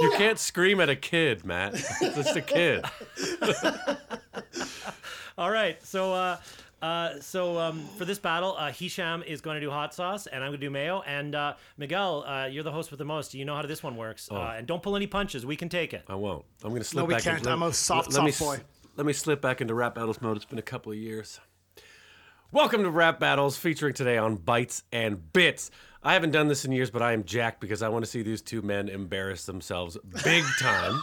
You 0.00 0.12
can't 0.16 0.38
scream 0.38 0.80
at 0.80 0.88
a 0.88 0.96
kid, 0.96 1.44
Matt. 1.44 1.74
It's 1.74 2.16
just 2.16 2.36
a 2.36 2.40
kid. 2.42 2.84
All 5.38 5.50
right, 5.50 5.84
so 5.84 6.12
uh, 6.14 6.36
uh, 6.80 7.18
so 7.20 7.58
um, 7.58 7.80
for 7.96 8.04
this 8.04 8.18
battle, 8.18 8.54
uh, 8.58 8.70
Hisham 8.70 9.22
is 9.22 9.40
going 9.40 9.54
to 9.54 9.60
do 9.60 9.70
hot 9.70 9.94
sauce, 9.94 10.26
and 10.26 10.44
I'm 10.44 10.50
going 10.50 10.60
to 10.60 10.66
do 10.66 10.70
mayo. 10.70 11.02
And 11.06 11.34
uh, 11.34 11.54
Miguel, 11.78 12.24
uh, 12.26 12.44
you're 12.46 12.62
the 12.62 12.70
host 12.70 12.90
with 12.90 12.98
the 12.98 13.04
most. 13.04 13.32
You 13.34 13.44
know 13.44 13.56
how 13.56 13.62
this 13.62 13.82
one 13.82 13.96
works. 13.96 14.28
Oh. 14.30 14.36
Uh, 14.36 14.54
and 14.58 14.66
don't 14.66 14.82
pull 14.82 14.94
any 14.94 15.06
punches. 15.06 15.46
We 15.46 15.56
can 15.56 15.68
take 15.68 15.94
it. 15.94 16.04
I 16.08 16.14
won't. 16.14 16.44
I'm 16.62 16.72
gonna 16.72 16.84
slip 16.84 17.06
we 17.06 17.14
back. 17.14 17.22
can't. 17.22 17.38
Into, 17.38 17.50
I'm 17.50 17.62
a 17.62 17.72
soft, 17.72 18.12
let 18.12 18.22
me 18.22 18.30
soft 18.30 18.52
s- 18.52 18.58
boy. 18.58 18.64
Let 18.96 19.06
me 19.06 19.12
slip 19.12 19.40
back 19.40 19.60
into 19.60 19.74
rap 19.74 19.94
battles 19.94 20.20
mode. 20.20 20.36
It's 20.36 20.44
been 20.44 20.58
a 20.58 20.62
couple 20.62 20.92
of 20.92 20.98
years. 20.98 21.40
Welcome 22.54 22.84
to 22.84 22.90
Rap 22.90 23.18
Battles, 23.18 23.56
featuring 23.56 23.94
today 23.94 24.16
on 24.16 24.36
Bites 24.36 24.84
and 24.92 25.32
Bits. 25.32 25.72
I 26.04 26.12
haven't 26.12 26.30
done 26.30 26.46
this 26.46 26.64
in 26.64 26.70
years, 26.70 26.88
but 26.88 27.02
I 27.02 27.12
am 27.12 27.24
jacked 27.24 27.60
because 27.60 27.82
I 27.82 27.88
want 27.88 28.04
to 28.04 28.10
see 28.10 28.22
these 28.22 28.42
two 28.42 28.62
men 28.62 28.88
embarrass 28.88 29.44
themselves 29.44 29.98
big 30.22 30.44
time. 30.60 31.02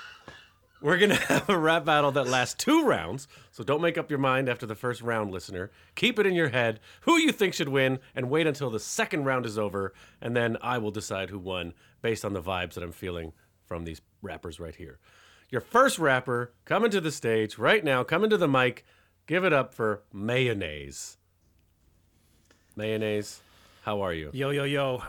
We're 0.80 0.96
going 0.96 1.10
to 1.10 1.16
have 1.16 1.50
a 1.50 1.58
rap 1.58 1.84
battle 1.84 2.10
that 2.12 2.26
lasts 2.26 2.54
two 2.54 2.86
rounds, 2.86 3.28
so 3.50 3.62
don't 3.62 3.82
make 3.82 3.98
up 3.98 4.08
your 4.08 4.18
mind 4.18 4.48
after 4.48 4.64
the 4.64 4.74
first 4.74 5.02
round, 5.02 5.30
listener. 5.30 5.70
Keep 5.94 6.18
it 6.18 6.24
in 6.24 6.34
your 6.34 6.48
head 6.48 6.80
who 7.02 7.18
you 7.18 7.32
think 7.32 7.52
should 7.52 7.68
win, 7.68 7.98
and 8.14 8.30
wait 8.30 8.46
until 8.46 8.70
the 8.70 8.80
second 8.80 9.24
round 9.26 9.44
is 9.44 9.58
over, 9.58 9.92
and 10.22 10.34
then 10.34 10.56
I 10.62 10.78
will 10.78 10.90
decide 10.90 11.28
who 11.28 11.38
won 11.38 11.74
based 12.00 12.24
on 12.24 12.32
the 12.32 12.40
vibes 12.40 12.72
that 12.74 12.82
I'm 12.82 12.92
feeling 12.92 13.34
from 13.66 13.84
these 13.84 14.00
rappers 14.22 14.58
right 14.58 14.74
here. 14.74 15.00
Your 15.50 15.60
first 15.60 15.98
rapper 15.98 16.54
coming 16.64 16.90
to 16.92 17.00
the 17.02 17.12
stage 17.12 17.58
right 17.58 17.84
now, 17.84 18.04
coming 18.04 18.30
to 18.30 18.38
the 18.38 18.48
mic. 18.48 18.86
Give 19.32 19.46
it 19.46 19.54
up 19.54 19.72
for 19.72 20.02
Mayonnaise. 20.12 21.16
Mayonnaise, 22.76 23.40
how 23.80 24.02
are 24.02 24.12
you? 24.12 24.28
Yo, 24.34 24.50
yo, 24.50 24.64
yo. 24.64 25.04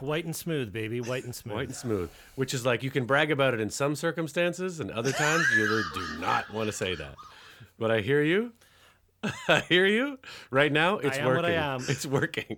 White 0.00 0.24
and 0.24 0.34
smooth, 0.34 0.72
baby. 0.72 1.00
White 1.00 1.22
and 1.22 1.32
smooth. 1.32 1.54
White 1.54 1.68
and 1.68 1.76
smooth, 1.76 2.10
which 2.34 2.52
is 2.52 2.66
like 2.66 2.82
you 2.82 2.90
can 2.90 3.04
brag 3.04 3.30
about 3.30 3.54
it 3.54 3.60
in 3.60 3.70
some 3.70 3.94
circumstances, 3.94 4.80
and 4.80 4.90
other 4.90 5.12
times 5.12 5.44
you 5.56 5.84
do 5.94 6.18
not 6.18 6.52
want 6.52 6.66
to 6.66 6.72
say 6.72 6.96
that. 6.96 7.14
But 7.78 7.92
I 7.92 8.00
hear 8.00 8.24
you. 8.24 8.54
I 9.46 9.60
hear 9.60 9.86
you. 9.86 10.18
Right 10.50 10.72
now, 10.72 10.98
it's 10.98 11.18
am 11.18 11.26
working. 11.26 11.36
what 11.36 11.44
I 11.44 11.52
am. 11.54 11.84
It's 11.88 12.04
working. 12.04 12.56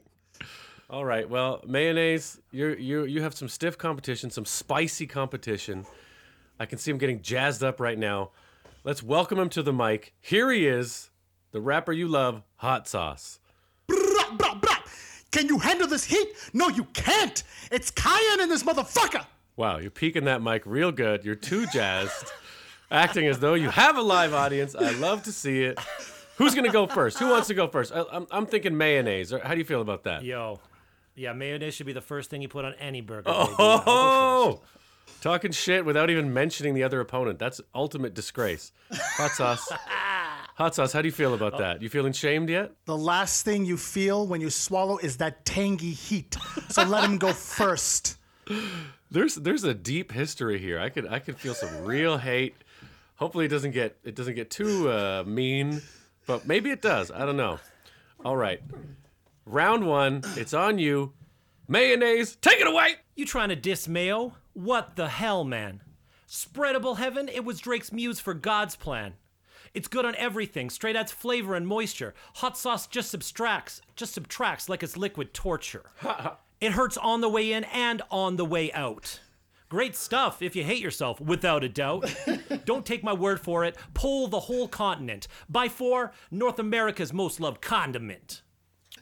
All 0.88 1.04
right. 1.04 1.28
Well, 1.28 1.60
mayonnaise, 1.66 2.40
you 2.52 2.68
you 2.68 3.04
you 3.04 3.20
have 3.20 3.34
some 3.34 3.50
stiff 3.50 3.76
competition, 3.76 4.30
some 4.30 4.46
spicy 4.46 5.06
competition. 5.06 5.84
I 6.58 6.64
can 6.64 6.78
see 6.78 6.90
him 6.90 6.96
getting 6.96 7.20
jazzed 7.20 7.62
up 7.62 7.80
right 7.80 7.98
now. 7.98 8.30
Let's 8.84 9.02
welcome 9.02 9.38
him 9.38 9.48
to 9.50 9.62
the 9.62 9.72
mic. 9.72 10.12
Here 10.20 10.50
he 10.50 10.66
is, 10.66 11.10
the 11.52 11.60
rapper 11.60 11.92
you 11.92 12.08
love, 12.08 12.42
Hot 12.56 12.88
Sauce. 12.88 13.38
Brah, 13.88 14.36
brah, 14.36 14.60
brah. 14.60 15.30
Can 15.30 15.46
you 15.48 15.58
handle 15.58 15.86
this 15.86 16.04
heat? 16.04 16.28
No, 16.52 16.68
you 16.68 16.84
can't. 16.86 17.42
It's 17.70 17.90
cayenne 17.92 18.40
in 18.40 18.48
this 18.48 18.64
motherfucker. 18.64 19.24
Wow, 19.56 19.78
you're 19.78 19.90
peaking 19.90 20.24
that 20.24 20.42
mic 20.42 20.62
real 20.66 20.90
good. 20.90 21.24
You're 21.24 21.36
too 21.36 21.66
jazzed, 21.66 22.32
acting 22.90 23.26
as 23.28 23.38
though 23.38 23.54
you 23.54 23.70
have 23.70 23.96
a 23.96 24.02
live 24.02 24.34
audience. 24.34 24.74
I 24.74 24.90
love 24.92 25.22
to 25.24 25.32
see 25.32 25.62
it. 25.62 25.78
Who's 26.38 26.54
gonna 26.54 26.72
go 26.72 26.86
first? 26.88 27.18
Who 27.18 27.28
wants 27.28 27.46
to 27.48 27.54
go 27.54 27.68
first? 27.68 27.92
I, 27.94 28.02
I'm, 28.10 28.26
I'm 28.32 28.46
thinking 28.46 28.76
mayonnaise. 28.76 29.30
How 29.30 29.52
do 29.52 29.58
you 29.58 29.64
feel 29.64 29.80
about 29.82 30.04
that? 30.04 30.24
Yo. 30.24 30.58
Yeah, 31.14 31.34
mayonnaise 31.34 31.74
should 31.74 31.86
be 31.86 31.92
the 31.92 32.00
first 32.00 32.30
thing 32.30 32.40
you 32.42 32.48
put 32.48 32.64
on 32.64 32.74
any 32.80 33.02
burger. 33.02 33.24
baby. 33.24 33.36
I'll 33.38 33.56
go 33.56 33.82
Oh, 33.86 34.62
talking 35.22 35.52
shit 35.52 35.86
without 35.86 36.10
even 36.10 36.34
mentioning 36.34 36.74
the 36.74 36.82
other 36.82 37.00
opponent. 37.00 37.38
That's 37.38 37.60
ultimate 37.74 38.12
disgrace. 38.12 38.72
Hot 38.92 39.30
sauce. 39.30 39.72
Hot 40.56 40.74
sauce. 40.74 40.92
How 40.92 41.00
do 41.00 41.08
you 41.08 41.12
feel 41.12 41.32
about 41.32 41.56
that? 41.58 41.80
You 41.80 41.88
feeling 41.88 42.12
shamed 42.12 42.50
yet? 42.50 42.72
The 42.84 42.96
last 42.96 43.44
thing 43.44 43.64
you 43.64 43.78
feel 43.78 44.26
when 44.26 44.42
you 44.42 44.50
swallow 44.50 44.98
is 44.98 45.16
that 45.16 45.46
tangy 45.46 45.92
heat. 45.92 46.36
So 46.68 46.82
let 46.84 47.04
him 47.04 47.16
go 47.16 47.32
first. 47.32 48.18
There's 49.10 49.36
there's 49.36 49.64
a 49.64 49.72
deep 49.72 50.12
history 50.12 50.58
here. 50.58 50.78
I 50.78 50.90
could 50.90 51.06
I 51.06 51.20
could 51.20 51.38
feel 51.38 51.54
some 51.54 51.84
real 51.84 52.18
hate. 52.18 52.54
Hopefully 53.16 53.46
it 53.46 53.48
doesn't 53.48 53.70
get 53.70 53.96
it 54.04 54.14
doesn't 54.14 54.34
get 54.34 54.50
too 54.50 54.90
uh, 54.90 55.22
mean, 55.26 55.80
but 56.26 56.46
maybe 56.46 56.70
it 56.70 56.82
does. 56.82 57.10
I 57.10 57.24
don't 57.24 57.36
know. 57.36 57.60
All 58.24 58.36
right, 58.36 58.60
round 59.46 59.86
one. 59.86 60.22
It's 60.36 60.54
on 60.54 60.78
you. 60.78 61.12
Mayonnaise, 61.68 62.36
take 62.36 62.60
it 62.60 62.66
away. 62.66 62.96
You 63.14 63.24
trying 63.24 63.48
to 63.50 63.56
diss 63.56 63.86
Mayo? 63.88 64.34
What 64.54 64.96
the 64.96 65.08
hell, 65.08 65.44
man? 65.44 65.80
Spreadable 66.28 66.98
heaven? 66.98 67.28
It 67.28 67.44
was 67.44 67.60
Drake's 67.60 67.92
muse 67.92 68.20
for 68.20 68.34
God's 68.34 68.76
plan. 68.76 69.14
It's 69.74 69.88
good 69.88 70.04
on 70.04 70.14
everything, 70.16 70.68
straight 70.68 70.96
adds 70.96 71.12
flavor 71.12 71.54
and 71.54 71.66
moisture. 71.66 72.14
Hot 72.36 72.58
sauce 72.58 72.86
just 72.86 73.10
subtracts, 73.10 73.80
just 73.96 74.12
subtracts 74.12 74.68
like 74.68 74.82
it's 74.82 74.96
liquid 74.96 75.32
torture. 75.32 75.84
it 76.60 76.72
hurts 76.72 76.98
on 76.98 77.22
the 77.22 77.28
way 77.28 77.52
in 77.52 77.64
and 77.64 78.02
on 78.10 78.36
the 78.36 78.44
way 78.44 78.70
out. 78.72 79.20
Great 79.70 79.96
stuff 79.96 80.42
if 80.42 80.54
you 80.54 80.64
hate 80.64 80.82
yourself, 80.82 81.18
without 81.18 81.64
a 81.64 81.68
doubt. 81.68 82.14
Don't 82.66 82.84
take 82.84 83.02
my 83.02 83.14
word 83.14 83.40
for 83.40 83.64
it. 83.64 83.78
Pull 83.94 84.28
the 84.28 84.40
whole 84.40 84.68
continent. 84.68 85.26
By 85.48 85.68
four, 85.68 86.12
North 86.30 86.58
America's 86.58 87.14
most 87.14 87.40
loved 87.40 87.62
condiment. 87.62 88.42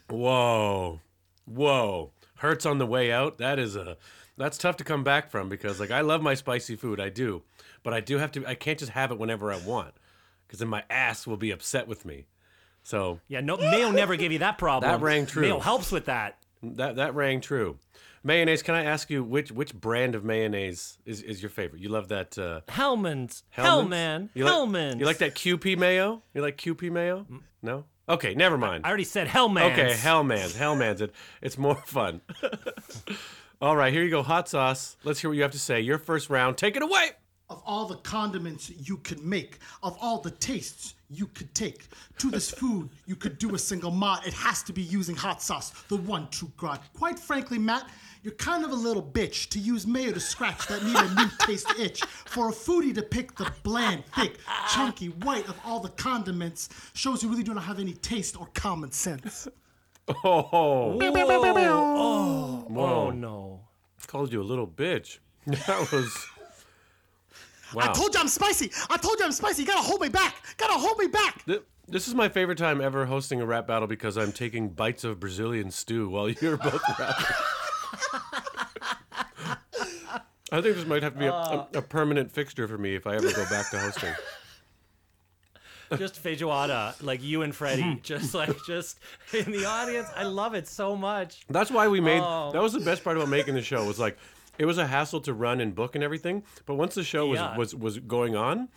Whoa, 0.09 1.01
whoa. 1.45 2.13
Hurts 2.37 2.65
on 2.65 2.79
the 2.79 2.87
way 2.87 3.11
out. 3.11 3.39
That 3.39 3.59
is 3.59 3.75
a 3.75 3.97
that's 4.41 4.59
tough 4.59 4.77
to 4.79 4.85
come 4.85 5.05
back 5.05 5.31
from 5.31 5.49
because 5.49 5.79
like 5.79 5.91
I 5.91 6.01
love 6.01 6.23
my 6.23 6.35
spicy 6.35 6.77
food. 6.77 6.99
I 6.99 7.11
do, 7.11 7.43
but 7.83 7.93
I 7.93 8.01
do 8.01 8.19
have 8.19 8.33
to. 8.33 8.47
I 8.47 8.55
can't 8.55 8.79
just 8.79 8.93
have 8.93 9.11
it 9.13 9.19
whenever 9.19 9.53
I 9.53 9.59
want 9.59 9.95
because 10.47 10.59
then 10.59 10.69
my 10.69 10.83
ass 10.91 11.27
will 11.27 11.37
be 11.37 11.51
upset 11.51 11.87
with 11.87 12.05
me. 12.05 12.27
So 12.83 13.21
Yeah, 13.29 13.41
no, 13.41 13.57
Mayo 13.59 13.91
never 13.91 14.17
gave 14.17 14.33
you 14.33 14.39
that 14.41 14.59
problem. 14.59 14.91
That 14.91 15.05
rang 15.05 15.27
true. 15.27 15.43
Mayo 15.43 15.59
helps 15.59 15.93
with 15.93 16.07
that. 16.07 16.39
That 16.63 16.97
that 16.97 17.15
rang 17.15 17.41
true. 17.41 17.79
Mayonnaise. 18.23 18.63
Can 18.63 18.75
I 18.75 18.85
ask 18.85 19.11
you 19.11 19.23
which 19.23 19.53
which 19.53 19.75
brand 19.75 20.15
of 20.15 20.25
mayonnaise 20.25 20.99
is, 21.05 21.23
is 21.23 21.43
your 21.43 21.51
favorite? 21.51 21.83
You 21.83 21.89
love 21.89 22.09
that 22.09 22.39
uh, 22.39 22.61
Hellmann's. 22.69 23.45
Hellmann. 23.57 24.31
You 24.35 24.45
like, 24.45 24.55
Hellmann's. 24.55 25.01
You 25.01 25.07
like 25.07 25.19
that 25.19 25.35
Kewpie 25.35 25.79
mayo? 25.79 26.23
You 26.35 26.43
like 26.43 26.57
Kewpie 26.57 26.91
mayo? 26.91 27.27
No. 27.63 27.85
Okay, 28.09 28.35
never 28.35 28.59
mind. 28.59 28.85
I 28.85 28.89
already 28.89 29.05
said 29.05 29.29
Hellmann's. 29.29 29.79
Okay, 29.79 29.93
Hellmann's. 29.93 30.57
Hellmann's. 30.57 31.01
It, 31.01 31.13
it's 31.41 31.57
more 31.57 31.77
fun. 31.77 32.21
All 33.63 33.77
right, 33.77 33.93
here 33.93 34.03
you 34.03 34.09
go. 34.09 34.23
Hot 34.23 34.49
sauce. 34.49 34.97
Let's 35.05 35.21
hear 35.21 35.29
what 35.29 35.37
you 35.37 35.43
have 35.43 35.51
to 35.51 35.59
say. 35.59 35.83
Your 35.83 35.99
first 35.99 36.31
round. 36.31 36.57
Take 36.57 36.77
it 36.77 36.83
away. 36.83 37.11
Of 37.51 37.63
all 37.67 37.85
the 37.85 37.97
condiments 37.97 38.71
you 38.71 38.97
could 38.99 39.23
make, 39.23 39.59
of 39.83 39.99
all 40.01 40.19
the 40.19 40.31
tastes 40.31 40.95
you 41.11 41.27
could 41.27 41.53
take, 41.55 41.89
to 42.19 42.31
this 42.31 42.49
food 42.61 42.89
you 43.05 43.17
could 43.17 43.37
do 43.37 43.55
a 43.55 43.59
single 43.59 43.91
mod. 43.91 44.27
It 44.27 44.33
has 44.33 44.63
to 44.63 44.73
be 44.73 44.81
using 44.81 45.15
hot 45.15 45.43
sauce, 45.43 45.71
the 45.89 45.97
one 45.97 46.29
true 46.31 46.51
god. 46.57 46.81
Quite 46.95 47.19
frankly, 47.19 47.59
Matt, 47.59 47.91
You're 48.23 48.35
kind 48.35 48.65
of 48.65 48.71
a 48.71 48.75
little 48.75 49.03
bitch 49.03 49.49
to 49.51 49.59
use 49.59 49.87
mayo 49.87 50.13
to 50.13 50.21
scratch 50.21 50.67
that 50.69 50.83
need 50.83 50.97
a 50.97 51.15
new 51.15 51.29
taste 51.41 51.71
itch. 51.79 52.01
For 52.03 52.49
a 52.49 52.53
foodie 52.53 52.95
to 52.95 53.03
pick 53.03 53.35
the 53.35 53.51
bland, 53.63 54.05
thick, 54.15 54.39
chunky 54.71 55.09
white 55.09 55.49
of 55.49 55.59
all 55.67 55.81
the 55.81 55.89
condiments 55.91 56.71
shows 56.95 57.23
you 57.23 57.29
really 57.29 57.43
do 57.43 57.53
not 57.53 57.65
have 57.65 57.79
any 57.79 57.93
taste 57.95 58.41
or 58.41 58.47
common 58.55 58.91
sense. 58.93 59.49
Oh, 60.25 60.49
oh. 60.53 60.99
oh 62.77 63.11
no. 63.11 63.61
called 64.07 64.33
you 64.33 64.41
a 64.41 64.45
little 64.45 64.67
bitch. 64.67 65.19
That 65.47 65.89
was. 65.93 66.27
Wow. 67.75 67.85
I 67.85 67.93
told 67.93 68.15
you 68.15 68.21
I'm 68.21 68.29
spicy. 68.29 68.71
I 68.91 68.97
told 68.97 69.19
you 69.21 69.25
I'm 69.25 69.33
spicy. 69.33 69.63
You 69.63 69.69
gotta 69.69 69.83
hold 69.87 70.01
me 70.01 70.09
back. 70.09 70.35
Gotta 70.57 70.75
hold 70.75 70.99
me 70.99 71.07
back. 71.07 71.45
Th- 71.47 71.63
This 71.89 72.09
is 72.09 72.15
my 72.15 72.29
favorite 72.29 72.59
time 72.59 72.81
ever 72.81 73.07
hosting 73.07 73.41
a 73.41 73.47
rap 73.47 73.67
battle 73.69 73.87
because 73.89 74.17
I'm 74.19 74.33
taking 74.33 74.69
bites 74.71 75.05
of 75.05 75.21
Brazilian 75.21 75.71
stew 75.71 76.09
while 76.09 76.29
you're 76.41 76.57
both 76.57 76.83
rapping. 76.99 77.27
I 80.53 80.61
think 80.61 80.75
this 80.77 80.87
might 80.87 81.05
have 81.05 81.13
to 81.15 81.19
be 81.21 81.27
a, 81.27 81.33
a, 81.33 81.69
a 81.75 81.83
permanent 81.83 82.33
fixture 82.33 82.67
for 82.67 82.77
me 82.77 82.97
if 82.97 83.07
I 83.07 83.15
ever 83.15 83.31
go 83.33 83.45
back 83.49 83.71
to 83.71 83.79
hosting. 83.79 84.13
Just 85.97 86.23
feijoada, 86.23 86.95
like 87.03 87.23
you 87.23 87.43
and 87.43 87.55
Freddie, 87.55 87.83
mm-hmm. 87.83 88.03
just 88.03 88.35
like 88.35 88.57
just 88.67 88.99
in 89.33 89.51
the 89.51 89.65
audience. 89.65 90.09
I 90.15 90.25
love 90.25 90.55
it 90.55 90.69
so 90.69 90.97
much. 90.97 91.45
That's 91.49 91.71
why 91.71 91.89
we 91.89 92.01
made. 92.01 92.23
Oh. 92.23 92.51
That 92.53 92.63
was 92.63 92.73
the 92.73 92.81
best 92.81 93.03
part 93.03 93.17
about 93.17 93.29
making 93.29 93.55
the 93.55 93.63
show. 93.63 93.85
Was 93.85 93.99
like, 93.99 94.17
it 94.59 94.67
was 94.67 94.79
a 94.79 94.87
hassle 94.87 95.21
to 95.23 95.35
run 95.35 95.61
and 95.61 95.75
book 95.75 95.95
and 95.95 96.05
everything. 96.05 96.45
But 96.67 96.75
once 96.75 96.95
the 96.95 97.05
show 97.05 97.27
was 97.27 97.41
Yeah. 97.41 97.57
was 97.57 97.75
was 97.75 97.99
going 97.99 98.37
on, 98.37 98.69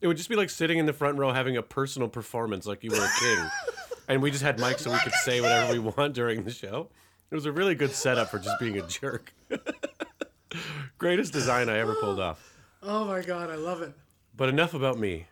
it 0.00 0.06
would 0.06 0.16
just 0.16 0.28
be 0.28 0.36
like 0.36 0.50
sitting 0.50 0.78
in 0.78 0.86
the 0.86 0.92
front 0.92 1.18
row 1.18 1.32
having 1.32 1.56
a 1.56 1.62
personal 1.62 2.08
performance, 2.08 2.66
like 2.66 2.82
you 2.82 2.90
were 2.90 3.04
a 3.04 3.10
king. 3.20 3.50
and 4.08 4.22
we 4.22 4.30
just 4.30 4.42
had 4.42 4.58
mics 4.58 4.80
so 4.80 4.92
we 4.92 4.98
could 4.98 5.12
say 5.24 5.40
whatever 5.40 5.72
we 5.72 5.78
want 5.78 6.14
during 6.14 6.44
the 6.44 6.50
show. 6.50 6.88
It 7.30 7.34
was 7.34 7.46
a 7.46 7.52
really 7.52 7.74
good 7.74 7.92
setup 7.92 8.28
for 8.28 8.38
just 8.38 8.58
being 8.60 8.78
a 8.78 8.86
jerk. 8.86 9.32
Greatest 10.98 11.32
design 11.32 11.68
I 11.68 11.78
ever 11.78 11.94
pulled 11.94 12.20
off. 12.20 12.58
Oh 12.82 13.04
my 13.04 13.22
god, 13.22 13.48
I 13.48 13.54
love 13.54 13.80
it. 13.80 13.92
But 14.36 14.48
enough 14.48 14.74
about 14.74 14.98
me. 14.98 15.26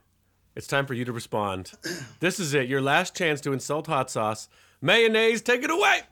It's 0.60 0.66
time 0.66 0.84
for 0.84 0.92
you 0.92 1.06
to 1.06 1.12
respond. 1.12 1.72
This 2.20 2.38
is 2.38 2.52
it. 2.52 2.68
Your 2.68 2.82
last 2.82 3.16
chance 3.16 3.40
to 3.40 3.54
insult 3.54 3.86
hot 3.86 4.10
sauce. 4.10 4.46
Mayonnaise, 4.82 5.40
take 5.40 5.62
it 5.62 5.70
away. 5.70 6.02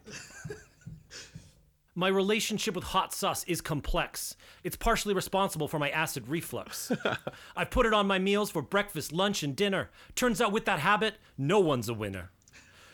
My 1.94 2.08
relationship 2.08 2.74
with 2.74 2.84
hot 2.84 3.12
sauce 3.12 3.44
is 3.44 3.60
complex. 3.60 4.36
It's 4.64 4.74
partially 4.74 5.12
responsible 5.12 5.68
for 5.68 5.78
my 5.78 5.90
acid 5.90 6.28
reflux. 6.28 6.90
I 7.56 7.66
put 7.66 7.84
it 7.84 7.92
on 7.92 8.06
my 8.06 8.18
meals 8.18 8.50
for 8.50 8.62
breakfast, 8.62 9.12
lunch, 9.12 9.42
and 9.42 9.54
dinner. 9.54 9.90
Turns 10.14 10.40
out 10.40 10.50
with 10.50 10.64
that 10.64 10.78
habit, 10.78 11.16
no 11.36 11.60
one's 11.60 11.90
a 11.90 11.94
winner. 11.94 12.30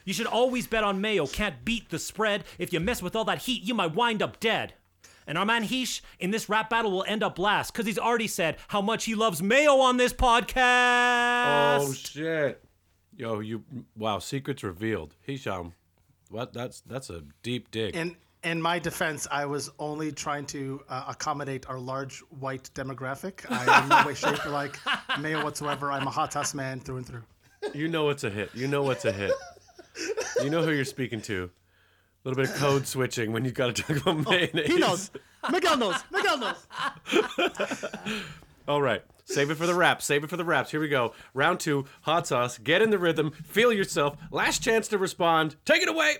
You 0.05 0.12
should 0.12 0.26
always 0.26 0.66
bet 0.66 0.82
on 0.82 1.00
mayo, 1.00 1.28
can't 1.28 1.64
beat 1.64 1.88
the 1.88 2.00
spread. 2.00 2.42
If 2.59 2.72
you 2.72 2.80
mess 2.80 3.00
with 3.00 3.14
all 3.14 3.26
that 3.26 3.42
heat, 3.42 3.62
you 3.62 3.74
might 3.74 3.94
wind 3.94 4.24
up 4.24 4.40
dead. 4.40 4.74
And 5.27 5.39
our 5.39 5.45
man 5.45 5.64
Heesh 5.64 6.01
in 6.18 6.31
this 6.31 6.49
rap 6.49 6.70
battle 6.70 6.91
will 6.91 7.05
end 7.07 7.22
up 7.22 7.39
last 7.39 7.72
because 7.72 7.87
he's 7.87 7.99
already 7.99 8.27
said 8.29 8.57
how 8.68 8.81
much 8.83 9.05
he 9.05 9.14
loves 9.14 9.43
mayo 9.43 9.77
on 9.79 9.97
this 9.97 10.12
podcast. 10.12 11.81
Oh 11.81 11.93
shit! 11.93 12.62
Yo, 13.16 13.41
you 13.41 13.64
wow! 13.97 14.18
Secrets 14.18 14.62
revealed. 14.62 15.14
Hisham, 15.22 15.72
what? 16.31 16.53
That's 16.53 16.81
that's 16.83 17.11
a 17.11 17.22
deep 17.43 17.70
dig. 17.70 17.95
In 17.97 18.16
in 18.43 18.61
my 18.61 18.79
defense, 18.79 19.27
I 19.31 19.47
was 19.47 19.70
only 19.79 20.12
trying 20.12 20.45
to 20.47 20.83
uh, 20.89 21.05
accommodate 21.09 21.66
our 21.68 21.79
large 21.79 22.20
white 22.29 22.68
demographic. 22.75 23.51
I 23.51 23.83
am 23.83 23.89
no 23.89 24.07
way, 24.07 24.14
shape, 24.14 24.45
or 24.45 24.51
like 24.51 24.79
mayo 25.18 25.43
whatsoever. 25.43 25.91
I'm 25.91 26.07
a 26.07 26.11
hot 26.11 26.37
ass 26.37 26.53
man 26.55 26.81
through 26.81 26.99
and 26.99 27.07
through. 27.07 27.22
you 27.72 27.89
know 27.89 28.11
it's 28.11 28.25
a 28.25 28.31
hit. 28.31 28.51
You 28.55 28.68
know 28.68 28.83
what's 28.83 29.05
a 29.07 29.12
hit. 29.12 29.33
You 30.43 30.51
know 30.51 30.62
who 30.62 30.72
you're 30.72 30.85
speaking 30.85 31.22
to. 31.22 31.51
A 32.25 32.29
little 32.29 32.43
bit 32.43 32.51
of 32.51 32.57
code 32.57 32.87
switching 32.87 33.33
when 33.33 33.45
you've 33.45 33.53
got 33.53 33.75
to 33.75 33.83
talk 33.83 34.01
about 34.01 34.27
oh, 34.27 34.31
mayonnaise. 34.31 34.66
He 34.66 34.79
knows. 34.79 35.11
Miguel 35.51 35.77
knows. 35.77 35.97
Miguel 36.11 36.39
knows. 36.39 37.87
All 38.68 38.81
right. 38.81 39.03
Save 39.27 39.51
it 39.51 39.57
for 39.57 39.66
the 39.66 39.75
raps. 39.75 40.07
Save 40.07 40.25
it 40.25 40.31
for 40.31 40.39
the 40.39 40.45
raps. 40.45 40.70
Here 40.70 40.81
we 40.81 40.89
go. 40.89 41.12
Round 41.35 41.61
two. 41.61 41.85
Hot 42.03 42.27
sauce. 42.27 42.57
Get 42.57 42.81
in 42.81 42.89
the 42.89 42.99
rhythm. 42.99 43.31
Feel 43.31 43.75
yourself. 43.75 44.16
Last 44.31 44.62
chance 44.62 44.89
to 44.89 44.99
respond. 44.99 45.57
Take 45.66 45.83
it 45.83 45.89
away. 45.89 46.16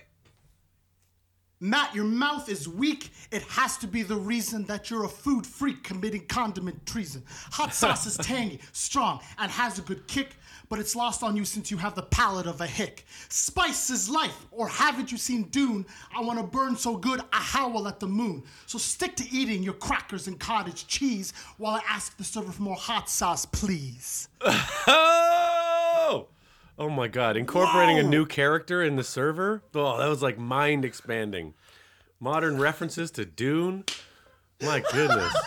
Matt, 1.59 1.95
your 1.95 2.03
mouth 2.03 2.49
is 2.49 2.67
weak. 2.67 3.11
It 3.31 3.41
has 3.43 3.77
to 3.77 3.87
be 3.87 4.03
the 4.03 4.17
reason 4.17 4.65
that 4.65 4.91
you're 4.91 5.05
a 5.05 5.09
food 5.09 5.47
freak 5.47 5.83
committing 5.83 6.27
condiment 6.27 6.85
treason. 6.85 7.23
Hot 7.51 7.73
sauce 7.73 8.05
is 8.05 8.17
tangy, 8.21 8.59
strong, 8.73 9.21
and 9.39 9.49
has 9.49 9.79
a 9.79 9.81
good 9.81 10.05
kick, 10.07 10.35
but 10.75 10.81
it's 10.81 10.93
lost 10.93 11.23
on 11.23 11.37
you 11.37 11.45
since 11.45 11.71
you 11.71 11.77
have 11.77 11.95
the 11.95 12.01
palate 12.01 12.47
of 12.47 12.59
a 12.59 12.67
hick. 12.67 13.05
Spice 13.29 13.89
is 13.89 14.09
life, 14.09 14.45
or 14.51 14.67
haven't 14.67 15.09
you 15.09 15.17
seen 15.17 15.43
Dune? 15.43 15.85
I 16.13 16.19
want 16.19 16.37
to 16.37 16.43
burn 16.43 16.75
so 16.75 16.97
good 16.97 17.21
I 17.31 17.37
howl 17.37 17.87
at 17.87 18.01
the 18.01 18.07
moon. 18.07 18.43
So 18.65 18.77
stick 18.77 19.15
to 19.15 19.29
eating 19.31 19.63
your 19.63 19.75
crackers 19.75 20.27
and 20.27 20.37
cottage 20.37 20.85
cheese 20.85 21.31
while 21.57 21.75
I 21.75 21.81
ask 21.87 22.17
the 22.17 22.25
server 22.25 22.51
for 22.51 22.61
more 22.61 22.75
hot 22.75 23.09
sauce, 23.09 23.45
please. 23.45 24.27
Oh! 24.41 26.27
Oh 26.77 26.89
my 26.89 27.07
god. 27.07 27.37
Incorporating 27.37 27.99
a 27.99 28.03
new 28.03 28.25
character 28.25 28.83
in 28.83 28.97
the 28.97 29.03
server? 29.05 29.63
Oh, 29.73 29.97
that 29.97 30.09
was 30.09 30.21
like 30.21 30.37
mind 30.37 30.83
expanding. 30.83 31.53
Modern 32.19 32.59
references 32.59 33.11
to 33.11 33.23
Dune? 33.23 33.85
My 34.61 34.83
goodness. 34.91 35.33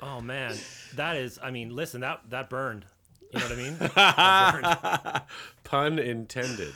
Oh 0.00 0.20
man, 0.20 0.56
that 0.94 1.16
is. 1.16 1.40
I 1.42 1.50
mean, 1.50 1.74
listen, 1.74 2.02
that 2.02 2.20
that 2.30 2.48
burned. 2.48 2.84
You 3.32 3.40
know 3.40 3.46
what 3.46 3.52
I 3.52 5.16
mean? 5.16 5.20
Pun 5.64 5.98
intended. 5.98 6.74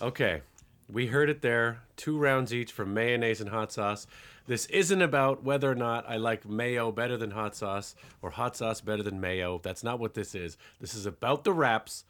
Okay. 0.00 0.42
We 0.88 1.06
heard 1.06 1.30
it 1.30 1.42
there. 1.42 1.80
Two 1.96 2.18
rounds 2.18 2.52
each 2.52 2.72
from 2.72 2.92
mayonnaise 2.94 3.40
and 3.40 3.50
hot 3.50 3.72
sauce. 3.72 4.06
This 4.46 4.66
isn't 4.66 5.00
about 5.02 5.42
whether 5.44 5.70
or 5.70 5.74
not 5.74 6.04
I 6.08 6.16
like 6.16 6.48
mayo 6.48 6.92
better 6.92 7.16
than 7.16 7.30
hot 7.30 7.54
sauce 7.56 7.94
or 8.20 8.30
hot 8.30 8.56
sauce 8.56 8.80
better 8.80 9.02
than 9.02 9.20
mayo. 9.20 9.60
That's 9.62 9.82
not 9.84 9.98
what 10.00 10.14
this 10.14 10.34
is. 10.34 10.56
This 10.80 10.94
is 10.94 11.06
about 11.06 11.44
the 11.44 11.52
raps. 11.52 12.04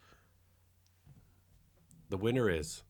The 2.09 2.17
winner 2.17 2.49
is 2.49 2.83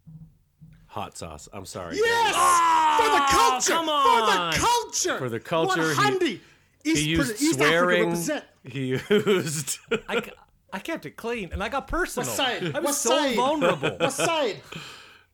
hot 0.88 1.18
sauce. 1.18 1.47
I'm 1.54 1.66
sorry. 1.66 1.97
Yes! 1.97 2.34
Ah, 2.36 2.97
for 2.99 3.10
the 3.10 3.38
culture! 3.38 3.74
come 3.74 3.86
For 3.88 4.26
the 4.32 4.68
culture! 4.68 5.18
For 5.20 5.30
the 5.30 5.39
culture, 5.39 5.89
he- 5.93 5.97
100. 5.97 6.39
East, 6.86 7.01
He 7.01 7.10
used 7.10 7.41
East 7.41 7.62
Africa 7.62 8.16
swearing. 8.16 8.41
Represent. 8.64 9.09
He 9.09 9.32
used. 9.32 9.80
I, 10.07 10.22
c- 10.22 10.32
I 10.72 10.80
kept 10.80 11.05
it 11.05 11.16
clean, 11.16 11.49
and 11.51 11.64
I 11.64 11.70
got 11.70 11.88
personal. 11.88 12.28
What 12.28 12.36
side? 12.38 12.64
I 12.76 12.80
was 12.80 12.84
What 12.86 12.95
so 12.95 13.09
side? 13.09 13.36
vulnerable. 13.36 13.97
What 13.99 14.14
side? 14.14 14.61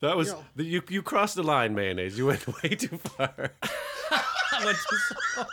That 0.00 0.16
was 0.16 0.28
Yo. 0.28 0.44
the, 0.56 0.64
you. 0.64 0.82
You 0.88 1.02
crossed 1.02 1.36
the 1.36 1.42
line, 1.42 1.74
mayonnaise. 1.74 2.16
You 2.16 2.26
went 2.26 2.46
way 2.62 2.70
too 2.70 2.96
far. 2.98 3.52
I 4.52 4.64
went 4.64 4.78
to- 4.78 5.46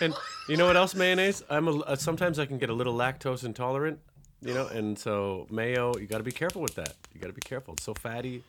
and 0.00 0.14
you 0.48 0.56
know 0.56 0.66
what 0.66 0.76
else, 0.76 0.94
mayonnaise? 0.94 1.42
I'm 1.50 1.68
a, 1.68 1.78
uh, 1.80 1.96
sometimes 1.96 2.38
I 2.38 2.46
can 2.46 2.58
get 2.58 2.70
a 2.70 2.72
little 2.72 2.94
lactose 2.94 3.44
intolerant, 3.44 3.98
you 4.40 4.54
know, 4.54 4.66
and 4.66 4.98
so 4.98 5.46
mayo. 5.50 5.96
You 5.98 6.06
got 6.06 6.18
to 6.18 6.24
be 6.24 6.32
careful 6.32 6.62
with 6.62 6.74
that. 6.76 6.94
You 7.14 7.20
got 7.20 7.26
to 7.28 7.32
be 7.32 7.40
careful. 7.40 7.74
It's 7.74 7.84
so 7.84 7.94
fatty. 7.94 8.42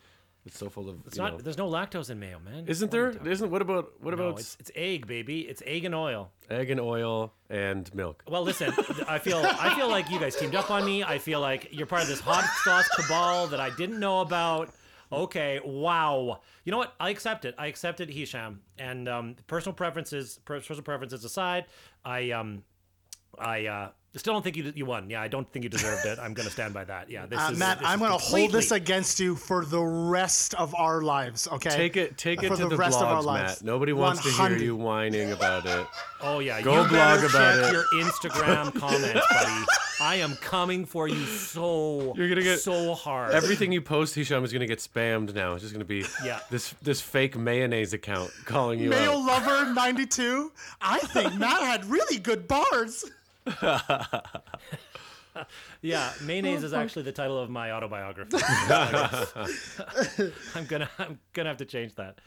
It's 0.49 0.59
so 0.59 0.69
full 0.69 0.89
of. 0.89 0.97
It's 1.07 1.15
you 1.15 1.23
not. 1.23 1.33
know- 1.33 1.39
There's 1.39 1.57
no 1.57 1.69
lactose 1.69 2.09
in 2.09 2.19
mayo, 2.19 2.39
man. 2.39 2.65
isn't 2.67 2.91
What 2.91 2.97
are 2.97 3.01
there? 3.01 3.07
you 3.11 3.17
talking- 3.19 3.31
Isn't 3.31 3.51
what 3.51 3.61
about 3.61 3.93
what 4.01 4.15
No, 4.17 4.27
about 4.27 4.39
it's, 4.39 4.57
it's 4.59 4.71
egg, 4.75 5.07
baby. 5.07 5.41
It's 5.41 5.61
egg 5.65 5.85
and 5.85 5.95
oil. 5.95 6.31
egg 6.49 6.69
and 6.69 6.79
oil 6.79 7.33
and 7.49 7.93
milk? 7.95 8.23
Well, 8.27 8.41
listen, 8.43 8.73
I 9.07 9.19
feel 9.19 9.37
I 9.45 9.75
feel 9.75 9.87
like 9.89 10.09
you 10.09 10.19
guys 10.19 10.35
teamed 10.35 10.55
up 10.55 10.69
on 10.71 10.85
me. 10.85 11.03
I 11.03 11.17
feel 11.19 11.39
like 11.39 11.69
you're 11.71 11.87
part 11.87 12.01
of 12.03 12.07
this 12.09 12.19
hot 12.19 12.43
sauce 12.63 12.87
cabal 12.95 13.47
that 13.47 13.59
I 13.59 13.69
didn't 13.75 13.99
know 13.99 14.21
about. 14.21 14.73
Okay, 15.11 15.59
wow. 15.65 16.41
You 16.65 16.71
know 16.71 16.77
what? 16.77 16.93
I 16.99 17.09
accept 17.09 17.45
it. 17.45 17.55
I 17.57 17.65
accept 17.67 17.99
it, 17.99 18.09
Hisham. 18.09 18.61
And 18.77 19.07
um, 19.09 19.35
personal 19.47 19.73
preferences, 19.73 20.39
personal 20.45 20.83
preferences 20.83 21.23
aside, 21.25 21.65
I 22.05 22.29
um, 22.31 22.63
I 23.37 23.65
uh, 23.65 23.89
still 24.17 24.33
don't 24.33 24.41
think 24.43 24.57
you 24.57 24.71
you 24.75 24.85
won. 24.85 25.09
Yeah, 25.09 25.21
I 25.21 25.27
don't 25.27 25.47
think 25.51 25.63
you 25.63 25.69
deserved 25.69 26.05
it. 26.05 26.17
I'm 26.19 26.33
gonna 26.33 26.49
stand 26.49 26.73
by 26.73 26.83
that. 26.85 27.09
Yeah, 27.09 27.27
this 27.27 27.39
Uh, 27.39 27.49
is 27.51 27.59
Matt, 27.59 27.79
this 27.79 27.87
I'm 27.87 27.99
going 27.99 28.11
to 28.11 28.17
hold 28.17 28.51
this 28.51 28.71
against 28.71 29.19
you 29.19 29.35
for 29.35 29.63
the 29.65 29.81
rest 29.83 30.53
of 30.55 30.73
our 30.75 31.01
lives, 31.01 31.47
okay? 31.51 31.69
Take 31.69 31.95
it, 31.97 32.17
take 32.17 32.41
it 32.43 32.47
For 32.49 32.57
to 32.57 32.67
the, 32.69 32.75
rest 32.77 32.97
of 32.99 33.03
our 33.07 33.21
blogs, 33.21 33.25
lives. 33.25 33.61
Matt. 33.61 33.65
Nobody 33.65 33.93
wants 33.93 34.23
to 34.23 34.29
hear 34.31 34.57
you 34.57 34.75
whining 34.75 35.31
about 35.31 35.65
it. 35.65 35.85
Oh 36.21 36.39
yeah, 36.39 36.59
Go 36.61 36.81
you 36.83 36.87
blog 36.89 37.19
about 37.23 37.31
check 37.31 37.65
it. 37.65 37.71
your 37.73 37.85
Instagram 38.03 38.73
comments, 38.79 39.25
buddy. 39.29 39.65
I 40.01 40.15
am 40.15 40.35
coming 40.37 40.85
for 40.85 41.07
you 41.07 41.25
so 41.25 42.13
You're 42.15 42.29
gonna 42.29 42.41
get 42.41 42.59
so 42.61 42.93
hard. 42.93 43.33
Everything 43.33 43.71
you 43.71 43.81
post, 43.81 44.15
Hisham, 44.15 44.43
is 44.43 44.51
gonna 44.53 44.65
get 44.65 44.79
spammed 44.79 45.33
now. 45.35 45.53
It's 45.53 45.61
just 45.61 45.73
gonna 45.73 45.85
be 45.85 46.05
Yeah. 46.23 46.39
this 46.49 46.73
this 46.81 46.99
fake 47.01 47.37
mayonnaise 47.37 47.93
account 47.93 48.31
calling 48.45 48.79
you 48.79 48.89
Mayo 48.89 49.19
out. 49.19 49.25
Lover 49.25 49.73
92. 49.73 50.51
I 50.81 50.99
think 50.99 51.35
Matt 51.35 51.61
had 51.61 51.85
really 51.85 52.17
good 52.17 52.47
bars. 52.47 53.05
Yeah, 55.81 56.11
mayonnaise 56.23 56.63
is 56.63 56.73
actually 56.73 57.03
the 57.03 57.11
title 57.11 57.37
of 57.39 57.49
my 57.49 57.71
autobiography. 57.71 58.37
I'm 60.55 60.65
gonna 60.65 60.89
I'm 60.97 61.19
gonna 61.33 61.49
have 61.49 61.57
to 61.57 61.65
change 61.65 61.95
that. 61.95 62.19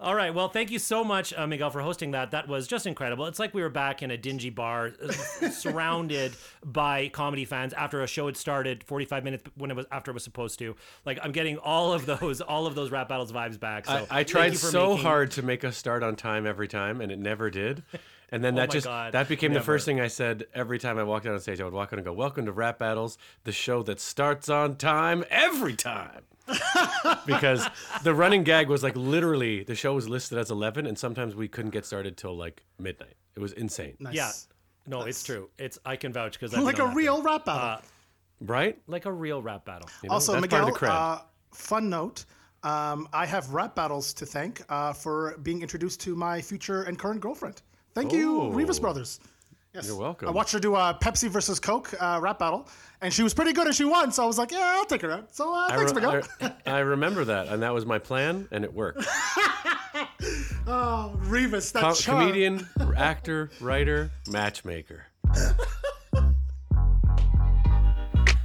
All 0.00 0.14
right. 0.14 0.32
Well, 0.32 0.48
thank 0.48 0.70
you 0.70 0.78
so 0.78 1.02
much, 1.02 1.34
uh, 1.36 1.44
Miguel, 1.48 1.70
for 1.70 1.80
hosting 1.80 2.12
that. 2.12 2.30
That 2.30 2.46
was 2.46 2.68
just 2.68 2.86
incredible. 2.86 3.26
It's 3.26 3.40
like 3.40 3.52
we 3.52 3.62
were 3.62 3.68
back 3.68 4.00
in 4.00 4.12
a 4.12 4.16
dingy 4.16 4.48
bar, 4.48 4.92
uh, 5.02 5.10
surrounded 5.50 6.36
by 6.64 7.08
comedy 7.08 7.44
fans 7.44 7.72
after 7.72 8.00
a 8.02 8.06
show 8.06 8.26
had 8.26 8.36
started 8.36 8.84
45 8.84 9.24
minutes 9.24 9.42
when 9.56 9.72
it 9.72 9.76
was 9.76 9.86
after 9.90 10.12
it 10.12 10.14
was 10.14 10.22
supposed 10.22 10.60
to. 10.60 10.76
Like 11.04 11.18
I'm 11.20 11.32
getting 11.32 11.58
all 11.58 11.92
of 11.92 12.06
those, 12.06 12.40
all 12.40 12.66
of 12.66 12.76
those 12.76 12.92
rap 12.92 13.08
battles 13.08 13.32
vibes 13.32 13.58
back. 13.58 13.86
So 13.86 14.06
I, 14.08 14.20
I 14.20 14.22
tried 14.22 14.52
you 14.52 14.58
so 14.58 14.90
making- 14.90 15.04
hard 15.04 15.30
to 15.32 15.42
make 15.42 15.64
us 15.64 15.76
start 15.76 16.04
on 16.04 16.14
time 16.14 16.46
every 16.46 16.68
time, 16.68 17.00
and 17.00 17.10
it 17.10 17.18
never 17.18 17.50
did. 17.50 17.82
And 18.30 18.44
then 18.44 18.54
Oh 18.54 18.56
that 18.58 18.70
just 18.70 18.86
God, 18.86 19.12
that 19.12 19.28
became 19.28 19.52
the 19.54 19.60
first 19.60 19.86
thing 19.86 20.00
I 20.00 20.08
said 20.08 20.46
every 20.54 20.78
time 20.78 20.98
I 20.98 21.02
walked 21.02 21.26
out 21.26 21.34
on 21.34 21.40
stage. 21.40 21.60
I 21.60 21.64
would 21.64 21.72
walk 21.72 21.88
out 21.88 21.98
and 21.98 22.04
go, 22.04 22.12
"Welcome 22.12 22.46
to 22.46 22.52
Rap 22.52 22.78
Battles, 22.78 23.16
the 23.44 23.52
show 23.52 23.82
that 23.84 24.00
starts 24.00 24.48
on 24.48 24.76
time 24.76 25.24
every 25.30 25.76
time." 25.76 26.22
because 27.26 27.66
the 28.04 28.14
running 28.14 28.42
gag 28.42 28.68
was 28.68 28.82
like 28.82 28.96
literally 28.96 29.64
the 29.64 29.74
show 29.74 29.94
was 29.94 30.08
listed 30.08 30.38
as 30.38 30.50
11 30.50 30.86
and 30.86 30.98
sometimes 30.98 31.34
we 31.36 31.46
couldn't 31.46 31.72
get 31.72 31.84
started 31.84 32.16
till 32.16 32.34
like 32.34 32.62
midnight 32.78 33.12
it 33.36 33.40
was 33.40 33.52
insane 33.52 33.94
Nice. 34.00 34.14
Yeah. 34.14 34.30
No, 34.86 35.02
it's 35.02 35.22
true. 35.22 35.50
It's 35.58 35.78
I 35.84 35.96
can 35.96 36.14
vouch 36.14 36.32
because 36.32 36.54
I 36.54 36.60
Like 36.60 36.78
a 36.78 36.86
real 36.86 37.20
rap 37.22 37.44
battle. 37.44 37.62
Uh, 37.62 37.80
right 38.40 38.78
like 38.86 39.04
a 39.04 39.12
real 39.12 39.42
rap 39.42 39.66
battle. 39.66 39.88
You 40.02 40.08
know, 40.08 40.14
also, 40.14 40.32
that's 40.32 40.46
part 40.46 40.64
Miguel, 40.64 40.74
of 40.74 40.80
the 40.80 40.90
uh, 40.90 41.20
fun 41.52 41.90
note. 41.90 42.24
Um, 42.62 43.08
I 43.12 43.26
have 43.26 43.52
rap 43.52 43.74
battles 43.74 44.12
to 44.14 44.26
thank 44.26 44.62
uh, 44.68 44.92
for 44.92 45.36
being 45.42 45.62
introduced 45.62 46.00
to 46.00 46.16
my 46.16 46.40
future 46.40 46.82
and 46.84 46.98
current 46.98 47.20
girlfriend. 47.20 47.62
Thank 47.98 48.12
you, 48.12 48.42
Oh. 48.42 48.50
Rivas 48.50 48.78
Brothers. 48.78 49.18
Yes. 49.74 49.86
You're 49.88 49.96
welcome. 49.96 50.28
I 50.28 50.30
watched 50.30 50.52
her 50.52 50.58
do 50.60 50.76
a 50.76 50.96
Pepsi 51.02 51.28
versus 51.28 51.58
Coke 51.60 51.92
uh, 52.00 52.18
rap 52.22 52.38
battle, 52.38 52.66
and 53.02 53.12
she 53.12 53.22
was 53.24 53.34
pretty 53.34 53.52
good 53.52 53.66
and 53.66 53.74
she 53.76 53.84
won. 53.84 54.12
So 54.12 54.22
I 54.22 54.26
was 54.26 54.38
like, 54.38 54.50
yeah, 54.52 54.74
I'll 54.76 54.84
take 54.84 55.02
her 55.02 55.10
out. 55.10 55.34
So 55.34 55.52
uh, 55.52 55.66
I, 55.70 55.76
thanks, 55.76 55.92
re- 55.92 56.00
Miguel. 56.00 56.22
I, 56.40 56.52
I 56.76 56.78
remember 56.78 57.24
that 57.26 57.48
and 57.48 57.62
that 57.62 57.74
was 57.74 57.84
my 57.84 57.98
plan 57.98 58.48
and 58.50 58.64
it 58.64 58.72
worked 58.72 59.04
oh, 60.66 61.12
Rivas, 61.24 61.72
that 61.72 61.82
Co- 61.82 61.92
charm. 61.94 62.20
comedian 62.20 62.66
actor 62.96 63.50
writer 63.60 64.10
matchmaker 64.30 65.04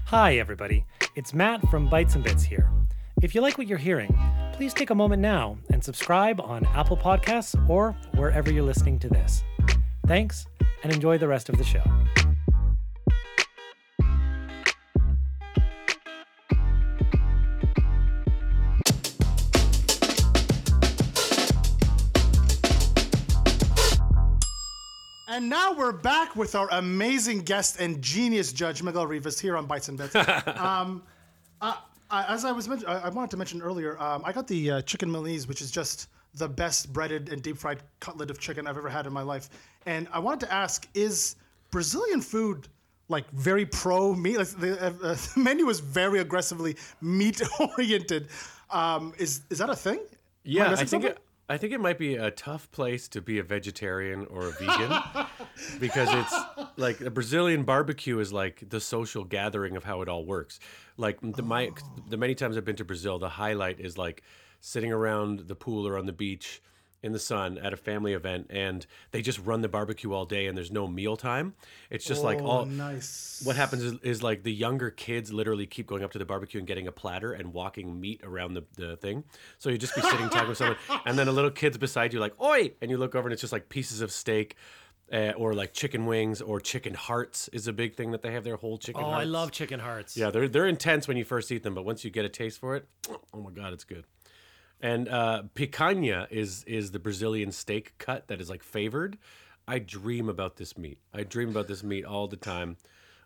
Hi, 0.07 0.37
everybody. 0.37 0.85
It's 1.15 1.33
Matt 1.33 1.67
from 1.69 1.87
Bites 1.89 2.15
and 2.15 2.23
Bits 2.23 2.43
here. 2.43 2.69
If 3.21 3.33
you 3.33 3.41
like 3.41 3.57
what 3.57 3.67
you're 3.67 3.77
hearing, 3.79 4.15
please 4.53 4.73
take 4.73 4.91
a 4.91 4.95
moment 4.95 5.21
now 5.21 5.57
and 5.71 5.83
subscribe 5.83 6.39
on 6.39 6.63
Apple 6.67 6.95
Podcasts 6.95 7.57
or 7.67 7.93
wherever 8.15 8.51
you're 8.51 8.63
listening 8.63 8.99
to 8.99 9.09
this. 9.09 9.43
Thanks, 10.05 10.45
and 10.83 10.93
enjoy 10.93 11.17
the 11.17 11.27
rest 11.27 11.49
of 11.49 11.57
the 11.57 11.63
show. 11.63 11.83
And 25.27 25.49
now 25.49 25.73
we're 25.73 25.93
back 25.93 26.35
with 26.35 26.53
our 26.53 26.67
amazing 26.73 27.39
guest 27.39 27.79
and 27.79 27.99
genius 28.03 28.53
judge, 28.53 28.83
Miguel 28.83 29.07
Rivas, 29.07 29.39
here 29.39 29.57
on 29.57 29.65
Bites 29.65 29.89
and 29.89 29.97
Bits. 29.97 30.15
um, 30.57 31.01
uh, 31.59 31.73
I, 32.13 32.31
as 32.31 32.45
I 32.45 32.51
was 32.51 32.69
mention, 32.69 32.87
I, 32.87 33.05
I 33.05 33.09
wanted 33.09 33.31
to 33.31 33.37
mention 33.37 33.61
earlier, 33.61 33.99
um, 33.99 34.21
I 34.23 34.31
got 34.31 34.47
the 34.47 34.71
uh, 34.71 34.81
chicken 34.81 35.11
Malise, 35.11 35.47
which 35.47 35.61
is 35.61 35.71
just 35.71 36.09
the 36.35 36.47
best 36.47 36.93
breaded 36.93 37.29
and 37.29 37.41
deep 37.41 37.57
fried 37.57 37.81
cutlet 37.99 38.29
of 38.29 38.39
chicken 38.39 38.67
I've 38.67 38.77
ever 38.77 38.89
had 38.89 39.07
in 39.07 39.13
my 39.13 39.23
life. 39.23 39.49
And 39.87 40.07
I 40.13 40.19
wanted 40.19 40.41
to 40.41 40.53
ask, 40.53 40.87
is 40.93 41.35
Brazilian 41.71 42.21
food 42.21 42.67
like 43.09 43.29
very 43.31 43.65
pro 43.65 44.13
meat? 44.13 44.37
Like 44.37 44.47
the, 44.49 44.79
uh, 44.79 44.89
uh, 45.03 45.15
the 45.33 45.33
menu 45.35 45.69
is 45.69 45.79
very 45.79 46.19
aggressively 46.19 46.77
meat 47.01 47.41
oriented. 47.59 48.27
Um, 48.69 49.13
is 49.17 49.41
is 49.49 49.57
that 49.57 49.69
a 49.71 49.75
thing? 49.75 49.99
Yeah 50.43 50.71
i 50.71 50.83
think 50.83 51.05
it, 51.05 51.17
i 51.53 51.57
think 51.57 51.71
it 51.71 51.79
might 51.79 51.99
be 51.99 52.15
a 52.15 52.31
tough 52.31 52.71
place 52.71 53.07
to 53.07 53.21
be 53.21 53.37
a 53.37 53.43
vegetarian 53.43 54.25
or 54.31 54.47
a 54.47 54.51
vegan 54.51 54.91
because 55.79 56.09
it's 56.11 56.35
like 56.77 56.97
the 56.97 57.11
brazilian 57.11 57.63
barbecue 57.63 58.17
is 58.19 58.33
like 58.33 58.63
the 58.69 58.79
social 58.79 59.23
gathering 59.23 59.77
of 59.77 59.83
how 59.83 60.01
it 60.01 60.09
all 60.09 60.25
works. 60.25 60.59
Like 60.97 61.19
the 61.21 61.43
my 61.43 61.69
the 62.09 62.17
many 62.17 62.35
times 62.35 62.57
i've 62.57 62.65
been 62.65 62.75
to 62.77 62.85
brazil 62.85 63.19
the 63.19 63.29
highlight 63.29 63.79
is 63.79 63.97
like 63.97 64.23
sitting 64.61 64.91
around 64.91 65.47
the 65.47 65.55
pool 65.55 65.87
or 65.87 65.97
on 65.97 66.05
the 66.05 66.13
beach 66.13 66.61
in 67.03 67.11
the 67.11 67.19
sun 67.19 67.57
at 67.57 67.73
a 67.73 67.77
family 67.77 68.13
event 68.13 68.47
and 68.49 68.85
they 69.11 69.21
just 69.21 69.37
run 69.39 69.61
the 69.61 69.67
barbecue 69.67 70.11
all 70.13 70.25
day 70.25 70.47
and 70.47 70.57
there's 70.57 70.71
no 70.71 70.87
meal 70.87 71.15
time 71.17 71.53
it's 71.89 72.05
just 72.05 72.23
like 72.23 72.39
Oh, 72.41 72.45
all 72.45 72.65
nice. 72.65 73.41
what 73.45 73.55
happens 73.55 73.83
is, 73.83 73.93
is 74.01 74.23
like 74.23 74.43
the 74.43 74.53
younger 74.53 74.89
kids 74.89 75.31
literally 75.33 75.65
keep 75.67 75.85
going 75.85 76.03
up 76.03 76.11
to 76.13 76.17
the 76.17 76.25
barbecue 76.25 76.59
and 76.59 76.67
getting 76.67 76.87
a 76.87 76.91
platter 76.91 77.33
and 77.33 77.53
walking 77.53 77.99
meat 77.99 78.21
around 78.23 78.53
the, 78.53 78.63
the 78.77 78.95
thing. 78.97 79.23
So 79.59 79.69
you 79.69 79.77
just 79.77 79.93
be 79.95 80.01
sitting 80.01 80.29
talking 80.29 80.47
with 80.47 80.57
someone, 80.57 80.77
and 81.05 81.19
then 81.19 81.27
a 81.27 81.31
little 81.31 81.51
kid's 81.51 81.77
beside 81.77 82.13
you, 82.13 82.19
like, 82.19 82.39
oi! 82.41 82.71
And 82.81 82.89
you 82.89 82.97
look 82.97 83.13
over 83.15 83.27
and 83.27 83.33
it's 83.33 83.41
just 83.41 83.53
like 83.53 83.67
pieces 83.69 84.01
of 84.01 84.11
steak. 84.11 84.55
Uh, 85.11 85.31
or 85.37 85.53
like 85.53 85.73
chicken 85.73 86.05
wings 86.07 86.41
or 86.41 86.59
chicken 86.61 86.93
hearts 86.93 87.47
is 87.49 87.67
a 87.67 87.73
big 87.73 87.93
thing 87.95 88.11
that 88.11 88.21
they 88.23 88.31
have 88.31 88.43
their 88.45 88.55
whole 88.55 88.77
chicken 88.79 89.03
Oh, 89.03 89.09
hearts. 89.09 89.21
I 89.21 89.25
love 89.25 89.51
chicken 89.51 89.79
hearts. 89.79 90.15
Yeah, 90.17 90.31
they're 90.31 90.47
they're 90.47 90.65
intense 90.65 91.07
when 91.07 91.17
you 91.17 91.25
first 91.25 91.51
eat 91.51 91.61
them, 91.61 91.75
but 91.75 91.83
once 91.85 92.03
you 92.05 92.09
get 92.09 92.23
a 92.25 92.29
taste 92.29 92.59
for 92.59 92.75
it, 92.77 92.87
oh 93.33 93.41
my 93.41 93.51
god, 93.51 93.73
it's 93.73 93.83
good. 93.83 94.05
And 94.81 95.07
uh, 95.07 95.43
picanha 95.55 96.27
is 96.29 96.63
is 96.65 96.91
the 96.91 96.99
Brazilian 96.99 97.51
steak 97.51 97.97
cut 97.97 98.27
that 98.27 98.41
is 98.41 98.49
like 98.49 98.63
favored. 98.63 99.17
I 99.67 99.79
dream 99.79 100.27
about 100.27 100.57
this 100.57 100.77
meat. 100.77 100.99
I 101.13 101.23
dream 101.23 101.49
about 101.49 101.67
this 101.67 101.83
meat 101.83 102.05
all 102.05 102.27
the 102.27 102.35
time. 102.37 102.77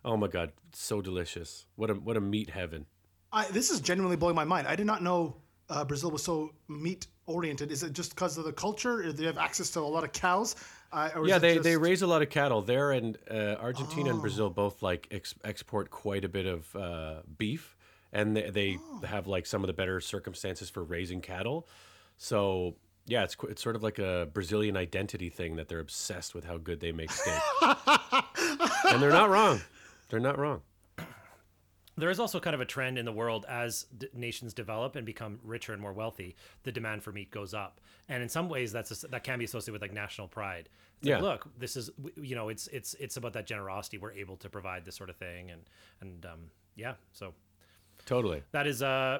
Oh 0.04 0.16
my 0.16 0.28
god, 0.28 0.52
so 0.72 1.00
delicious! 1.00 1.66
What 1.74 1.90
a 1.90 1.94
what 1.94 2.16
a 2.16 2.20
meat 2.20 2.50
heaven. 2.50 2.86
I, 3.32 3.46
this 3.50 3.70
is 3.70 3.80
genuinely 3.80 4.16
blowing 4.16 4.36
my 4.36 4.44
mind. 4.44 4.66
I 4.66 4.76
did 4.76 4.86
not 4.86 5.02
know 5.02 5.36
uh, 5.68 5.84
Brazil 5.84 6.10
was 6.10 6.22
so 6.22 6.52
meat 6.68 7.06
oriented. 7.26 7.70
Is 7.70 7.82
it 7.82 7.92
just 7.92 8.14
because 8.14 8.38
of 8.38 8.44
the 8.44 8.52
culture? 8.52 9.02
Do 9.02 9.12
they 9.12 9.24
have 9.24 9.38
access 9.38 9.70
to 9.70 9.80
a 9.80 9.82
lot 9.82 10.04
of 10.04 10.12
cows? 10.12 10.56
Uh, 10.90 11.10
or 11.14 11.28
Yeah, 11.28 11.38
they, 11.38 11.58
they 11.58 11.76
raise 11.76 12.00
a 12.02 12.06
lot 12.06 12.22
of 12.22 12.30
cattle 12.30 12.62
there, 12.62 12.92
and 12.92 13.18
uh, 13.30 13.56
Argentina 13.60 14.10
and 14.10 14.20
Brazil 14.20 14.48
both 14.48 14.82
like 14.82 15.08
ex- 15.10 15.34
export 15.44 15.90
quite 15.90 16.24
a 16.24 16.28
bit 16.28 16.46
of 16.46 16.74
uh, 16.74 17.16
beef, 17.36 17.76
and 18.12 18.36
they, 18.36 18.50
they 18.50 18.78
have 19.06 19.26
like 19.26 19.46
some 19.46 19.62
of 19.62 19.66
the 19.66 19.72
better 19.72 20.00
circumstances 20.00 20.70
for 20.70 20.82
raising 20.82 21.20
cattle. 21.20 21.68
So 22.16 22.76
yeah, 23.06 23.24
it's 23.24 23.36
it's 23.48 23.62
sort 23.62 23.76
of 23.76 23.82
like 23.82 23.98
a 23.98 24.28
Brazilian 24.32 24.76
identity 24.76 25.30
thing 25.30 25.56
that 25.56 25.68
they're 25.68 25.80
obsessed 25.80 26.34
with 26.34 26.44
how 26.44 26.58
good 26.58 26.80
they 26.80 26.92
make 26.92 27.10
steak, 27.10 27.40
and 27.62 29.00
they're 29.02 29.10
not 29.10 29.30
wrong. 29.30 29.60
They're 30.10 30.20
not 30.20 30.38
wrong. 30.38 30.62
There 31.96 32.10
is 32.10 32.20
also 32.20 32.38
kind 32.38 32.54
of 32.54 32.60
a 32.60 32.64
trend 32.64 32.96
in 32.96 33.04
the 33.04 33.12
world 33.12 33.44
as 33.48 33.86
d- 33.96 34.06
nations 34.14 34.54
develop 34.54 34.94
and 34.94 35.04
become 35.04 35.40
richer 35.42 35.72
and 35.72 35.82
more 35.82 35.92
wealthy, 35.92 36.36
the 36.62 36.70
demand 36.70 37.02
for 37.02 37.10
meat 37.10 37.32
goes 37.32 37.54
up, 37.54 37.80
and 38.08 38.22
in 38.22 38.28
some 38.28 38.48
ways 38.48 38.70
that's 38.70 39.02
a, 39.02 39.08
that 39.08 39.24
can 39.24 39.40
be 39.40 39.44
associated 39.46 39.72
with 39.72 39.82
like 39.82 39.92
national 39.92 40.28
pride. 40.28 40.68
It's 41.00 41.08
like, 41.10 41.20
Yeah. 41.20 41.22
look, 41.26 41.48
this 41.58 41.76
is 41.76 41.90
you 42.16 42.36
know, 42.36 42.50
it's 42.50 42.68
it's 42.68 42.94
it's 42.94 43.16
about 43.16 43.32
that 43.32 43.46
generosity. 43.46 43.98
We're 43.98 44.12
able 44.12 44.36
to 44.36 44.48
provide 44.48 44.84
this 44.84 44.94
sort 44.94 45.10
of 45.10 45.16
thing, 45.16 45.50
and 45.50 45.62
and 46.00 46.24
um, 46.24 46.38
yeah, 46.76 46.94
so 47.12 47.34
Totally. 48.08 48.42
that 48.52 48.66
is 48.66 48.82
uh 48.82 49.18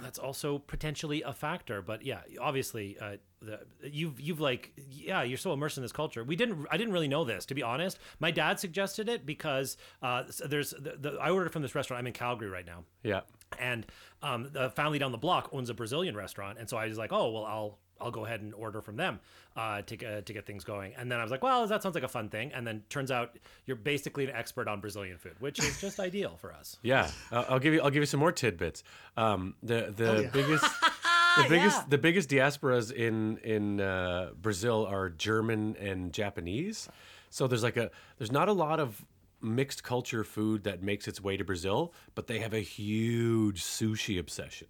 that's 0.00 0.18
also 0.20 0.58
potentially 0.58 1.22
a 1.22 1.32
factor 1.32 1.82
but 1.82 2.04
yeah 2.04 2.20
obviously 2.40 2.96
uh 3.00 3.16
the, 3.42 3.58
you've 3.82 4.20
you've 4.20 4.38
like 4.40 4.72
yeah 4.88 5.22
you're 5.24 5.36
so 5.38 5.52
immersed 5.52 5.78
in 5.78 5.82
this 5.82 5.90
culture 5.92 6.22
we 6.22 6.36
didn't 6.36 6.64
i 6.70 6.76
didn't 6.76 6.92
really 6.92 7.08
know 7.08 7.24
this 7.24 7.44
to 7.46 7.54
be 7.54 7.62
honest 7.62 7.98
my 8.20 8.30
dad 8.30 8.60
suggested 8.60 9.08
it 9.08 9.26
because 9.26 9.76
uh 10.02 10.22
there's 10.46 10.70
the, 10.70 10.94
the, 11.00 11.18
i 11.20 11.30
ordered 11.30 11.52
from 11.52 11.62
this 11.62 11.74
restaurant 11.74 11.98
i'm 11.98 12.06
in 12.06 12.12
calgary 12.12 12.48
right 12.48 12.66
now 12.66 12.84
Yeah. 13.02 13.22
And 13.58 13.86
um, 14.22 14.48
the 14.52 14.70
family 14.70 14.98
down 14.98 15.12
the 15.12 15.18
block 15.18 15.48
owns 15.52 15.70
a 15.70 15.74
Brazilian 15.74 16.16
restaurant, 16.16 16.58
and 16.58 16.68
so 16.68 16.76
I 16.76 16.86
was 16.86 16.98
like, 16.98 17.12
oh 17.12 17.30
well, 17.30 17.44
I'll 17.44 17.78
I'll 18.00 18.10
go 18.10 18.24
ahead 18.24 18.40
and 18.40 18.54
order 18.54 18.80
from 18.80 18.96
them 18.96 19.20
uh, 19.56 19.82
to 19.82 20.06
uh, 20.06 20.20
to 20.22 20.32
get 20.32 20.46
things 20.46 20.64
going. 20.64 20.94
And 20.96 21.10
then 21.10 21.18
I 21.18 21.22
was 21.22 21.30
like, 21.30 21.42
well, 21.42 21.66
that 21.66 21.82
sounds 21.82 21.94
like 21.94 22.04
a 22.04 22.08
fun 22.08 22.28
thing. 22.28 22.52
And 22.52 22.66
then 22.66 22.82
turns 22.88 23.10
out 23.10 23.38
you're 23.66 23.76
basically 23.76 24.24
an 24.24 24.34
expert 24.34 24.68
on 24.68 24.80
Brazilian 24.80 25.18
food, 25.18 25.34
which 25.38 25.58
is 25.58 25.80
just 25.80 26.00
ideal 26.00 26.36
for 26.40 26.52
us. 26.52 26.78
Yeah, 26.82 27.10
uh, 27.30 27.44
I'll 27.48 27.58
give 27.58 27.74
you. 27.74 27.82
I'll 27.82 27.90
give 27.90 28.02
you 28.02 28.06
some 28.06 28.20
more 28.20 28.32
tidbits. 28.32 28.82
Um, 29.16 29.54
the 29.62 29.92
the 29.94 30.22
yeah. 30.22 30.30
biggest, 30.32 30.64
the 31.36 31.46
biggest, 31.48 31.90
the 31.90 31.98
biggest 31.98 32.30
diasporas 32.30 32.92
in 32.92 33.38
in 33.38 33.80
uh, 33.80 34.30
Brazil 34.40 34.86
are 34.86 35.10
German 35.10 35.76
and 35.76 36.12
Japanese. 36.12 36.88
So 37.30 37.46
there's 37.46 37.62
like 37.62 37.76
a 37.76 37.90
there's 38.18 38.32
not 38.32 38.48
a 38.48 38.52
lot 38.52 38.80
of 38.80 39.04
mixed 39.42 39.82
culture 39.82 40.24
food 40.24 40.64
that 40.64 40.82
makes 40.82 41.08
its 41.08 41.20
way 41.20 41.36
to 41.36 41.44
Brazil, 41.44 41.92
but 42.14 42.26
they 42.26 42.38
have 42.40 42.52
a 42.52 42.60
huge 42.60 43.62
sushi 43.62 44.18
obsession. 44.18 44.68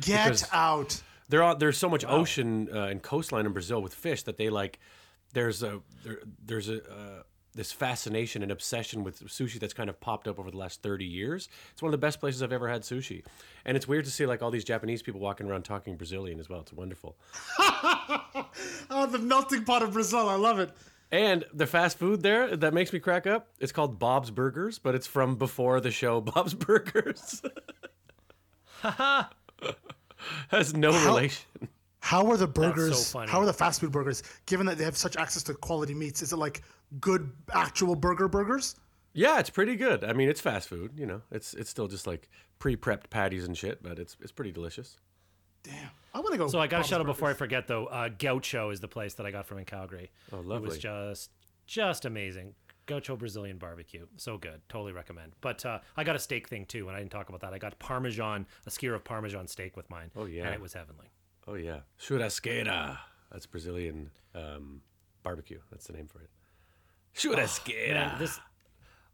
get 0.00 0.48
out. 0.52 1.00
There 1.28 1.42
are 1.42 1.54
there's 1.54 1.76
so 1.76 1.88
much 1.88 2.04
ocean 2.06 2.68
uh, 2.72 2.84
and 2.84 3.02
coastline 3.02 3.46
in 3.46 3.52
Brazil 3.52 3.82
with 3.82 3.94
fish 3.94 4.22
that 4.24 4.36
they 4.36 4.48
like. 4.48 4.78
There's 5.34 5.62
a 5.62 5.80
there, 6.04 6.20
there's 6.44 6.68
a 6.70 6.82
uh, 6.82 7.22
this 7.54 7.72
fascination 7.72 8.42
and 8.42 8.52
obsession 8.52 9.02
with 9.04 9.20
sushi 9.26 9.58
that's 9.58 9.74
kind 9.74 9.90
of 9.90 10.00
popped 10.00 10.28
up 10.28 10.38
over 10.38 10.50
the 10.50 10.56
last 10.56 10.80
30 10.82 11.04
years. 11.04 11.48
It's 11.72 11.82
one 11.82 11.88
of 11.88 11.92
the 11.92 12.06
best 12.06 12.20
places 12.20 12.42
I've 12.42 12.52
ever 12.52 12.68
had 12.68 12.82
sushi, 12.82 13.24
and 13.64 13.76
it's 13.76 13.86
weird 13.88 14.04
to 14.06 14.10
see 14.10 14.26
like 14.26 14.42
all 14.42 14.50
these 14.50 14.64
Japanese 14.64 15.02
people 15.02 15.20
walking 15.20 15.48
around 15.48 15.64
talking 15.64 15.96
Brazilian 15.96 16.40
as 16.40 16.48
well. 16.48 16.60
It's 16.60 16.72
wonderful. 16.72 17.16
Oh, 18.90 19.06
the 19.06 19.18
melting 19.18 19.64
pot 19.64 19.82
of 19.82 19.92
Brazil. 19.92 20.28
I 20.28 20.36
love 20.36 20.58
it. 20.58 20.70
And 21.10 21.44
the 21.54 21.66
fast 21.66 21.98
food 21.98 22.22
there 22.22 22.54
that 22.56 22.74
makes 22.74 22.92
me 22.92 22.98
crack 22.98 23.26
up. 23.26 23.48
It's 23.60 23.72
called 23.72 23.98
Bob's 23.98 24.30
Burgers, 24.30 24.78
but 24.78 24.94
it's 24.94 25.06
from 25.06 25.36
before 25.36 25.80
the 25.80 25.90
show 25.90 26.20
Bob's 26.22 26.54
Burgers. 26.54 27.42
Has 30.48 30.74
no 30.74 30.90
relation. 31.06 31.46
How 32.00 32.26
are 32.30 32.36
the 32.36 32.46
burgers? 32.46 33.12
funny. 33.12 33.30
how 33.30 33.40
are 33.40 33.46
the 33.46 33.52
fast 33.52 33.80
food 33.80 33.92
burgers? 33.92 34.22
Given 34.46 34.66
that 34.66 34.78
they 34.78 34.84
have 34.84 34.96
such 34.96 35.16
access 35.16 35.42
to 35.44 35.54
quality 35.54 35.94
meats, 35.94 36.22
is 36.22 36.32
it 36.32 36.36
like 36.36 36.62
good 37.00 37.30
actual 37.52 37.96
burger 37.96 38.28
burgers? 38.28 38.76
Yeah, 39.12 39.40
it's 39.40 39.50
pretty 39.50 39.76
good. 39.76 40.04
I 40.04 40.12
mean, 40.12 40.28
it's 40.28 40.40
fast 40.40 40.68
food. 40.68 40.92
You 40.96 41.06
know, 41.06 41.22
it's 41.30 41.54
it's 41.54 41.70
still 41.70 41.88
just 41.88 42.06
like 42.06 42.28
pre-prepped 42.58 43.10
patties 43.10 43.44
and 43.44 43.56
shit, 43.56 43.82
but 43.82 43.98
it's 43.98 44.16
it's 44.20 44.32
pretty 44.32 44.52
delicious. 44.52 44.96
Damn, 45.62 45.90
I 46.14 46.20
want 46.20 46.32
to 46.32 46.38
go. 46.38 46.48
So 46.48 46.60
I 46.60 46.66
got 46.66 46.78
to 46.78 46.80
Bob's 46.80 46.88
shut 46.88 47.00
up 47.00 47.06
before 47.06 47.28
I 47.28 47.34
forget 47.34 47.66
though. 47.66 47.86
Uh, 47.86 48.08
Gaucho 48.08 48.70
is 48.70 48.80
the 48.80 48.88
place 48.88 49.14
that 49.14 49.26
I 49.26 49.30
got 49.30 49.46
from 49.46 49.58
in 49.58 49.64
Calgary. 49.64 50.10
Oh, 50.32 50.36
lovely! 50.36 50.56
It 50.56 50.62
was 50.62 50.78
just 50.78 51.30
just 51.66 52.04
amazing. 52.04 52.54
Gaucho 52.86 53.16
Brazilian 53.16 53.58
barbecue, 53.58 54.06
so 54.16 54.38
good. 54.38 54.62
Totally 54.70 54.92
recommend. 54.92 55.32
But 55.42 55.64
uh, 55.66 55.80
I 55.96 56.04
got 56.04 56.16
a 56.16 56.18
steak 56.18 56.48
thing 56.48 56.64
too, 56.64 56.88
and 56.88 56.96
I 56.96 57.00
didn't 57.00 57.12
talk 57.12 57.28
about 57.28 57.42
that. 57.42 57.52
I 57.52 57.58
got 57.58 57.78
Parmesan, 57.78 58.46
a 58.66 58.70
skewer 58.70 58.94
of 58.94 59.04
Parmesan 59.04 59.46
steak 59.46 59.76
with 59.76 59.90
mine. 59.90 60.10
Oh, 60.16 60.24
yeah. 60.24 60.46
and 60.46 60.54
it 60.54 60.60
was 60.60 60.72
heavenly. 60.72 61.06
Oh 61.46 61.54
yeah, 61.54 61.80
churrasqueira. 62.00 62.98
That's 63.30 63.46
Brazilian 63.46 64.10
um, 64.34 64.80
barbecue. 65.22 65.60
That's 65.70 65.86
the 65.86 65.92
name 65.92 66.08
for 66.08 66.20
it. 66.20 66.30
Churrasqueira. 67.14 67.92
Man, 67.94 68.18
this 68.18 68.40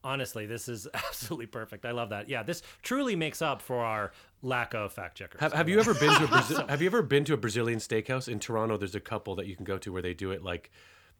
honestly, 0.04 0.46
this 0.46 0.68
is 0.68 0.86
absolutely 0.94 1.46
perfect. 1.46 1.84
I 1.84 1.90
love 1.90 2.10
that. 2.10 2.28
Yeah, 2.28 2.42
this 2.42 2.62
truly 2.82 3.16
makes 3.16 3.42
up 3.42 3.60
for 3.60 3.78
our 3.78 4.12
lack 4.42 4.74
of 4.74 4.92
fact 4.92 5.16
checkers. 5.16 5.40
Have, 5.40 5.52
have 5.52 5.68
you 5.68 5.80
ever 5.80 5.94
been 5.94 6.14
to 6.14 6.24
a 6.24 6.28
Brazil- 6.28 6.66
Have 6.68 6.82
you 6.82 6.86
ever 6.86 7.02
been 7.02 7.24
to 7.24 7.34
a 7.34 7.38
Brazilian 7.38 7.78
steakhouse 7.78 8.28
in 8.28 8.38
Toronto? 8.38 8.76
There's 8.76 8.94
a 8.94 9.00
couple 9.00 9.34
that 9.36 9.46
you 9.46 9.56
can 9.56 9.64
go 9.64 9.78
to 9.78 9.92
where 9.92 10.02
they 10.02 10.14
do 10.14 10.30
it 10.30 10.42
like 10.42 10.70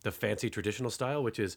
the 0.03 0.13
fancy 0.13 0.51
traditional 0.51 0.91
style, 0.91 1.23
which 1.23 1.39
is 1.39 1.57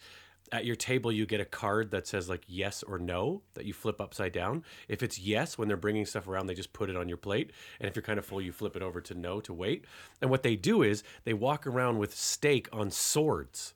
at 0.54 0.66
your 0.66 0.78
table 0.78 1.12
you 1.12 1.26
get 1.26 1.42
a 1.42 1.46
card 1.46 1.92
that 1.92 2.08
says 2.08 2.30
like 2.30 2.44
yes 2.48 2.82
or 2.84 2.98
no 2.98 3.42
that 3.54 3.66
you 3.66 3.74
flip 3.74 4.00
upside 4.00 4.32
down. 4.32 4.64
If 4.88 5.04
it's 5.04 5.20
yes, 5.20 5.58
when 5.58 5.68
they're 5.68 5.76
bringing 5.76 6.06
stuff 6.06 6.28
around, 6.28 6.48
they 6.48 6.54
just 6.54 6.72
put 6.74 6.90
it 6.90 6.96
on 6.96 7.10
your 7.10 7.18
plate, 7.18 7.52
and 7.80 7.88
if 7.88 7.96
you're 7.96 8.04
kind 8.04 8.18
of 8.18 8.26
full, 8.26 8.42
you 8.42 8.54
flip 8.54 8.76
it 8.76 8.82
over 8.82 9.02
to 9.02 9.14
no 9.14 9.42
to 9.42 9.54
wait. 9.54 9.86
And 10.22 10.30
what 10.30 10.44
they 10.44 10.56
do 10.56 10.84
is 10.84 11.04
they 11.26 11.34
walk 11.34 11.68
around 11.68 11.98
with 11.98 12.16
steak 12.16 12.70
on 12.72 12.92
swords 12.92 13.74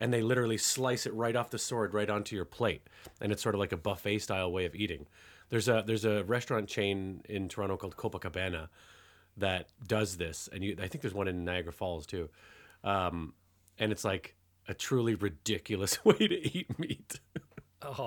and 0.00 0.12
they 0.12 0.22
literally 0.22 0.56
slice 0.58 1.06
it 1.06 1.14
right 1.14 1.34
off 1.34 1.50
the 1.50 1.58
sword 1.58 1.94
right 1.94 2.08
onto 2.08 2.36
your 2.36 2.44
plate. 2.44 2.82
And 3.20 3.32
it's 3.32 3.42
sort 3.42 3.54
of 3.54 3.58
like 3.58 3.72
a 3.72 3.76
buffet 3.76 4.18
style 4.20 4.52
way 4.52 4.64
of 4.64 4.74
eating. 4.74 5.06
There's 5.50 5.68
a 5.68 5.82
there's 5.86 6.04
a 6.04 6.24
restaurant 6.24 6.68
chain 6.68 7.22
in 7.28 7.48
toronto 7.48 7.76
called 7.76 7.96
copacabana 7.96 8.68
that 9.36 9.68
does 9.86 10.16
this. 10.16 10.48
And 10.52 10.62
you, 10.62 10.76
i 10.80 10.88
think 10.88 11.02
there's 11.02 11.14
one 11.14 11.28
in 11.28 11.44
niagara 11.44 11.72
falls 11.72 12.06
too. 12.06 12.28
Um, 12.84 13.34
and 13.78 13.92
it's 13.92 14.04
like 14.04 14.36
a 14.68 14.74
truly 14.74 15.14
ridiculous 15.14 16.04
way 16.04 16.18
to 16.18 16.58
eat 16.58 16.78
meat 16.78 17.20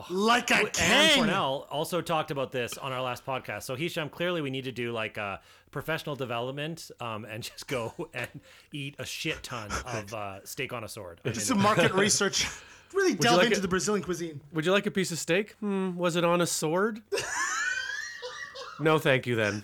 like 0.09 0.51
a 0.51 0.55
Anne 0.55 0.69
king. 0.71 1.15
Cornell 1.15 1.67
also 1.69 2.01
talked 2.01 2.31
about 2.31 2.51
this 2.51 2.77
on 2.77 2.91
our 2.91 3.01
last 3.01 3.25
podcast. 3.25 3.63
So 3.63 3.75
Hisham, 3.75 4.09
clearly 4.09 4.41
we 4.41 4.49
need 4.49 4.65
to 4.65 4.71
do 4.71 4.91
like 4.91 5.17
uh, 5.17 5.37
professional 5.71 6.15
development 6.15 6.91
um, 6.99 7.25
and 7.25 7.43
just 7.51 7.67
go 7.67 7.93
and 8.13 8.27
eat 8.73 8.95
a 8.99 9.05
shit 9.05 9.41
ton 9.43 9.69
of 9.85 10.13
uh, 10.13 10.45
steak 10.45 10.73
on 10.73 10.83
a 10.83 10.87
sword. 10.87 11.21
I'm 11.25 11.33
Just 11.33 11.47
some 11.47 11.61
market 11.61 11.93
research. 11.93 12.47
Really 12.93 13.13
delve 13.13 13.37
like 13.37 13.45
into 13.45 13.59
it- 13.59 13.61
the 13.61 13.69
Brazilian 13.69 14.03
cuisine. 14.03 14.41
would 14.51 14.65
you 14.65 14.73
like 14.73 14.85
a 14.85 14.91
piece 14.91 15.13
of 15.13 15.17
steak 15.17 15.51
hmm, 15.61 15.95
was 15.95 16.17
it 16.17 16.25
on 16.25 16.41
a 16.41 16.45
sword 16.45 17.01
no 18.81 18.99
thank 18.99 19.25
you 19.25 19.37
then 19.37 19.63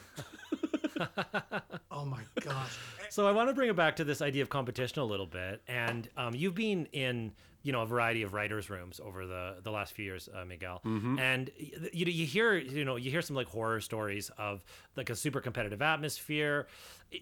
Oh 1.91 2.05
my 2.05 2.21
gosh. 2.39 2.77
So 3.09 3.27
I 3.27 3.31
want 3.31 3.49
to 3.49 3.53
bring 3.53 3.69
it 3.69 3.75
back 3.75 3.97
to 3.97 4.03
this 4.03 4.21
idea 4.21 4.41
of 4.43 4.49
competition 4.49 5.01
a 5.01 5.05
little 5.05 5.25
bit, 5.25 5.61
and 5.67 6.07
um, 6.17 6.35
you've 6.35 6.55
been 6.55 6.87
in 6.93 7.33
you 7.67 7.73
know 7.73 7.81
a 7.81 7.85
variety 7.95 8.21
of 8.25 8.29
writers' 8.37 8.67
rooms 8.75 8.95
over 9.07 9.21
the 9.33 9.43
the 9.65 9.71
last 9.77 9.89
few 9.97 10.05
years, 10.09 10.23
uh, 10.33 10.45
Miguel, 10.45 10.79
and 11.19 11.43
y- 11.59 11.89
you 11.99 12.05
you 12.21 12.25
hear 12.35 12.49
you 12.77 12.85
know 12.87 12.95
you 13.03 13.09
hear 13.15 13.21
some 13.21 13.35
like 13.41 13.49
horror 13.57 13.81
stories 13.81 14.31
of 14.37 14.63
like 14.99 15.09
a 15.09 15.15
super 15.15 15.41
competitive 15.47 15.81
atmosphere. 15.81 16.67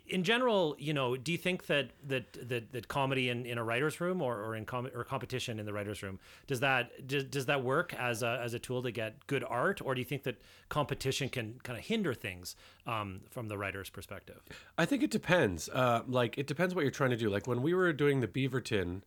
In 0.07 0.23
general, 0.23 0.75
you 0.79 0.93
know, 0.93 1.15
do 1.15 1.31
you 1.31 1.37
think 1.37 1.67
that 1.67 1.85
that 2.07 2.25
that, 2.51 2.63
that 2.75 2.87
comedy 2.87 3.29
in, 3.29 3.45
in 3.45 3.57
a 3.59 3.63
writers' 3.63 4.01
room 4.01 4.19
or, 4.21 4.33
or 4.43 4.55
in 4.55 4.65
com- 4.65 4.89
or 4.95 5.03
competition 5.03 5.59
in 5.59 5.65
the 5.65 5.73
writers' 5.73 6.01
room 6.01 6.17
does 6.47 6.59
that 6.61 6.83
does, 7.07 7.23
does 7.25 7.45
that 7.45 7.63
work 7.63 7.93
as 7.93 8.23
a 8.23 8.39
as 8.45 8.53
a 8.55 8.59
tool 8.59 8.81
to 8.83 8.91
get 8.91 9.11
good 9.27 9.43
art, 9.61 9.77
or 9.85 9.93
do 9.95 9.99
you 10.01 10.05
think 10.11 10.23
that 10.23 10.37
competition 10.69 11.29
can 11.29 11.59
kind 11.63 11.77
of 11.79 11.85
hinder 11.85 12.13
things 12.13 12.55
um, 12.87 13.21
from 13.29 13.47
the 13.47 13.57
writer's 13.57 13.89
perspective? 13.89 14.41
I 14.77 14.85
think 14.85 15.03
it 15.03 15.11
depends. 15.11 15.69
Uh, 15.69 16.01
like 16.07 16.37
it 16.37 16.47
depends 16.47 16.73
what 16.75 16.81
you're 16.83 16.91
trying 17.01 17.11
to 17.17 17.17
do. 17.25 17.29
Like 17.29 17.45
when 17.47 17.61
we 17.61 17.73
were 17.75 17.93
doing 17.93 18.21
the 18.21 18.27
Beaverton, 18.27 19.01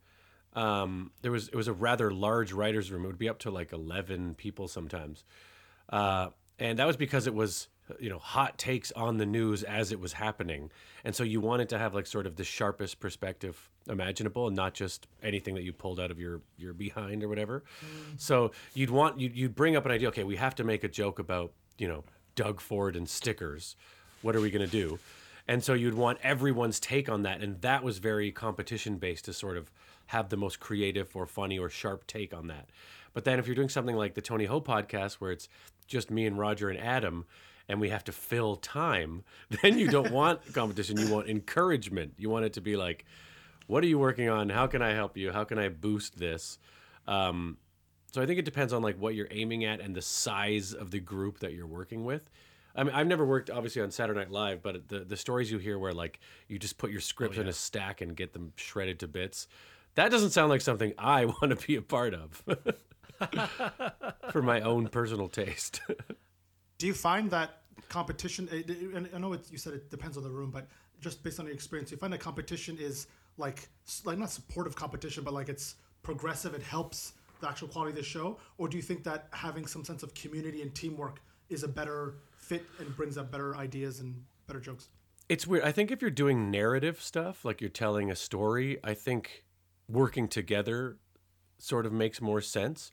um, 0.55 1.11
there 1.23 1.33
was 1.33 1.49
it 1.49 1.55
was 1.55 1.69
a 1.69 1.73
rather 1.73 2.11
large 2.11 2.53
writers' 2.53 2.91
room. 2.91 3.05
It 3.05 3.09
would 3.09 3.19
be 3.19 3.29
up 3.29 3.39
to 3.41 3.51
like 3.51 3.73
eleven 3.73 4.35
people 4.35 4.69
sometimes, 4.69 5.25
uh, 5.91 6.29
and 6.59 6.79
that 6.79 6.87
was 6.87 6.97
because 6.97 7.27
it 7.27 7.35
was 7.35 7.69
you 7.99 8.09
know 8.09 8.19
hot 8.19 8.59
takes 8.59 8.93
on 8.93 9.19
the 9.19 9.27
news 9.27 9.63
as 9.63 9.93
it 9.93 10.01
was 10.01 10.13
happening, 10.15 10.71
and 11.05 11.15
so 11.15 11.23
you 11.23 11.41
wanted 11.41 11.69
to 11.71 11.79
have 11.79 11.95
like 11.95 12.07
sort 12.07 12.27
of 12.27 12.37
the 12.37 12.45
sharpest 12.45 13.01
perspective 13.01 13.71
imaginable, 13.89 14.47
and 14.47 14.57
not 14.57 14.75
just 14.75 15.07
anything 15.23 15.55
that 15.55 15.63
you 15.63 15.73
pulled 15.73 16.01
out 16.01 16.11
of 16.11 16.19
your 16.19 16.41
your 16.57 16.73
behind 16.73 17.23
or 17.23 17.29
whatever. 17.29 17.65
So 18.17 18.53
you'd 18.75 18.91
want 18.91 19.21
you'd, 19.21 19.37
you'd 19.37 19.55
bring 19.55 19.77
up 19.77 19.85
an 19.87 19.93
idea. 19.93 20.09
Okay, 20.09 20.25
we 20.25 20.37
have 20.37 20.55
to 20.57 20.65
make 20.65 20.83
a 20.83 20.89
joke 20.89 21.19
about 21.19 21.53
you 21.79 21.89
know 21.89 22.05
Doug 22.35 22.61
Ford 22.61 22.97
and 22.97 23.09
stickers. 23.09 23.77
What 24.23 24.35
are 24.35 24.41
we 24.41 24.51
going 24.51 24.65
to 24.65 24.71
do? 24.71 24.99
And 25.49 25.65
so 25.65 25.73
you'd 25.73 25.95
want 25.95 26.19
everyone's 26.23 26.79
take 26.79 27.09
on 27.09 27.23
that. 27.23 27.43
And 27.43 27.61
that 27.63 27.83
was 27.83 27.99
very 27.99 28.31
competition 28.31 28.99
based 28.99 29.25
to 29.25 29.33
sort 29.33 29.57
of 29.57 29.73
have 30.09 30.29
the 30.29 30.37
most 30.37 30.61
creative 30.61 31.15
or 31.15 31.27
funny 31.27 31.59
or 31.59 31.69
sharp 31.69 32.07
take 32.07 32.35
on 32.35 32.49
that. 32.49 32.69
But 33.13 33.25
then 33.25 33.39
if 33.39 33.47
you're 33.47 33.57
doing 33.57 33.69
something 33.69 33.97
like 33.97 34.15
the 34.15 34.21
Tony 34.21 34.47
Ho 34.47 34.61
podcast 34.61 35.15
where 35.15 35.33
it's 35.33 35.49
just 35.87 36.11
me 36.11 36.27
and 36.27 36.39
Roger 36.39 36.69
and 36.69 36.79
Adam 36.79 37.27
and 37.69 37.81
we 37.81 37.91
have 37.91 38.05
to 38.05 38.13
fill 38.13 38.57
time, 38.57 39.23
then 39.63 39.79
you 39.79 39.89
don't 39.89 40.11
want 40.11 40.41
competition. 40.55 40.99
You 40.99 41.13
want 41.13 41.29
encouragement. 41.29 42.15
You 42.17 42.31
want 42.31 42.45
it 42.45 42.55
to 42.55 42.61
be 42.61 42.77
like, 42.77 43.05
what 43.67 43.85
are 43.85 43.87
you 43.87 43.99
working 43.99 44.29
on? 44.29 44.49
How 44.49 44.67
can 44.67 44.83
I 44.83 44.95
help 44.95 45.17
you? 45.17 45.31
How 45.31 45.45
can 45.45 45.59
I 45.59 45.69
boost 45.69 46.19
this? 46.19 46.59
Um, 47.07 47.59
so 48.13 48.23
I 48.23 48.27
think 48.27 48.39
it 48.39 48.47
depends 48.47 48.73
on 48.73 48.83
like 48.83 48.99
what 48.99 49.15
you're 49.15 49.29
aiming 49.31 49.65
at 49.65 49.81
and 49.81 49.95
the 49.95 50.03
size 50.03 50.73
of 50.73 50.91
the 50.91 51.01
group 51.01 51.41
that 51.41 51.53
you're 51.53 51.67
working 51.67 52.05
with. 52.05 52.31
I 52.75 52.85
mean, 52.85 52.95
I've 52.95 53.07
never 53.07 53.27
worked 53.27 53.51
obviously 53.51 53.83
on 53.83 53.91
Saturday 53.91 54.21
Night 54.21 54.31
Live, 54.31 54.63
but 54.63 54.89
the 54.89 55.01
the 55.01 55.17
stories 55.17 55.51
you 55.51 55.59
hear 55.59 55.79
where 55.79 55.93
like 55.93 56.21
you 56.47 56.59
just 56.59 56.79
put 56.79 56.91
your 56.91 57.01
scripts 57.01 57.37
in 57.37 57.49
a 57.49 57.53
stack 57.53 58.01
and 58.01 58.17
get 58.17 58.33
them 58.33 58.53
shredded 58.57 59.01
to 59.01 59.09
bits, 59.09 59.49
that 59.99 60.13
doesn't 60.13 60.31
sound 60.31 60.49
like 60.49 60.61
something 60.61 60.93
I 60.97 61.25
want 61.43 61.51
to 61.51 61.67
be 61.67 61.75
a 61.75 61.83
part 61.83 62.15
of 62.15 62.43
for 64.31 64.43
my 64.43 64.61
own 64.61 64.87
personal 64.89 65.29
taste. 65.29 65.81
Do 66.79 66.87
you 66.87 66.95
find 66.95 67.31
that 67.33 67.63
competition? 67.89 68.49
And 68.95 69.09
I 69.13 69.19
know 69.19 69.33
it, 69.33 69.51
you 69.51 69.59
said 69.59 69.75
it 69.75 69.91
depends 69.91 70.17
on 70.17 70.23
the 70.23 70.31
room, 70.31 70.53
but 70.53 70.69
just 71.01 71.25
based 71.25 71.41
on 71.41 71.47
your 71.47 71.55
experience, 71.55 71.91
you 71.91 71.97
find 71.97 72.13
that 72.13 72.21
competition 72.21 72.77
is 72.79 73.09
like 73.39 73.69
like 74.05 74.19
not 74.19 74.31
supportive 74.31 74.77
competition, 74.77 75.25
but 75.25 75.35
like 75.35 75.49
it's 75.49 75.75
progressive. 76.03 76.55
It 76.55 76.63
helps 76.63 77.15
the 77.41 77.49
actual 77.49 77.67
quality 77.67 77.91
of 77.91 77.97
the 77.97 78.03
show, 78.05 78.39
or 78.57 78.69
do 78.69 78.77
you 78.77 78.83
think 78.83 79.03
that 79.05 79.27
having 79.33 79.67
some 79.67 79.85
sense 79.85 80.05
of 80.05 80.15
community 80.15 80.63
and 80.63 80.73
teamwork 80.75 81.21
is 81.49 81.65
a 81.65 81.69
better 81.69 82.15
fit 82.37 82.65
and 82.79 82.97
brings 82.97 83.19
up 83.19 83.33
better 83.33 83.57
ideas 83.57 83.99
and 83.99 84.15
better 84.47 84.61
jokes? 84.61 84.91
It's 85.29 85.47
weird. 85.47 85.65
I 85.65 85.73
think 85.73 85.91
if 85.91 86.01
you're 86.01 86.11
doing 86.11 86.51
narrative 86.51 87.01
stuff, 87.03 87.45
like 87.45 87.61
you're 87.61 87.71
telling 87.71 88.11
a 88.11 88.17
story, 88.17 88.79
I 88.83 88.95
think 88.95 89.45
working 89.89 90.28
together 90.28 90.97
sort 91.59 91.86
of 91.86 91.93
makes 91.93 92.20
more 92.20 92.41
sense. 92.41 92.93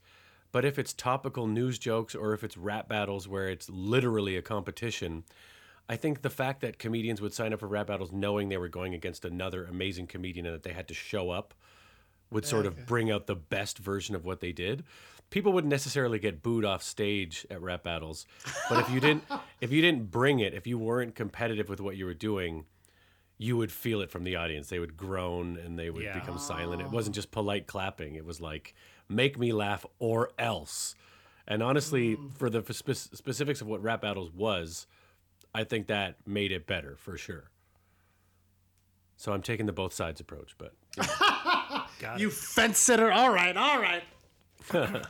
But 0.52 0.64
if 0.64 0.78
it's 0.78 0.92
topical 0.92 1.46
news 1.46 1.78
jokes 1.78 2.14
or 2.14 2.32
if 2.32 2.42
it's 2.42 2.56
rap 2.56 2.88
battles 2.88 3.28
where 3.28 3.48
it's 3.48 3.68
literally 3.68 4.36
a 4.36 4.42
competition, 4.42 5.24
I 5.88 5.96
think 5.96 6.22
the 6.22 6.30
fact 6.30 6.62
that 6.62 6.78
comedians 6.78 7.20
would 7.20 7.34
sign 7.34 7.52
up 7.52 7.60
for 7.60 7.68
rap 7.68 7.88
battles 7.88 8.12
knowing 8.12 8.48
they 8.48 8.56
were 8.56 8.68
going 8.68 8.94
against 8.94 9.24
another 9.24 9.64
amazing 9.64 10.06
comedian 10.06 10.46
and 10.46 10.54
that 10.54 10.62
they 10.62 10.72
had 10.72 10.88
to 10.88 10.94
show 10.94 11.30
up 11.30 11.54
would 12.30 12.44
sort 12.44 12.66
of 12.66 12.86
bring 12.86 13.10
out 13.10 13.26
the 13.26 13.36
best 13.36 13.78
version 13.78 14.14
of 14.14 14.24
what 14.24 14.40
they 14.40 14.50
did. 14.50 14.84
People 15.30 15.52
wouldn't 15.52 15.70
necessarily 15.70 16.18
get 16.18 16.42
booed 16.42 16.64
off 16.64 16.82
stage 16.82 17.46
at 17.50 17.60
rap 17.60 17.84
battles, 17.84 18.26
but 18.68 18.80
if 18.80 18.90
you 18.90 19.00
didn't 19.00 19.24
if 19.60 19.70
you 19.72 19.80
didn't 19.80 20.10
bring 20.10 20.40
it, 20.40 20.54
if 20.54 20.66
you 20.66 20.78
weren't 20.78 21.14
competitive 21.14 21.68
with 21.68 21.80
what 21.80 21.96
you 21.96 22.04
were 22.04 22.14
doing, 22.14 22.64
you 23.38 23.56
would 23.56 23.70
feel 23.70 24.00
it 24.00 24.10
from 24.10 24.24
the 24.24 24.36
audience. 24.36 24.68
They 24.68 24.78
would 24.78 24.96
groan 24.96 25.56
and 25.56 25.78
they 25.78 25.90
would 25.90 26.02
Yeah. 26.02 26.18
become 26.18 26.38
silent. 26.38 26.80
It 26.80 26.90
wasn't 26.90 27.14
just 27.14 27.30
polite 27.30 27.66
clapping. 27.66 28.14
It 28.14 28.24
was 28.24 28.40
like 28.40 28.74
make 29.08 29.38
me 29.38 29.52
laugh 29.52 29.84
or 29.98 30.30
else. 30.38 30.94
And 31.46 31.62
honestly, 31.62 32.16
for 32.38 32.48
the 32.50 32.62
spe- 32.72 33.14
specifics 33.14 33.60
of 33.60 33.66
what 33.68 33.82
rap 33.82 34.00
battles 34.00 34.30
was, 34.32 34.86
I 35.54 35.64
think 35.64 35.86
that 35.88 36.16
made 36.26 36.50
it 36.50 36.66
better 36.66 36.96
for 36.96 37.16
sure. 37.16 37.50
So 39.16 39.32
I'm 39.32 39.42
taking 39.42 39.66
the 39.66 39.72
both 39.72 39.92
sides 39.94 40.20
approach, 40.20 40.56
but 40.58 40.72
You 42.18 42.30
fence 42.30 42.78
sitter. 42.78 43.12
All 43.12 43.30
right, 43.32 43.56
all 43.56 43.80
right. 43.80 44.02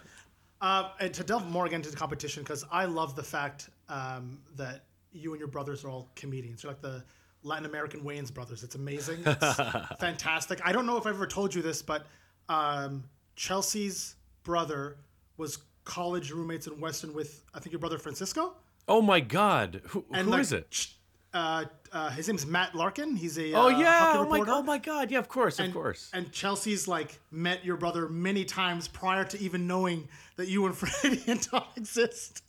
uh, 0.61 0.91
and 1.01 1.14
to 1.14 1.24
delve 1.24 1.49
more 1.51 1.66
again 1.66 1.77
into 1.77 1.91
the 1.91 1.97
competition, 1.97 2.43
because 2.43 2.64
I 2.70 2.85
love 2.85 3.16
the 3.16 3.22
fact 3.22 3.70
um, 3.89 4.39
that 4.57 4.85
you 5.12 5.33
and 5.33 5.39
your 5.41 5.49
brothers 5.49 5.85
are 5.85 5.89
all 5.89 6.11
comedians. 6.16 6.62
You're 6.62 6.72
like 6.72 6.83
the 6.83 7.03
Latin 7.43 7.66
American 7.66 8.01
Wayans 8.01 8.32
brothers. 8.32 8.62
It's 8.64 8.74
amazing. 8.74 9.20
It's 9.24 9.57
fantastic. 10.01 10.61
I 10.64 10.72
don't 10.72 10.87
know 10.87 10.97
if 10.97 11.07
I've 11.07 11.14
ever 11.14 11.26
told 11.26 11.55
you 11.55 11.62
this, 11.62 11.82
but 11.82 12.07
um, 12.49 13.05
Chelsea's 13.37 14.16
brother 14.43 14.97
was 15.37 15.59
college 15.84 16.30
roommates 16.32 16.66
in 16.66 16.80
Western 16.80 17.12
with, 17.14 17.43
I 17.55 17.61
think, 17.61 17.72
your 17.72 17.80
brother 17.80 17.99
Francisco. 17.99 18.55
oh 18.89 19.01
my 19.03 19.20
god, 19.20 19.80
who, 19.89 20.05
And 20.12 20.26
who 20.26 20.32
like, 20.32 20.41
is 20.41 20.53
it? 20.53 20.70
ch- 20.70 20.96
uh, 21.37 21.64
uh, 21.93 22.11
his 22.11 22.28
name's 22.28 22.47
Matt 22.47 22.74
Larkin. 22.74 23.14
He's 23.14 23.39
a 23.39 23.53
Oh 23.53 23.66
uh, 23.66 23.68
yeah! 23.68 24.14
Oh 24.16 24.26
my, 24.26 24.41
oh 24.47 24.62
my 24.62 24.78
God! 24.78 25.11
Yeah, 25.11 25.18
of 25.18 25.28
course, 25.28 25.59
and, 25.59 25.68
of 25.68 25.74
course. 25.74 26.11
And 26.14 26.32
Chelsea's 26.32 26.89
like 26.89 27.18
met 27.30 27.62
your 27.62 27.76
brother 27.76 28.09
many 28.09 28.45
times 28.45 28.89
prior 28.89 29.22
to 29.24 29.39
even 29.39 29.66
knowing 29.66 30.09
that 30.37 30.49
you 30.49 30.64
and 30.64 30.74
Freddie 30.76 31.22
and 31.26 31.43
Tom 31.43 31.64
exist. 31.76 32.43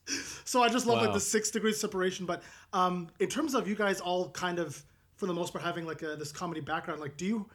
So 0.45 0.63
I 0.63 0.69
just 0.69 0.85
love 0.85 1.01
like 1.01 1.13
the 1.13 1.19
six 1.19 1.51
degrees 1.51 1.79
separation. 1.79 2.25
But 2.25 2.43
um, 2.71 3.09
in 3.19 3.27
terms 3.27 3.55
of 3.55 3.67
you 3.67 3.75
guys 3.75 3.99
all 3.99 4.29
kind 4.29 4.57
of, 4.57 4.81
for 5.17 5.25
the 5.25 5.33
most 5.33 5.51
part, 5.51 5.65
having 5.65 5.85
like 5.85 6.01
a, 6.01 6.15
this 6.15 6.31
comedy 6.31 6.61
background, 6.61 7.01
like, 7.01 7.17
do 7.17 7.25
you 7.25 7.45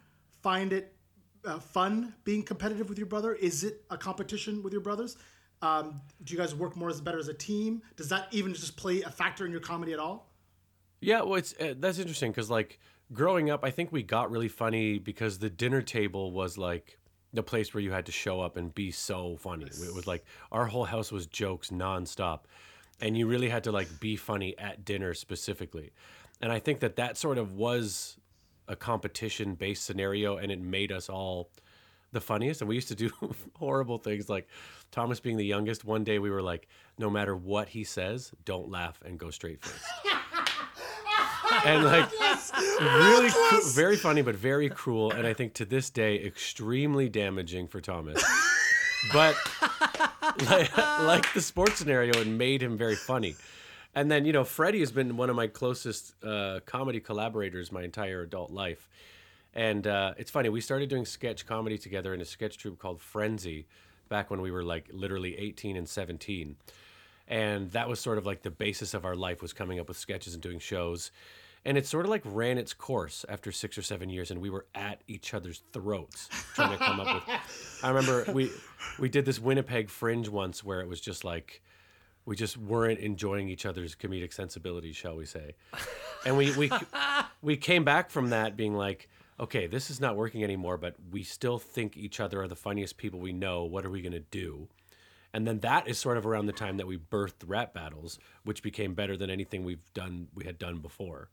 find 0.43 0.75
it 0.75 0.95
uh, 1.47 1.59
fun 1.59 2.15
being 2.25 2.43
competitive 2.43 2.91
with 2.91 2.99
your 2.99 3.07
brother? 3.07 3.33
Is 3.35 3.65
it 3.65 3.85
a 3.91 3.97
competition 3.97 4.63
with 4.63 4.75
your 4.75 4.83
brothers? 4.83 5.17
Um, 5.63 6.03
do 6.25 6.35
you 6.35 6.39
guys 6.39 6.55
work 6.55 6.77
more 6.77 6.91
as 6.91 7.01
better 7.01 7.19
as 7.19 7.29
a 7.29 7.35
team? 7.35 7.81
Does 7.97 8.11
that 8.11 8.29
even 8.33 8.53
just 8.53 8.77
play 8.77 9.01
a 9.01 9.11
factor 9.11 9.47
in 9.47 9.51
your 9.51 9.61
comedy 9.61 9.95
at 9.95 9.99
all? 9.99 10.32
Yeah, 11.03 11.23
well, 11.23 11.35
it's 11.35 11.53
uh, 11.61 11.75
that's 11.77 11.99
interesting 11.99 12.31
because 12.31 12.49
like 12.49 12.79
growing 13.13 13.51
up, 13.51 13.65
I 13.65 13.71
think 13.71 13.91
we 13.91 14.05
got 14.05 14.31
really 14.31 14.49
funny 14.49 14.99
because 14.99 15.39
the 15.39 15.51
dinner 15.51 15.83
table 15.83 16.31
was 16.31 16.57
like 16.57 16.99
the 17.33 17.43
place 17.43 17.75
where 17.75 17.83
you 17.83 17.91
had 17.91 18.07
to 18.07 18.13
show 18.13 18.41
up 18.41 18.57
and 18.57 18.73
be 18.73 18.93
so 18.93 19.37
funny. 19.37 19.65
It 19.65 19.95
was 19.95 20.07
like 20.07 20.25
our 20.53 20.67
whole 20.67 20.85
house 20.85 21.11
was 21.11 21.27
jokes 21.27 21.71
nonstop, 21.71 22.43
and 23.01 23.19
you 23.19 23.27
really 23.27 23.49
had 23.49 23.65
to 23.65 23.73
like 23.73 23.89
be 23.99 24.15
funny 24.15 24.57
at 24.59 24.85
dinner 24.85 25.13
specifically. 25.13 25.91
And 26.41 26.53
I 26.53 26.61
think 26.61 26.79
that 26.81 26.95
that 26.97 27.17
sort 27.17 27.37
of 27.37 27.55
was 27.55 28.17
a 28.69 28.77
competition 28.77 29.57
based 29.57 29.85
scenario, 29.85 30.37
and 30.37 30.53
it 30.53 30.61
made 30.61 30.93
us 30.93 31.09
all 31.09 31.51
the 32.13 32.21
funniest. 32.21 32.61
And 32.61 32.69
we 32.69 32.77
used 32.77 32.89
to 32.89 32.95
do 32.95 33.11
horrible 33.59 33.99
things 33.99 34.29
like 34.29 34.47
Thomas 34.93 35.19
being 35.19 35.37
the 35.37 35.45
youngest. 35.45 35.85
One 35.85 36.05
day 36.05 36.21
we 36.21 36.31
were 36.31 36.43
like, 36.43 36.69
no 36.97 37.11
matter 37.11 37.35
what 37.35 37.71
he 37.71 37.83
says, 37.83 38.31
don't 38.45 38.71
laugh 38.71 39.01
and 39.05 39.19
go 39.19 39.31
straight 39.31 39.65
face. 39.65 40.15
and 41.65 41.85
like 41.85 42.09
really 42.81 43.31
cru- 43.31 43.71
very 43.73 43.97
funny 43.97 44.23
but 44.23 44.35
very 44.35 44.69
cruel 44.69 45.11
and 45.13 45.27
i 45.27 45.33
think 45.33 45.53
to 45.55 45.65
this 45.65 45.91
day 45.91 46.17
extremely 46.25 47.09
damaging 47.09 47.67
for 47.69 47.81
thomas. 47.81 48.23
But 49.13 49.37
like, 50.49 50.77
like 50.77 51.33
the 51.35 51.41
sports 51.41 51.77
scenario 51.77 52.13
it 52.21 52.27
made 52.27 52.63
him 52.63 52.77
very 52.77 52.95
funny. 52.95 53.35
And 53.95 54.11
then 54.11 54.25
you 54.25 54.33
know 54.33 54.45
freddie 54.45 54.81
has 54.81 54.93
been 54.93 55.17
one 55.17 55.31
of 55.31 55.37
my 55.37 55.47
closest 55.47 56.15
uh, 56.25 56.61
comedy 56.67 57.01
collaborators 57.01 57.73
my 57.73 57.83
entire 57.83 58.23
adult 58.23 58.51
life. 58.51 58.89
And 59.55 59.87
uh, 59.87 60.15
it's 60.17 60.31
funny 60.31 60.49
we 60.49 60.61
started 60.61 60.89
doing 60.89 61.05
sketch 61.05 61.47
comedy 61.47 61.79
together 61.79 62.15
in 62.15 62.21
a 62.21 62.25
sketch 62.25 62.59
troupe 62.59 62.79
called 62.79 63.01
frenzy 63.01 63.67
back 64.09 64.31
when 64.31 64.41
we 64.41 64.51
were 64.51 64.65
like 64.65 64.89
literally 64.93 65.37
18 65.39 65.77
and 65.77 65.89
17 65.89 66.57
and 67.29 67.71
that 67.71 67.89
was 67.89 67.99
sort 67.99 68.19
of 68.19 68.27
like 68.27 68.43
the 68.43 68.51
basis 68.51 68.93
of 68.93 69.07
our 69.07 69.17
life 69.17 69.41
was 69.41 69.55
coming 69.55 69.81
up 69.81 69.89
with 69.89 69.97
sketches 69.97 70.35
and 70.35 70.43
doing 70.43 70.59
shows 70.59 71.11
and 71.65 71.79
it 71.79 71.87
sort 71.87 72.05
of 72.05 72.11
like 72.11 72.23
ran 72.25 72.59
its 72.59 72.75
course 72.75 73.25
after 73.29 73.53
six 73.53 73.79
or 73.79 73.83
seven 73.83 74.11
years 74.11 74.31
and 74.31 74.41
we 74.41 74.51
were 74.51 74.67
at 74.75 75.01
each 75.07 75.35
other's 75.35 75.63
throats 75.73 76.29
trying 76.55 76.77
to 76.77 76.77
come 76.77 77.01
up 77.01 77.15
with 77.15 77.81
i 77.83 77.89
remember 77.89 78.25
we 78.33 78.51
we 78.99 79.09
did 79.09 79.25
this 79.25 79.39
winnipeg 79.39 79.89
fringe 79.89 80.29
once 80.29 80.65
where 80.65 80.81
it 80.81 80.89
was 80.89 81.01
just 81.01 81.25
like 81.25 81.63
we 82.25 82.37
just 82.37 82.57
weren't 82.57 83.01
enjoying 83.01 83.49
each 83.49 83.67
other's 83.67 83.95
comedic 83.95 84.33
sensibilities 84.33 84.97
shall 84.97 85.17
we 85.17 85.27
say. 85.27 85.55
And 86.25 86.37
we 86.37 86.57
we 86.57 86.71
we 87.43 87.57
came 87.57 87.85
back 87.85 88.11
from 88.11 88.31
that 88.31 88.57
being 88.57 88.75
like 88.75 89.09
okay 89.41 89.67
this 89.67 89.91
is 89.91 90.01
not 90.01 90.17
working 90.17 90.45
anymore 90.45 90.77
but 90.77 90.95
we 91.11 91.23
still 91.23 91.59
think 91.59 91.97
each 91.97 92.21
other 92.21 92.41
are 92.43 92.49
the 92.49 92.57
funniest 92.57 92.97
people 92.97 93.19
we 93.19 93.33
know. 93.33 93.65
What 93.65 93.85
are 93.85 93.91
we 93.91 94.03
going 94.03 94.13
to 94.13 94.21
do? 94.21 94.69
And 95.35 95.47
then 95.47 95.61
that 95.61 95.89
is 95.89 95.99
sort 95.99 96.19
of 96.19 96.27
around 96.27 96.47
the 96.47 96.53
time 96.53 96.77
that 96.77 96.87
we 96.87 96.99
birthed 96.99 97.43
rap 97.47 97.73
battles, 97.73 98.19
which 98.45 98.63
became 98.63 98.93
better 98.93 99.17
than 99.17 99.31
anything 99.31 99.65
we've 99.65 99.93
done 99.95 100.29
we 100.35 100.45
had 100.45 100.59
done 100.59 100.79
before. 100.79 101.31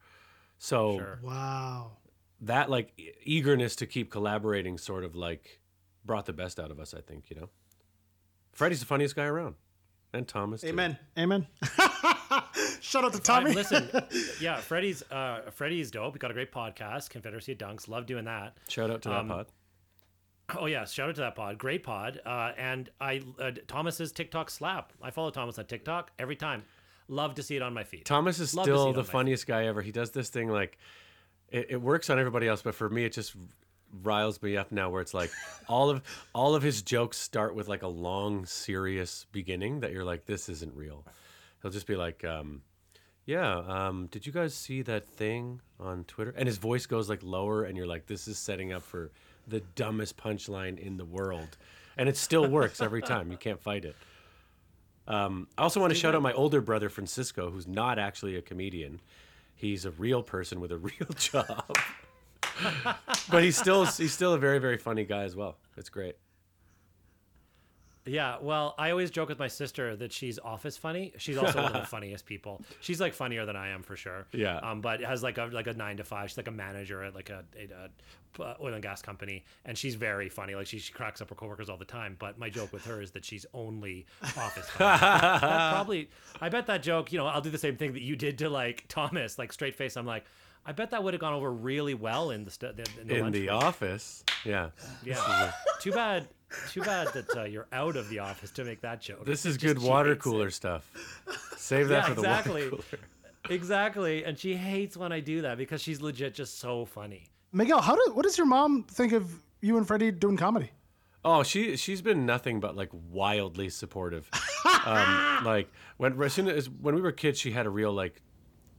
So 0.60 1.03
Wow. 1.24 1.93
that 2.41 2.70
like 2.70 2.93
eagerness 3.24 3.76
to 3.78 3.86
keep 3.88 4.12
collaborating 4.12 4.78
sort 4.78 5.03
of 5.03 5.16
like 5.16 5.60
brought 6.05 6.26
the 6.26 6.34
best 6.34 6.60
out 6.60 6.70
of 6.72 6.80
us, 6.80 6.93
I 6.93 7.01
think, 7.01 7.30
you 7.30 7.36
know. 7.38 7.49
Freddie's 8.53 8.80
the 8.82 8.86
funniest 8.86 9.16
guy 9.16 9.26
around. 9.26 9.55
And 10.14 10.28
Thomas. 10.28 10.62
too. 10.62 10.68
Amen. 10.68 10.97
Amen. 11.18 11.47
Shout 12.82 13.03
out 13.05 13.14
to 13.14 13.20
I- 13.20 13.22
Tommy. 13.22 13.53
listen, 13.53 13.89
yeah, 14.41 14.57
Freddie's 14.57 15.03
uh, 15.12 15.41
Freddie's 15.51 15.91
dope. 15.91 16.14
We 16.14 16.20
got 16.20 16.32
a 16.32 16.34
great 16.34 16.51
podcast, 16.51 17.10
Confederacy 17.10 17.51
of 17.53 17.57
Dunks. 17.60 17.88
Love 17.88 18.05
doing 18.05 18.26
that. 18.26 18.57
Shout 18.70 18.89
out 18.89 19.01
to 19.03 19.10
that 19.10 19.20
Um, 19.20 19.28
pod. 19.28 19.47
Oh 20.57 20.66
yeah, 20.66 20.84
shout 20.86 21.10
out 21.10 21.16
to 21.16 21.22
that 21.22 21.36
pod, 21.36 21.60
great 21.60 21.84
pod. 21.84 22.20
Uh, 22.26 22.53
and 22.57 22.89
I 22.99 23.22
uh, 23.39 23.51
Thomas's 23.68 24.12
TikTok 24.12 24.49
slap. 24.49 24.93
I 25.01 25.12
follow 25.12 25.30
Thomas 25.30 25.60
on 25.60 25.66
TikTok 25.66 26.12
every 26.18 26.36
time. 26.36 26.64
Love 27.10 27.36
to 27.36 27.43
see 27.43 27.55
it 27.55 27.62
on 27.62 27.74
my 27.74 27.84
feed. 27.84 28.05
Thomas 28.05 28.39
is 28.39 28.55
Love 28.55 28.66
to 28.66 28.72
see 28.72 28.76
still 28.76 28.89
it 28.89 28.93
the 28.93 28.99
on 28.99 29.05
my 29.05 29.12
funniest 29.12 29.47
guy 29.47 29.66
ever. 29.66 29.82
He 29.82 29.91
does 29.91 30.12
this 30.12 30.30
thing 30.30 30.49
like 30.49 30.78
it, 31.49 31.68
it 31.72 31.82
works 31.82 32.10
on 32.10 32.20
everybody 32.20 32.47
else, 32.47 32.62
but 32.62 32.76
for 32.76 32.89
me 32.89 33.03
it 33.03 33.14
just 33.14 33.36
riles 34.03 34.39
me 34.41 34.55
up 34.55 34.72
now 34.72 34.89
where 34.89 35.01
it's 35.01 35.14
like 35.16 35.32
all 35.68 35.89
of 35.89 36.01
all 36.34 36.55
of 36.55 36.62
his 36.64 36.82
jokes 36.84 37.18
start 37.18 37.55
with 37.55 37.68
like 37.68 37.82
a 37.82 37.88
long 37.88 38.45
serious 38.45 39.26
beginning 39.32 39.80
that 39.80 39.91
you're 39.91 40.05
like 40.05 40.26
this 40.26 40.47
isn't 40.47 40.74
real. 40.76 41.03
He'll 41.62 41.72
just 41.72 41.88
be 41.88 41.95
like 41.95 42.24
um 42.24 42.62
yeah, 43.30 43.60
um, 43.68 44.07
did 44.10 44.26
you 44.26 44.34
guys 44.34 44.55
see 44.55 44.82
that 44.82 45.07
thing 45.07 45.62
on 45.80 46.03
Twitter? 46.05 46.34
And 46.36 46.47
his 46.47 46.57
voice 46.57 46.88
goes 46.88 47.12
like 47.12 47.22
lower, 47.22 47.64
and 47.64 47.78
you're 47.78 47.86
like, 47.86 48.07
this 48.07 48.28
is 48.28 48.39
setting 48.39 48.74
up 48.74 48.82
for 48.82 49.12
the 49.47 49.60
dumbest 49.76 50.18
punchline 50.18 50.80
in 50.80 50.97
the 50.97 51.05
world. 51.05 51.55
And 51.95 52.10
it 52.10 52.18
still 52.18 52.47
works 52.49 52.82
every 52.82 53.03
time. 53.03 53.30
You 53.30 53.38
can't 53.38 53.62
fight 53.62 53.86
it. 53.86 53.95
Um, 55.10 55.47
I 55.57 55.64
also 55.64 55.80
want 55.82 55.91
to 55.91 55.99
shout 55.99 56.14
out 56.14 56.22
my 56.22 56.34
older 56.34 56.62
brother, 56.62 56.88
Francisco, 56.88 57.49
who's 57.49 57.68
not 57.68 57.97
actually 57.97 58.36
a 58.36 58.41
comedian. 58.41 59.01
He's 59.55 59.84
a 59.84 59.91
real 59.91 60.22
person 60.24 60.62
with 60.62 60.72
a 60.72 60.78
real 60.78 61.10
job. 61.18 61.76
but 63.30 63.43
he's 63.43 63.57
still 63.57 63.86
he's 63.86 64.14
still 64.14 64.34
a 64.34 64.38
very, 64.38 64.60
very 64.60 64.78
funny 64.78 65.03
guy 65.03 65.24
as 65.24 65.36
well. 65.36 65.57
It's 65.76 65.89
great. 65.89 66.16
Yeah, 68.10 68.38
well, 68.41 68.76
I 68.78 68.89
always 68.91 69.12
joke 69.12 69.30
with 69.30 69.39
my 69.39 69.47
sister 69.47 69.95
that 69.97 70.12
she's 70.12 70.39
office 70.39 70.78
funny. 70.78 71.14
She's 71.18 71.38
also 71.38 71.62
one 71.62 71.74
of 71.76 71.82
the 71.82 71.88
funniest 71.95 72.26
people. 72.26 72.62
She's 72.82 72.99
like 72.99 73.14
funnier 73.14 73.45
than 73.45 73.55
I 73.55 73.70
am 73.70 73.84
for 73.84 73.95
sure. 73.95 74.26
Yeah. 74.34 74.57
Um, 74.57 74.82
but 74.82 75.01
has 75.01 75.22
like 75.24 75.38
a 75.38 75.45
like 75.45 75.68
a 75.68 75.74
nine 75.74 75.97
to 75.97 76.03
five. 76.03 76.30
She's 76.30 76.38
like 76.38 76.47
a 76.47 76.51
manager 76.51 77.03
at 77.03 77.14
like 77.14 77.30
a, 77.30 77.43
a, 77.57 78.41
a 78.43 78.57
oil 78.62 78.74
and 78.74 78.82
gas 78.84 79.01
company, 79.01 79.45
and 79.66 79.78
she's 79.78 79.95
very 79.95 80.30
funny. 80.30 80.55
Like 80.55 80.68
she, 80.68 80.80
she 80.80 80.91
cracks 80.91 81.22
up 81.22 81.30
her 81.30 81.36
coworkers 81.36 81.70
all 81.70 81.78
the 81.78 81.86
time. 81.86 82.16
But 82.20 82.39
my 82.39 82.49
joke 82.49 82.74
with 82.74 82.86
her 82.86 83.01
is 83.01 83.12
that 83.12 83.24
she's 83.26 83.45
only 83.53 84.05
office 84.38 84.68
funny. 84.70 84.99
That 84.99 85.72
probably, 85.74 86.10
I 86.41 86.49
bet 86.49 86.66
that 86.68 86.82
joke. 86.84 87.12
You 87.12 87.20
know, 87.20 87.28
I'll 87.28 87.41
do 87.41 87.49
the 87.51 87.57
same 87.57 87.78
thing 87.78 87.93
that 87.93 88.01
you 88.01 88.16
did 88.16 88.38
to 88.39 88.49
like 88.49 88.86
Thomas, 88.88 89.38
like 89.38 89.53
straight 89.53 89.76
face. 89.76 89.95
I'm 89.97 90.05
like. 90.05 90.26
I 90.66 90.74
bet 90.74 90.91
that 90.91 91.01
would 91.03 91.14
have 91.14 91.22
gone 91.22 91.34
over 91.34 91.51
really 91.51 91.93
well 91.93 92.32
in 92.32 92.43
the 92.43 92.51
stu- 92.51 92.68
in 92.68 93.07
the, 93.07 93.16
In 93.16 93.32
the 93.32 93.49
office. 93.49 94.26
Yeah. 94.43 94.70
Yeah. 95.05 95.51
too 95.80 95.93
bad. 95.93 96.28
Too 96.71 96.81
bad 96.81 97.09
that 97.13 97.37
uh, 97.37 97.43
you're 97.43 97.67
out 97.71 97.95
of 97.95 98.09
the 98.09 98.19
office 98.19 98.51
to 98.51 98.63
make 98.63 98.81
that 98.81 99.01
joke. 99.01 99.25
This 99.25 99.45
is 99.45 99.55
Just- 99.57 99.75
good 99.75 99.83
water 99.87 100.09
hates 100.09 100.25
it. 100.25 100.29
cooler 100.29 100.49
stuff. 100.49 100.89
Save 101.57 101.89
that 101.89 101.95
Yeah, 102.03 102.09
for 102.09 102.13
the 102.15 102.21
exactly. 102.21 102.63
water 102.63 102.69
cooler. 102.89 102.99
Exactly, 103.49 104.23
and 104.25 104.37
she 104.37 104.55
hates 104.55 104.97
when 104.97 105.11
I 105.11 105.19
do 105.19 105.41
that 105.41 105.57
because 105.57 105.81
she's 105.81 106.01
legit 106.01 106.33
just 106.33 106.59
so 106.59 106.85
funny. 106.85 107.27
Miguel, 107.51 107.81
how 107.81 107.95
do, 107.95 108.11
what 108.13 108.23
does 108.23 108.37
your 108.37 108.45
mom 108.47 108.83
think 108.83 109.13
of 109.13 109.31
you 109.61 109.77
and 109.77 109.87
Freddie 109.87 110.11
doing 110.11 110.37
comedy? 110.37 110.71
Oh, 111.25 111.43
she 111.43 111.75
she's 111.75 112.01
been 112.01 112.25
nothing 112.25 112.59
but 112.59 112.75
like 112.75 112.89
wildly 113.11 113.69
supportive. 113.69 114.29
um, 114.85 115.41
like 115.45 115.69
when 115.97 116.21
as 116.21 116.33
soon 116.33 116.47
as 116.47 116.69
when 116.69 116.95
we 116.95 117.01
were 117.01 117.11
kids, 117.11 117.39
she 117.39 117.51
had 117.51 117.65
a 117.65 117.69
real 117.69 117.91
like 117.91 118.21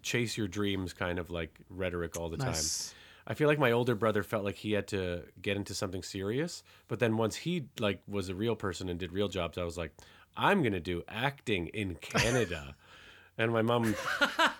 chase 0.02 0.36
your 0.38 0.48
dreams 0.48 0.92
kind 0.94 1.18
of 1.18 1.30
like 1.30 1.58
rhetoric 1.68 2.16
all 2.18 2.28
the 2.30 2.36
Nice. 2.38 2.88
time. 2.88 2.96
I 3.26 3.34
feel 3.34 3.48
like 3.48 3.58
my 3.58 3.72
older 3.72 3.94
brother 3.94 4.22
felt 4.22 4.44
like 4.44 4.56
he 4.56 4.72
had 4.72 4.88
to 4.88 5.22
get 5.40 5.56
into 5.56 5.74
something 5.74 6.02
serious, 6.02 6.62
but 6.88 6.98
then 6.98 7.16
once 7.16 7.36
he 7.36 7.66
like 7.78 8.02
was 8.08 8.28
a 8.28 8.34
real 8.34 8.56
person 8.56 8.88
and 8.88 8.98
did 8.98 9.12
real 9.12 9.28
jobs, 9.28 9.58
I 9.58 9.64
was 9.64 9.76
like, 9.78 9.92
I'm 10.36 10.62
gonna 10.62 10.80
do 10.80 11.02
acting 11.08 11.68
in 11.68 11.96
Canada. 11.96 12.74
And 13.38 13.52
my 13.52 13.62
mom, 13.62 13.94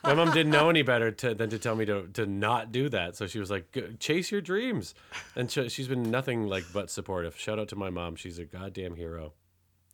my 0.03 0.15
mom 0.15 0.31
didn't 0.31 0.53
know 0.53 0.71
any 0.71 0.81
better 0.81 1.11
to, 1.11 1.35
than 1.35 1.51
to 1.51 1.59
tell 1.59 1.77
me 1.77 1.85
to, 1.85 2.07
to 2.15 2.25
not 2.25 2.73
do 2.73 2.89
that. 2.89 3.15
So 3.15 3.27
she 3.27 3.39
was 3.39 3.51
like, 3.51 3.77
"Chase 3.99 4.31
your 4.31 4.41
dreams," 4.41 4.95
and 5.37 5.51
sh- 5.51 5.69
she's 5.69 5.87
been 5.89 6.11
nothing 6.11 6.47
like 6.47 6.65
but 6.73 6.89
supportive. 6.89 7.37
Shout 7.37 7.59
out 7.59 7.69
to 7.69 7.77
my 7.77 7.91
mom; 7.91 8.17
she's 8.17 8.39
a 8.39 8.47
goddamn 8.47 8.95
hero. 8.95 9.35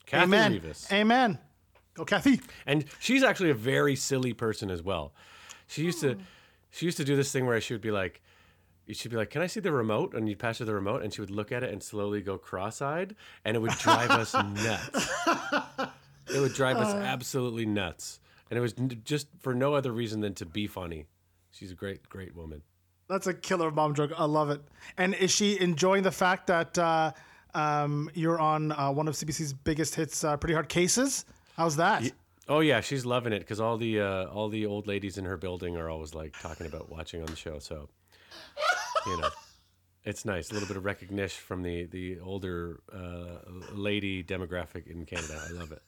Kathy 0.05 0.23
Amen. 0.25 0.53
Rivas, 0.53 0.87
Amen. 0.93 1.39
Go, 1.95 2.05
Kathy. 2.05 2.41
and 2.65 2.85
she's 3.01 3.25
actually 3.25 3.51
a 3.51 3.55
very 3.55 3.97
silly 3.97 4.33
person 4.33 4.71
as 4.71 4.83
well. 4.85 5.13
She 5.67 5.83
used 5.83 6.01
to, 6.03 6.17
she 6.71 6.87
used 6.87 6.99
to 6.99 7.05
do 7.05 7.17
this 7.17 7.33
thing 7.33 7.45
where 7.45 7.61
she 7.61 7.75
would 7.75 7.81
be 7.81 7.91
like, 7.91 8.23
she'd 8.91 9.11
be 9.11 9.17
like, 9.17 9.31
"Can 9.31 9.43
I 9.43 9.47
see 9.47 9.61
the 9.61 9.73
remote?" 9.73 10.15
And 10.15 10.29
you'd 10.29 10.39
pass 10.39 10.59
her 10.59 10.65
the 10.65 10.75
remote, 10.75 11.03
and 11.03 11.13
she 11.13 11.21
would 11.21 11.31
look 11.31 11.53
at 11.53 11.63
it 11.63 11.73
and 11.73 11.83
slowly 11.83 12.21
go 12.21 12.39
cross-eyed, 12.39 13.15
and 13.45 13.57
it 13.57 13.61
would 13.61 13.73
drive 13.79 14.11
us 14.11 14.35
nuts. 14.35 15.11
It 16.35 16.41
would 16.41 16.55
drive 16.55 16.79
us 16.79 16.93
absolutely 16.93 17.67
nuts, 17.67 18.19
and 18.51 18.59
it 18.59 18.61
was 18.61 18.75
n- 18.77 19.01
just 19.05 19.29
for 19.39 19.55
no 19.55 19.75
other 19.75 19.93
reason 19.93 20.21
than 20.21 20.35
to 20.35 20.45
be 20.45 20.67
funny. 20.67 21.07
She's 21.53 21.71
a 21.71 21.77
great, 21.77 22.09
great 22.09 22.35
woman. 22.35 22.63
That's 23.09 23.29
a 23.29 23.35
killer 23.35 23.71
mom 23.71 23.95
joke. 23.95 24.11
I 24.19 24.25
love 24.25 24.51
it. 24.51 24.61
And 24.99 25.15
is 25.15 25.31
she 25.31 25.61
enjoying 25.61 26.03
the 26.03 26.11
fact 26.11 26.49
that 26.49 26.77
uh, 26.77 27.13
um, 27.55 28.11
you're 28.15 28.41
on 28.41 28.73
uh, 28.73 28.91
one 28.91 29.07
of 29.07 29.15
CBC's 29.15 29.53
biggest 29.53 29.95
hits, 29.95 30.25
uh, 30.25 30.37
Pretty 30.37 30.55
Hard 30.55 30.69
Cases? 30.69 31.25
How's 31.57 31.77
that? 31.77 32.03
Oh 32.49 32.59
yeah, 32.61 32.81
she's 32.81 33.07
loving 33.07 33.33
it 33.33 33.39
because 33.41 33.61
all 33.61 33.77
the 33.77 34.01
uh, 34.01 34.25
all 34.27 34.49
the 34.49 34.67
old 34.67 34.89
ladies 34.89 35.19
in 35.19 35.25
her 35.25 35.37
building 35.37 35.77
are 35.77 35.89
always 35.89 36.13
like 36.15 36.35
talking 36.41 36.67
about 36.67 36.91
watching 36.91 37.21
on 37.21 37.27
the 37.27 37.37
show. 37.37 37.59
So, 37.61 37.89
you 39.07 39.21
know, 39.21 39.29
it's 40.05 40.25
nice. 40.25 40.51
A 40.51 40.55
little 40.55 40.69
bit 40.69 40.77
of 40.77 40.85
recognition 40.85 41.43
from 41.47 41.63
the 41.63 41.87
the 41.87 42.19
older 42.21 42.81
uh, 42.93 43.39
lady 43.73 44.23
demographic 44.23 44.87
in 44.87 45.05
Canada. 45.07 45.41
I 45.49 45.53
love 45.53 45.73
it. 45.73 45.83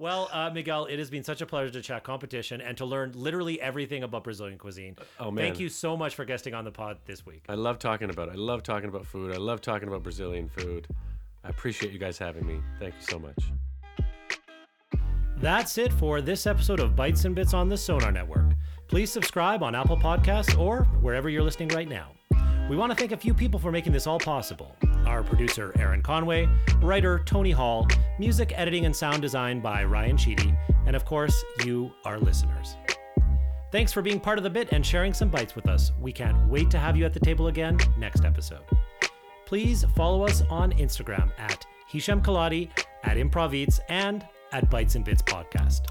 Well, 0.00 0.30
uh, 0.32 0.48
Miguel, 0.48 0.86
it 0.86 0.98
has 0.98 1.10
been 1.10 1.24
such 1.24 1.42
a 1.42 1.46
pleasure 1.46 1.70
to 1.72 1.82
chat 1.82 2.04
competition 2.04 2.62
and 2.62 2.74
to 2.78 2.86
learn 2.86 3.12
literally 3.14 3.60
everything 3.60 4.02
about 4.02 4.24
Brazilian 4.24 4.56
cuisine. 4.56 4.96
Oh, 5.18 5.30
man. 5.30 5.44
Thank 5.44 5.60
you 5.60 5.68
so 5.68 5.94
much 5.94 6.14
for 6.14 6.24
guesting 6.24 6.54
on 6.54 6.64
the 6.64 6.70
pod 6.72 6.96
this 7.04 7.26
week. 7.26 7.44
I 7.50 7.54
love 7.54 7.78
talking 7.78 8.08
about 8.08 8.28
it. 8.28 8.32
I 8.32 8.36
love 8.36 8.62
talking 8.62 8.88
about 8.88 9.04
food. 9.04 9.34
I 9.34 9.36
love 9.36 9.60
talking 9.60 9.88
about 9.88 10.02
Brazilian 10.02 10.48
food. 10.48 10.88
I 11.44 11.50
appreciate 11.50 11.92
you 11.92 11.98
guys 11.98 12.16
having 12.16 12.46
me. 12.46 12.62
Thank 12.78 12.94
you 12.94 13.02
so 13.02 13.18
much. 13.18 13.36
That's 15.36 15.76
it 15.76 15.92
for 15.92 16.22
this 16.22 16.46
episode 16.46 16.80
of 16.80 16.96
Bites 16.96 17.26
and 17.26 17.34
Bits 17.34 17.52
on 17.52 17.68
the 17.68 17.76
Sonar 17.76 18.10
Network. 18.10 18.52
Please 18.90 19.12
subscribe 19.12 19.62
on 19.62 19.76
Apple 19.76 19.96
Podcasts 19.96 20.58
or 20.58 20.82
wherever 21.00 21.28
you're 21.30 21.44
listening 21.44 21.68
right 21.68 21.88
now. 21.88 22.08
We 22.68 22.76
want 22.76 22.90
to 22.90 22.96
thank 22.96 23.12
a 23.12 23.16
few 23.16 23.32
people 23.32 23.60
for 23.60 23.70
making 23.70 23.92
this 23.92 24.08
all 24.08 24.18
possible. 24.18 24.74
Our 25.06 25.22
producer, 25.22 25.72
Aaron 25.78 26.02
Conway, 26.02 26.48
writer, 26.82 27.22
Tony 27.24 27.52
Hall, 27.52 27.86
music 28.18 28.52
editing 28.56 28.86
and 28.86 28.94
sound 28.94 29.22
design 29.22 29.60
by 29.60 29.84
Ryan 29.84 30.16
Sheedy, 30.16 30.52
and 30.86 30.96
of 30.96 31.04
course, 31.04 31.40
you, 31.64 31.92
our 32.04 32.18
listeners. 32.18 32.74
Thanks 33.70 33.92
for 33.92 34.02
being 34.02 34.18
part 34.18 34.38
of 34.38 34.44
the 34.44 34.50
bit 34.50 34.72
and 34.72 34.84
sharing 34.84 35.14
some 35.14 35.28
bites 35.28 35.54
with 35.54 35.68
us. 35.68 35.92
We 36.00 36.12
can't 36.12 36.48
wait 36.48 36.68
to 36.72 36.78
have 36.80 36.96
you 36.96 37.04
at 37.04 37.14
the 37.14 37.20
table 37.20 37.46
again 37.46 37.78
next 37.96 38.24
episode. 38.24 38.64
Please 39.46 39.84
follow 39.94 40.24
us 40.24 40.42
on 40.50 40.72
Instagram 40.72 41.30
at 41.38 41.64
Hisham 41.86 42.20
Kelati, 42.20 42.68
at 43.04 43.16
Improv 43.16 43.54
Eats, 43.54 43.78
and 43.88 44.26
at 44.50 44.68
Bites 44.68 44.96
and 44.96 45.04
Bits 45.04 45.22
Podcast. 45.22 45.86